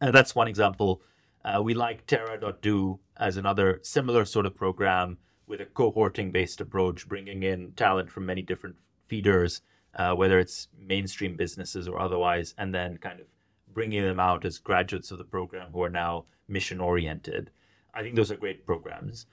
uh, 0.00 0.10
that's 0.10 0.34
one 0.34 0.48
example. 0.48 1.00
Uh, 1.44 1.62
we 1.62 1.74
like 1.74 2.06
Terra.do 2.06 3.00
as 3.16 3.36
another 3.36 3.80
similar 3.82 4.24
sort 4.24 4.46
of 4.46 4.56
program 4.56 5.18
with 5.46 5.60
a 5.60 5.66
cohorting 5.66 6.32
based 6.32 6.60
approach, 6.60 7.06
bringing 7.06 7.42
in 7.42 7.72
talent 7.72 8.10
from 8.10 8.24
many 8.26 8.40
different 8.40 8.76
feeders, 9.06 9.60
uh, 9.94 10.14
whether 10.14 10.38
it's 10.38 10.68
mainstream 10.78 11.36
businesses 11.36 11.86
or 11.86 12.00
otherwise, 12.00 12.54
and 12.56 12.74
then 12.74 12.96
kind 12.96 13.20
of 13.20 13.26
bringing 13.72 14.02
them 14.02 14.20
out 14.20 14.44
as 14.44 14.58
graduates 14.58 15.10
of 15.10 15.18
the 15.18 15.24
program 15.24 15.70
who 15.72 15.82
are 15.82 15.90
now 15.90 16.24
mission 16.48 16.80
oriented. 16.80 17.50
I 17.92 18.02
think 18.02 18.14
those 18.16 18.30
are 18.30 18.36
great 18.36 18.64
programs. 18.66 19.26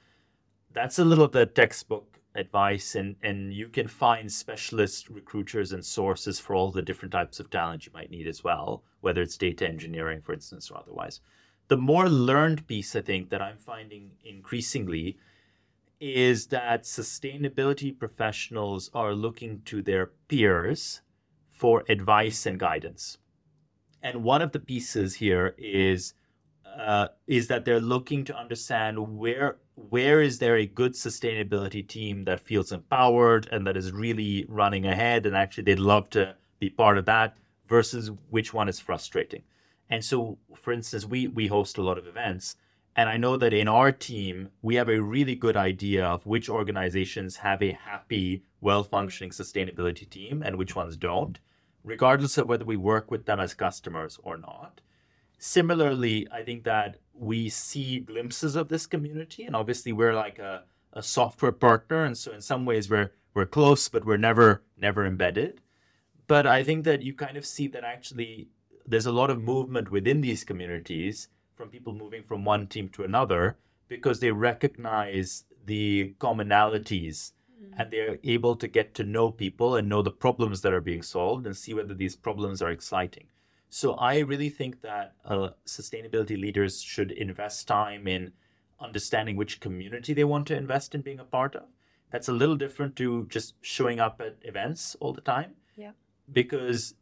That's 0.73 0.99
a 0.99 1.05
little 1.05 1.25
of 1.25 1.31
the 1.31 1.45
textbook 1.45 2.19
advice, 2.35 2.95
and, 2.95 3.15
and 3.21 3.53
you 3.53 3.67
can 3.67 3.87
find 3.87 4.31
specialist 4.31 5.09
recruiters 5.09 5.71
and 5.71 5.85
sources 5.85 6.39
for 6.39 6.55
all 6.55 6.71
the 6.71 6.81
different 6.81 7.11
types 7.11 7.39
of 7.39 7.49
talent 7.49 7.85
you 7.85 7.91
might 7.93 8.11
need 8.11 8.27
as 8.27 8.43
well, 8.43 8.83
whether 9.01 9.21
it's 9.21 9.37
data 9.37 9.67
engineering, 9.67 10.21
for 10.21 10.33
instance, 10.33 10.69
or 10.71 10.77
otherwise. 10.77 11.21
The 11.71 11.77
more 11.77 12.09
learned 12.09 12.67
piece, 12.67 12.97
I 12.97 13.01
think, 13.01 13.29
that 13.29 13.41
I'm 13.41 13.57
finding 13.57 14.11
increasingly 14.25 15.17
is 16.01 16.47
that 16.47 16.83
sustainability 16.83 17.97
professionals 17.97 18.91
are 18.93 19.13
looking 19.13 19.61
to 19.67 19.81
their 19.81 20.07
peers 20.27 20.99
for 21.49 21.85
advice 21.87 22.45
and 22.45 22.59
guidance. 22.59 23.19
And 24.03 24.21
one 24.21 24.41
of 24.41 24.51
the 24.51 24.59
pieces 24.59 25.15
here 25.15 25.55
is 25.57 26.13
uh, 26.77 27.07
is 27.25 27.47
that 27.47 27.63
they're 27.63 27.79
looking 27.79 28.25
to 28.25 28.37
understand 28.37 29.17
where 29.17 29.55
where 29.75 30.21
is 30.21 30.39
there 30.39 30.57
a 30.57 30.65
good 30.65 30.91
sustainability 30.91 31.87
team 31.87 32.25
that 32.25 32.41
feels 32.41 32.73
empowered 32.73 33.47
and 33.49 33.65
that 33.65 33.77
is 33.77 33.93
really 33.93 34.45
running 34.49 34.85
ahead 34.85 35.25
and 35.25 35.37
actually 35.37 35.63
they'd 35.63 35.79
love 35.79 36.09
to 36.09 36.35
be 36.59 36.69
part 36.69 36.97
of 36.97 37.05
that 37.05 37.37
versus 37.69 38.11
which 38.29 38.53
one 38.53 38.67
is 38.67 38.81
frustrating. 38.81 39.43
And 39.91 40.03
so, 40.03 40.39
for 40.55 40.73
instance, 40.73 41.05
we 41.05 41.27
we 41.27 41.47
host 41.47 41.77
a 41.77 41.83
lot 41.83 41.99
of 41.99 42.07
events, 42.07 42.55
and 42.95 43.09
I 43.09 43.17
know 43.17 43.37
that 43.37 43.53
in 43.53 43.67
our 43.67 43.91
team 43.91 44.49
we 44.63 44.75
have 44.75 44.89
a 44.89 45.01
really 45.01 45.35
good 45.35 45.57
idea 45.57 46.03
of 46.03 46.25
which 46.25 46.49
organizations 46.49 47.37
have 47.37 47.61
a 47.61 47.73
happy, 47.73 48.43
well 48.59 48.83
functioning 48.83 49.31
sustainability 49.31 50.09
team 50.09 50.41
and 50.41 50.57
which 50.57 50.75
ones 50.75 50.97
don't 50.97 51.39
regardless 51.83 52.37
of 52.37 52.47
whether 52.47 52.65
we 52.65 52.77
work 52.77 53.09
with 53.09 53.25
them 53.25 53.39
as 53.39 53.53
customers 53.53 54.19
or 54.23 54.37
not. 54.37 54.81
Similarly, 55.37 56.27
I 56.31 56.43
think 56.43 56.63
that 56.65 56.97
we 57.13 57.49
see 57.49 57.99
glimpses 57.99 58.55
of 58.55 58.69
this 58.69 58.85
community, 58.85 59.43
and 59.43 59.55
obviously 59.55 59.91
we're 59.91 60.13
like 60.13 60.37
a, 60.37 60.63
a 60.93 61.01
software 61.01 61.51
partner, 61.51 62.03
and 62.03 62.17
so 62.17 62.31
in 62.31 62.41
some 62.41 62.65
ways 62.65 62.89
we're 62.89 63.11
we're 63.33 63.45
close, 63.45 63.89
but 63.89 64.05
we're 64.05 64.17
never 64.17 64.63
never 64.77 65.05
embedded. 65.05 65.61
But 66.27 66.45
I 66.45 66.63
think 66.63 66.85
that 66.85 67.01
you 67.01 67.13
kind 67.13 67.37
of 67.37 67.45
see 67.45 67.67
that 67.69 67.83
actually 67.83 68.49
there's 68.91 69.05
a 69.05 69.11
lot 69.11 69.29
of 69.29 69.41
movement 69.41 69.89
within 69.89 70.19
these 70.19 70.43
communities 70.43 71.29
from 71.55 71.69
people 71.69 71.93
moving 71.93 72.23
from 72.23 72.43
one 72.43 72.67
team 72.67 72.89
to 72.89 73.03
another 73.03 73.57
because 73.87 74.19
they 74.19 74.31
recognize 74.31 75.45
the 75.65 76.13
commonalities 76.19 77.31
mm. 77.61 77.73
and 77.77 77.89
they're 77.89 78.19
able 78.25 78.53
to 78.55 78.67
get 78.67 78.93
to 78.93 79.03
know 79.05 79.31
people 79.31 79.75
and 79.77 79.87
know 79.87 80.01
the 80.01 80.11
problems 80.11 80.61
that 80.61 80.73
are 80.73 80.81
being 80.81 81.01
solved 81.01 81.45
and 81.45 81.55
see 81.55 81.73
whether 81.73 81.93
these 81.93 82.17
problems 82.17 82.61
are 82.61 82.69
exciting. 82.69 83.27
So 83.69 83.93
I 83.93 84.19
really 84.19 84.49
think 84.49 84.81
that 84.81 85.13
uh, 85.23 85.51
sustainability 85.65 86.37
leaders 86.39 86.81
should 86.81 87.11
invest 87.11 87.69
time 87.69 88.07
in 88.07 88.33
understanding 88.77 89.37
which 89.37 89.61
community 89.61 90.13
they 90.13 90.25
want 90.25 90.47
to 90.47 90.57
invest 90.57 90.93
in 90.93 91.01
being 91.01 91.19
a 91.19 91.23
part 91.23 91.55
of. 91.55 91.63
That's 92.11 92.27
a 92.27 92.33
little 92.33 92.57
different 92.57 92.97
to 92.97 93.25
just 93.27 93.53
showing 93.61 94.01
up 94.01 94.19
at 94.19 94.35
events 94.41 94.97
all 94.99 95.13
the 95.13 95.21
time. 95.21 95.53
Yeah. 95.77 95.91
Because 96.29 96.95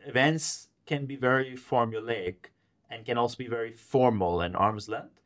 events 0.00 0.67
can 0.88 1.06
be 1.06 1.16
very 1.16 1.52
formulaic 1.56 2.50
and 2.90 3.04
can 3.04 3.16
also 3.16 3.36
be 3.36 3.46
very 3.46 3.72
formal 3.72 4.40
and 4.40 4.56
arm's 4.56 4.88
length. 4.88 5.20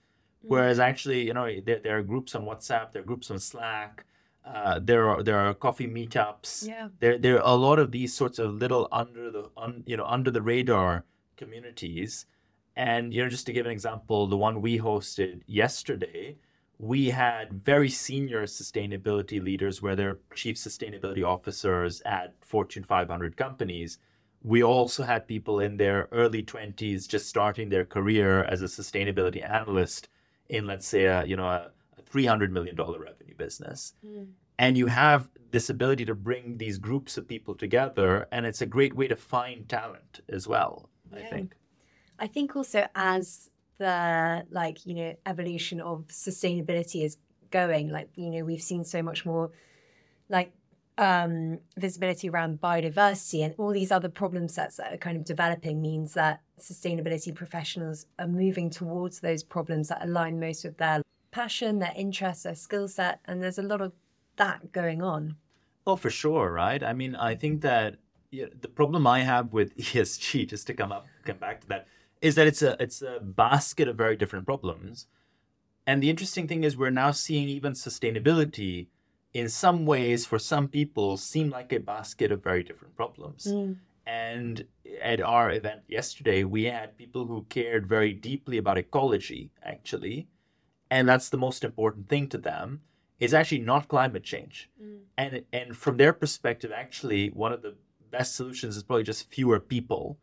Mm. 0.44 0.50
Whereas 0.50 0.78
actually, 0.78 1.24
you 1.26 1.32
know, 1.32 1.48
there, 1.64 1.78
there 1.78 1.96
are 1.96 2.02
groups 2.02 2.34
on 2.34 2.44
WhatsApp, 2.44 2.92
there 2.92 3.02
are 3.02 3.10
groups 3.12 3.30
on 3.30 3.38
Slack, 3.38 4.04
uh, 4.44 4.80
there 4.82 5.08
are 5.08 5.22
there 5.22 5.38
are 5.38 5.54
coffee 5.54 5.86
meetups. 5.86 6.66
Yeah. 6.66 6.88
There 6.98 7.16
there 7.16 7.36
are 7.36 7.54
a 7.54 7.54
lot 7.54 7.78
of 7.78 7.92
these 7.92 8.12
sorts 8.12 8.38
of 8.38 8.54
little 8.54 8.88
under 8.90 9.30
the 9.30 9.50
un, 9.56 9.84
you 9.86 9.96
know 9.96 10.04
under 10.04 10.30
the 10.30 10.42
radar 10.42 11.04
communities, 11.36 12.26
and 12.74 13.14
you 13.14 13.22
know 13.22 13.28
just 13.28 13.46
to 13.46 13.52
give 13.52 13.66
an 13.66 13.72
example, 13.72 14.26
the 14.26 14.36
one 14.36 14.60
we 14.60 14.80
hosted 14.80 15.42
yesterday, 15.46 16.38
we 16.78 17.10
had 17.10 17.52
very 17.52 17.88
senior 17.88 18.42
sustainability 18.46 19.40
leaders, 19.40 19.80
where 19.80 19.94
they're 19.94 20.18
chief 20.34 20.56
sustainability 20.56 21.24
officers 21.24 22.02
at 22.04 22.34
Fortune 22.40 22.82
500 22.82 23.36
companies. 23.36 23.98
We 24.44 24.62
also 24.62 25.04
had 25.04 25.28
people 25.28 25.60
in 25.60 25.76
their 25.76 26.08
early 26.10 26.42
20s 26.42 27.08
just 27.08 27.28
starting 27.28 27.68
their 27.68 27.84
career 27.84 28.42
as 28.44 28.62
a 28.62 28.66
sustainability 28.66 29.48
analyst 29.48 30.08
in, 30.48 30.66
let's 30.66 30.86
say, 30.86 31.04
a, 31.04 31.24
you 31.24 31.36
know, 31.36 31.46
a, 31.46 31.70
$300 32.12 32.50
million 32.50 32.76
revenue 32.76 33.34
business. 33.36 33.94
Mm. 34.04 34.28
And 34.58 34.76
you 34.76 34.86
have 34.86 35.28
this 35.50 35.70
ability 35.70 36.04
to 36.06 36.14
bring 36.14 36.58
these 36.58 36.78
groups 36.78 37.16
of 37.16 37.26
people 37.26 37.54
together, 37.54 38.26
and 38.30 38.44
it's 38.46 38.60
a 38.60 38.66
great 38.66 38.94
way 38.94 39.08
to 39.08 39.16
find 39.16 39.68
talent 39.68 40.20
as 40.28 40.46
well, 40.46 40.88
yeah. 41.12 41.20
I 41.20 41.22
think. 41.22 41.54
I 42.18 42.26
think 42.26 42.54
also 42.54 42.86
as 42.94 43.50
the 43.78 44.44
like, 44.50 44.86
you 44.86 44.94
know, 44.94 45.14
evolution 45.26 45.80
of 45.80 46.06
sustainability 46.08 47.04
is 47.04 47.16
going, 47.50 47.88
like, 47.90 48.10
you 48.14 48.30
know, 48.30 48.44
we've 48.44 48.62
seen 48.62 48.84
so 48.84 49.02
much 49.02 49.24
more 49.26 49.50
like 50.28 50.52
um, 51.02 51.58
visibility 51.76 52.28
around 52.28 52.60
biodiversity 52.60 53.44
and 53.44 53.54
all 53.58 53.72
these 53.72 53.90
other 53.90 54.08
problem 54.08 54.46
sets 54.46 54.76
that 54.76 54.92
are 54.92 54.96
kind 54.96 55.16
of 55.16 55.24
developing 55.24 55.82
means 55.82 56.14
that 56.14 56.40
sustainability 56.60 57.34
professionals 57.34 58.06
are 58.20 58.28
moving 58.28 58.70
towards 58.70 59.18
those 59.18 59.42
problems 59.42 59.88
that 59.88 60.04
align 60.04 60.38
most 60.38 60.64
with 60.64 60.78
their 60.78 61.02
passion, 61.32 61.80
their 61.80 61.92
interests, 61.96 62.44
their 62.44 62.54
skill 62.54 62.86
set. 62.86 63.18
And 63.24 63.42
there's 63.42 63.58
a 63.58 63.62
lot 63.64 63.80
of 63.80 63.92
that 64.36 64.70
going 64.70 65.02
on. 65.02 65.34
Oh, 65.88 65.96
for 65.96 66.08
sure, 66.08 66.52
right? 66.52 66.80
I 66.84 66.92
mean, 66.92 67.16
I 67.16 67.34
think 67.34 67.62
that 67.62 67.96
yeah, 68.30 68.46
the 68.60 68.68
problem 68.68 69.04
I 69.04 69.24
have 69.24 69.52
with 69.52 69.76
ESG, 69.76 70.48
just 70.48 70.68
to 70.68 70.74
come 70.74 70.92
up, 70.92 71.06
come 71.24 71.38
back 71.38 71.62
to 71.62 71.68
that, 71.68 71.88
is 72.20 72.36
that 72.36 72.46
it's 72.46 72.62
a 72.62 72.80
it's 72.80 73.02
a 73.02 73.18
basket 73.20 73.88
of 73.88 73.96
very 73.96 74.14
different 74.14 74.46
problems. 74.46 75.08
And 75.84 76.00
the 76.00 76.10
interesting 76.10 76.46
thing 76.46 76.62
is 76.62 76.76
we're 76.76 76.90
now 76.90 77.10
seeing 77.10 77.48
even 77.48 77.72
sustainability 77.72 78.86
in 79.34 79.48
some 79.48 79.86
ways 79.86 80.26
for 80.26 80.38
some 80.38 80.68
people 80.68 81.16
seem 81.16 81.50
like 81.50 81.72
a 81.72 81.80
basket 81.80 82.30
of 82.32 82.42
very 82.42 82.62
different 82.62 82.96
problems. 82.96 83.46
Mm. 83.46 83.76
And 84.06 84.66
at 85.00 85.20
our 85.20 85.50
event 85.50 85.82
yesterday, 85.88 86.44
we 86.44 86.64
had 86.64 86.98
people 86.98 87.26
who 87.26 87.46
cared 87.48 87.86
very 87.86 88.12
deeply 88.12 88.58
about 88.58 88.78
ecology, 88.78 89.50
actually. 89.62 90.28
And 90.90 91.08
that's 91.08 91.28
the 91.28 91.38
most 91.38 91.64
important 91.64 92.08
thing 92.08 92.28
to 92.28 92.38
them 92.38 92.82
is 93.20 93.32
actually 93.32 93.60
not 93.60 93.88
climate 93.88 94.24
change. 94.24 94.68
Mm. 94.82 94.98
And 95.16 95.44
and 95.52 95.76
from 95.76 95.96
their 95.96 96.12
perspective, 96.12 96.72
actually, 96.74 97.28
one 97.28 97.52
of 97.52 97.62
the 97.62 97.76
best 98.10 98.34
solutions 98.34 98.76
is 98.76 98.82
probably 98.82 99.04
just 99.04 99.28
fewer 99.28 99.58
people 99.60 100.18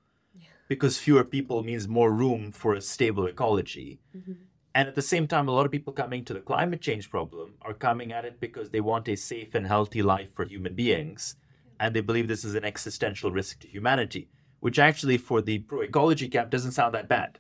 because 0.70 1.00
fewer 1.00 1.24
people 1.24 1.64
means 1.64 1.88
more 1.88 2.12
room 2.14 2.52
for 2.52 2.76
a 2.76 2.82
stable 2.82 3.26
ecology. 3.26 4.00
Mm-hmm. 4.16 4.34
And 4.76 4.88
at 4.88 4.96
the 4.96 5.02
same 5.02 5.28
time, 5.28 5.48
a 5.48 5.52
lot 5.52 5.66
of 5.66 5.72
people 5.72 5.94
coming 5.94 6.24
to 6.26 6.34
the 6.34 6.40
climate 6.40 6.82
change 6.82 7.10
problem 7.10 7.56
are 7.62 7.74
coming 7.74 8.12
at 8.12 8.26
it 8.26 8.40
because 8.40 8.70
they 8.70 8.82
want 8.82 9.10
a 9.10 9.16
safe 9.16 9.56
and 9.56 9.66
healthy 9.66 10.02
life 10.02 10.34
for 10.34 10.46
human 10.46 10.76
beings. 10.76 11.36
And 11.80 11.96
they 11.96 12.02
believe 12.02 12.28
this 12.28 12.46
is 12.46 12.56
an 12.56 12.66
existential 12.66 13.32
risk 13.32 13.60
to 13.62 13.68
humanity, 13.68 14.30
which 14.60 14.78
actually, 14.78 15.18
for 15.18 15.42
the 15.42 15.60
pro 15.60 15.82
ecology 15.82 16.28
camp, 16.28 16.52
doesn't 16.52 16.74
sound 16.74 16.94
that 16.94 17.08
bad. 17.08 17.40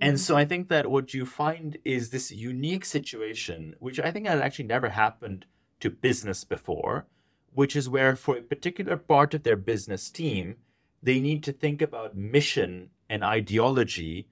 And 0.00 0.14
mm-hmm. 0.14 0.22
so 0.22 0.36
I 0.36 0.44
think 0.44 0.68
that 0.68 0.90
what 0.90 1.14
you 1.14 1.24
find 1.24 1.78
is 1.84 2.10
this 2.10 2.30
unique 2.30 2.84
situation, 2.84 3.74
which 3.78 4.00
I 4.00 4.10
think 4.10 4.26
has 4.26 4.40
actually 4.40 4.66
never 4.66 4.90
happened 4.90 5.46
to 5.80 5.90
business 5.90 6.44
before, 6.44 7.06
which 7.52 7.76
is 7.76 7.88
where, 7.88 8.16
for 8.16 8.36
a 8.36 8.42
particular 8.42 8.96
part 8.96 9.34
of 9.34 9.42
their 9.42 9.56
business 9.56 10.10
team, 10.10 10.56
they 11.02 11.20
need 11.20 11.42
to 11.44 11.52
think 11.52 11.80
about 11.80 12.16
mission 12.16 12.90
and 13.08 13.22
ideology 13.22 14.28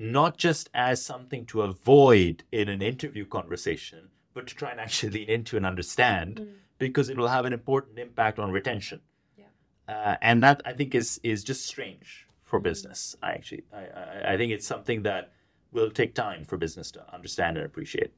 not 0.00 0.38
just 0.38 0.70
as 0.72 1.04
something 1.04 1.44
to 1.44 1.60
avoid 1.60 2.42
in 2.50 2.70
an 2.70 2.80
interview 2.80 3.26
conversation, 3.26 4.08
but 4.32 4.46
to 4.46 4.54
try 4.54 4.70
and 4.70 4.80
actually 4.80 5.10
lean 5.10 5.28
into 5.28 5.58
and 5.58 5.66
understand 5.66 6.36
mm. 6.36 6.52
because 6.78 7.10
it 7.10 7.18
will 7.18 7.28
have 7.28 7.44
an 7.44 7.52
important 7.52 7.98
impact 7.98 8.38
on 8.38 8.50
retention. 8.50 9.02
Yeah. 9.36 9.44
Uh, 9.86 10.16
and 10.22 10.42
that 10.42 10.62
I 10.64 10.72
think 10.72 10.94
is 10.94 11.20
is 11.22 11.44
just 11.44 11.66
strange 11.66 12.26
for 12.44 12.58
mm. 12.58 12.62
business. 12.62 13.14
I 13.22 13.32
actually 13.32 13.64
I, 13.74 13.80
I, 13.80 14.32
I 14.32 14.36
think 14.38 14.52
it's 14.52 14.66
something 14.66 15.02
that 15.02 15.32
will 15.70 15.90
take 15.90 16.14
time 16.14 16.46
for 16.46 16.56
business 16.56 16.90
to 16.92 17.14
understand 17.14 17.58
and 17.58 17.66
appreciate. 17.66 18.12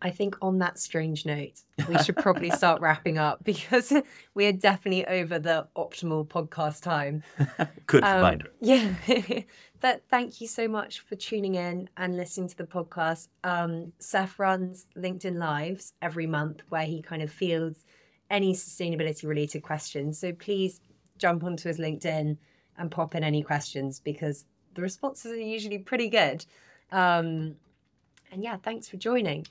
I 0.00 0.10
think 0.10 0.36
on 0.40 0.58
that 0.58 0.78
strange 0.78 1.26
note, 1.26 1.62
we 1.88 1.98
should 1.98 2.16
probably 2.16 2.50
start 2.50 2.80
wrapping 2.80 3.18
up 3.18 3.42
because 3.44 3.92
we 4.34 4.46
are 4.46 4.52
definitely 4.52 5.06
over 5.06 5.38
the 5.38 5.66
optimal 5.76 6.26
podcast 6.26 6.82
time. 6.82 7.22
Good 7.86 8.04
um, 8.04 8.16
reminder. 8.16 8.52
Yeah. 8.60 8.92
but 9.80 10.02
thank 10.08 10.40
you 10.40 10.46
so 10.46 10.68
much 10.68 11.00
for 11.00 11.16
tuning 11.16 11.54
in 11.54 11.88
and 11.96 12.16
listening 12.16 12.48
to 12.48 12.56
the 12.56 12.64
podcast. 12.64 13.28
Um, 13.44 13.92
Seth 13.98 14.38
runs 14.38 14.86
LinkedIn 14.96 15.38
Lives 15.38 15.92
every 16.02 16.26
month 16.26 16.62
where 16.68 16.84
he 16.84 17.02
kind 17.02 17.22
of 17.22 17.30
fields 17.30 17.84
any 18.30 18.52
sustainability 18.54 19.26
related 19.26 19.62
questions. 19.62 20.18
So 20.18 20.32
please 20.32 20.80
jump 21.16 21.44
onto 21.44 21.68
his 21.68 21.78
LinkedIn 21.78 22.36
and 22.76 22.90
pop 22.90 23.14
in 23.14 23.24
any 23.24 23.42
questions 23.42 24.00
because 24.00 24.44
the 24.74 24.82
responses 24.82 25.32
are 25.32 25.36
usually 25.36 25.78
pretty 25.78 26.08
good. 26.08 26.44
Um, 26.92 27.56
and 28.30 28.42
yeah, 28.42 28.56
thanks 28.56 28.88
for 28.88 28.96
joining 28.96 29.46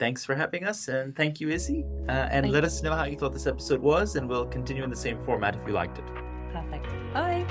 thanks 0.00 0.24
for 0.24 0.34
having 0.34 0.64
us, 0.64 0.88
and 0.88 1.14
thank 1.14 1.40
you, 1.40 1.50
Izzy. 1.50 1.84
Uh, 2.08 2.12
and 2.32 2.44
thank 2.44 2.52
let 2.52 2.64
us 2.64 2.82
know 2.82 2.96
how 2.96 3.04
you 3.04 3.16
thought 3.16 3.32
this 3.32 3.46
episode 3.46 3.80
was, 3.80 4.16
and 4.16 4.28
we'll 4.28 4.46
continue 4.46 4.82
in 4.82 4.90
the 4.90 4.96
same 4.96 5.20
format 5.20 5.54
if 5.54 5.64
you 5.64 5.72
liked 5.72 5.98
it. 5.98 6.06
Perfect. 6.52 6.86
Bye. 7.14 7.46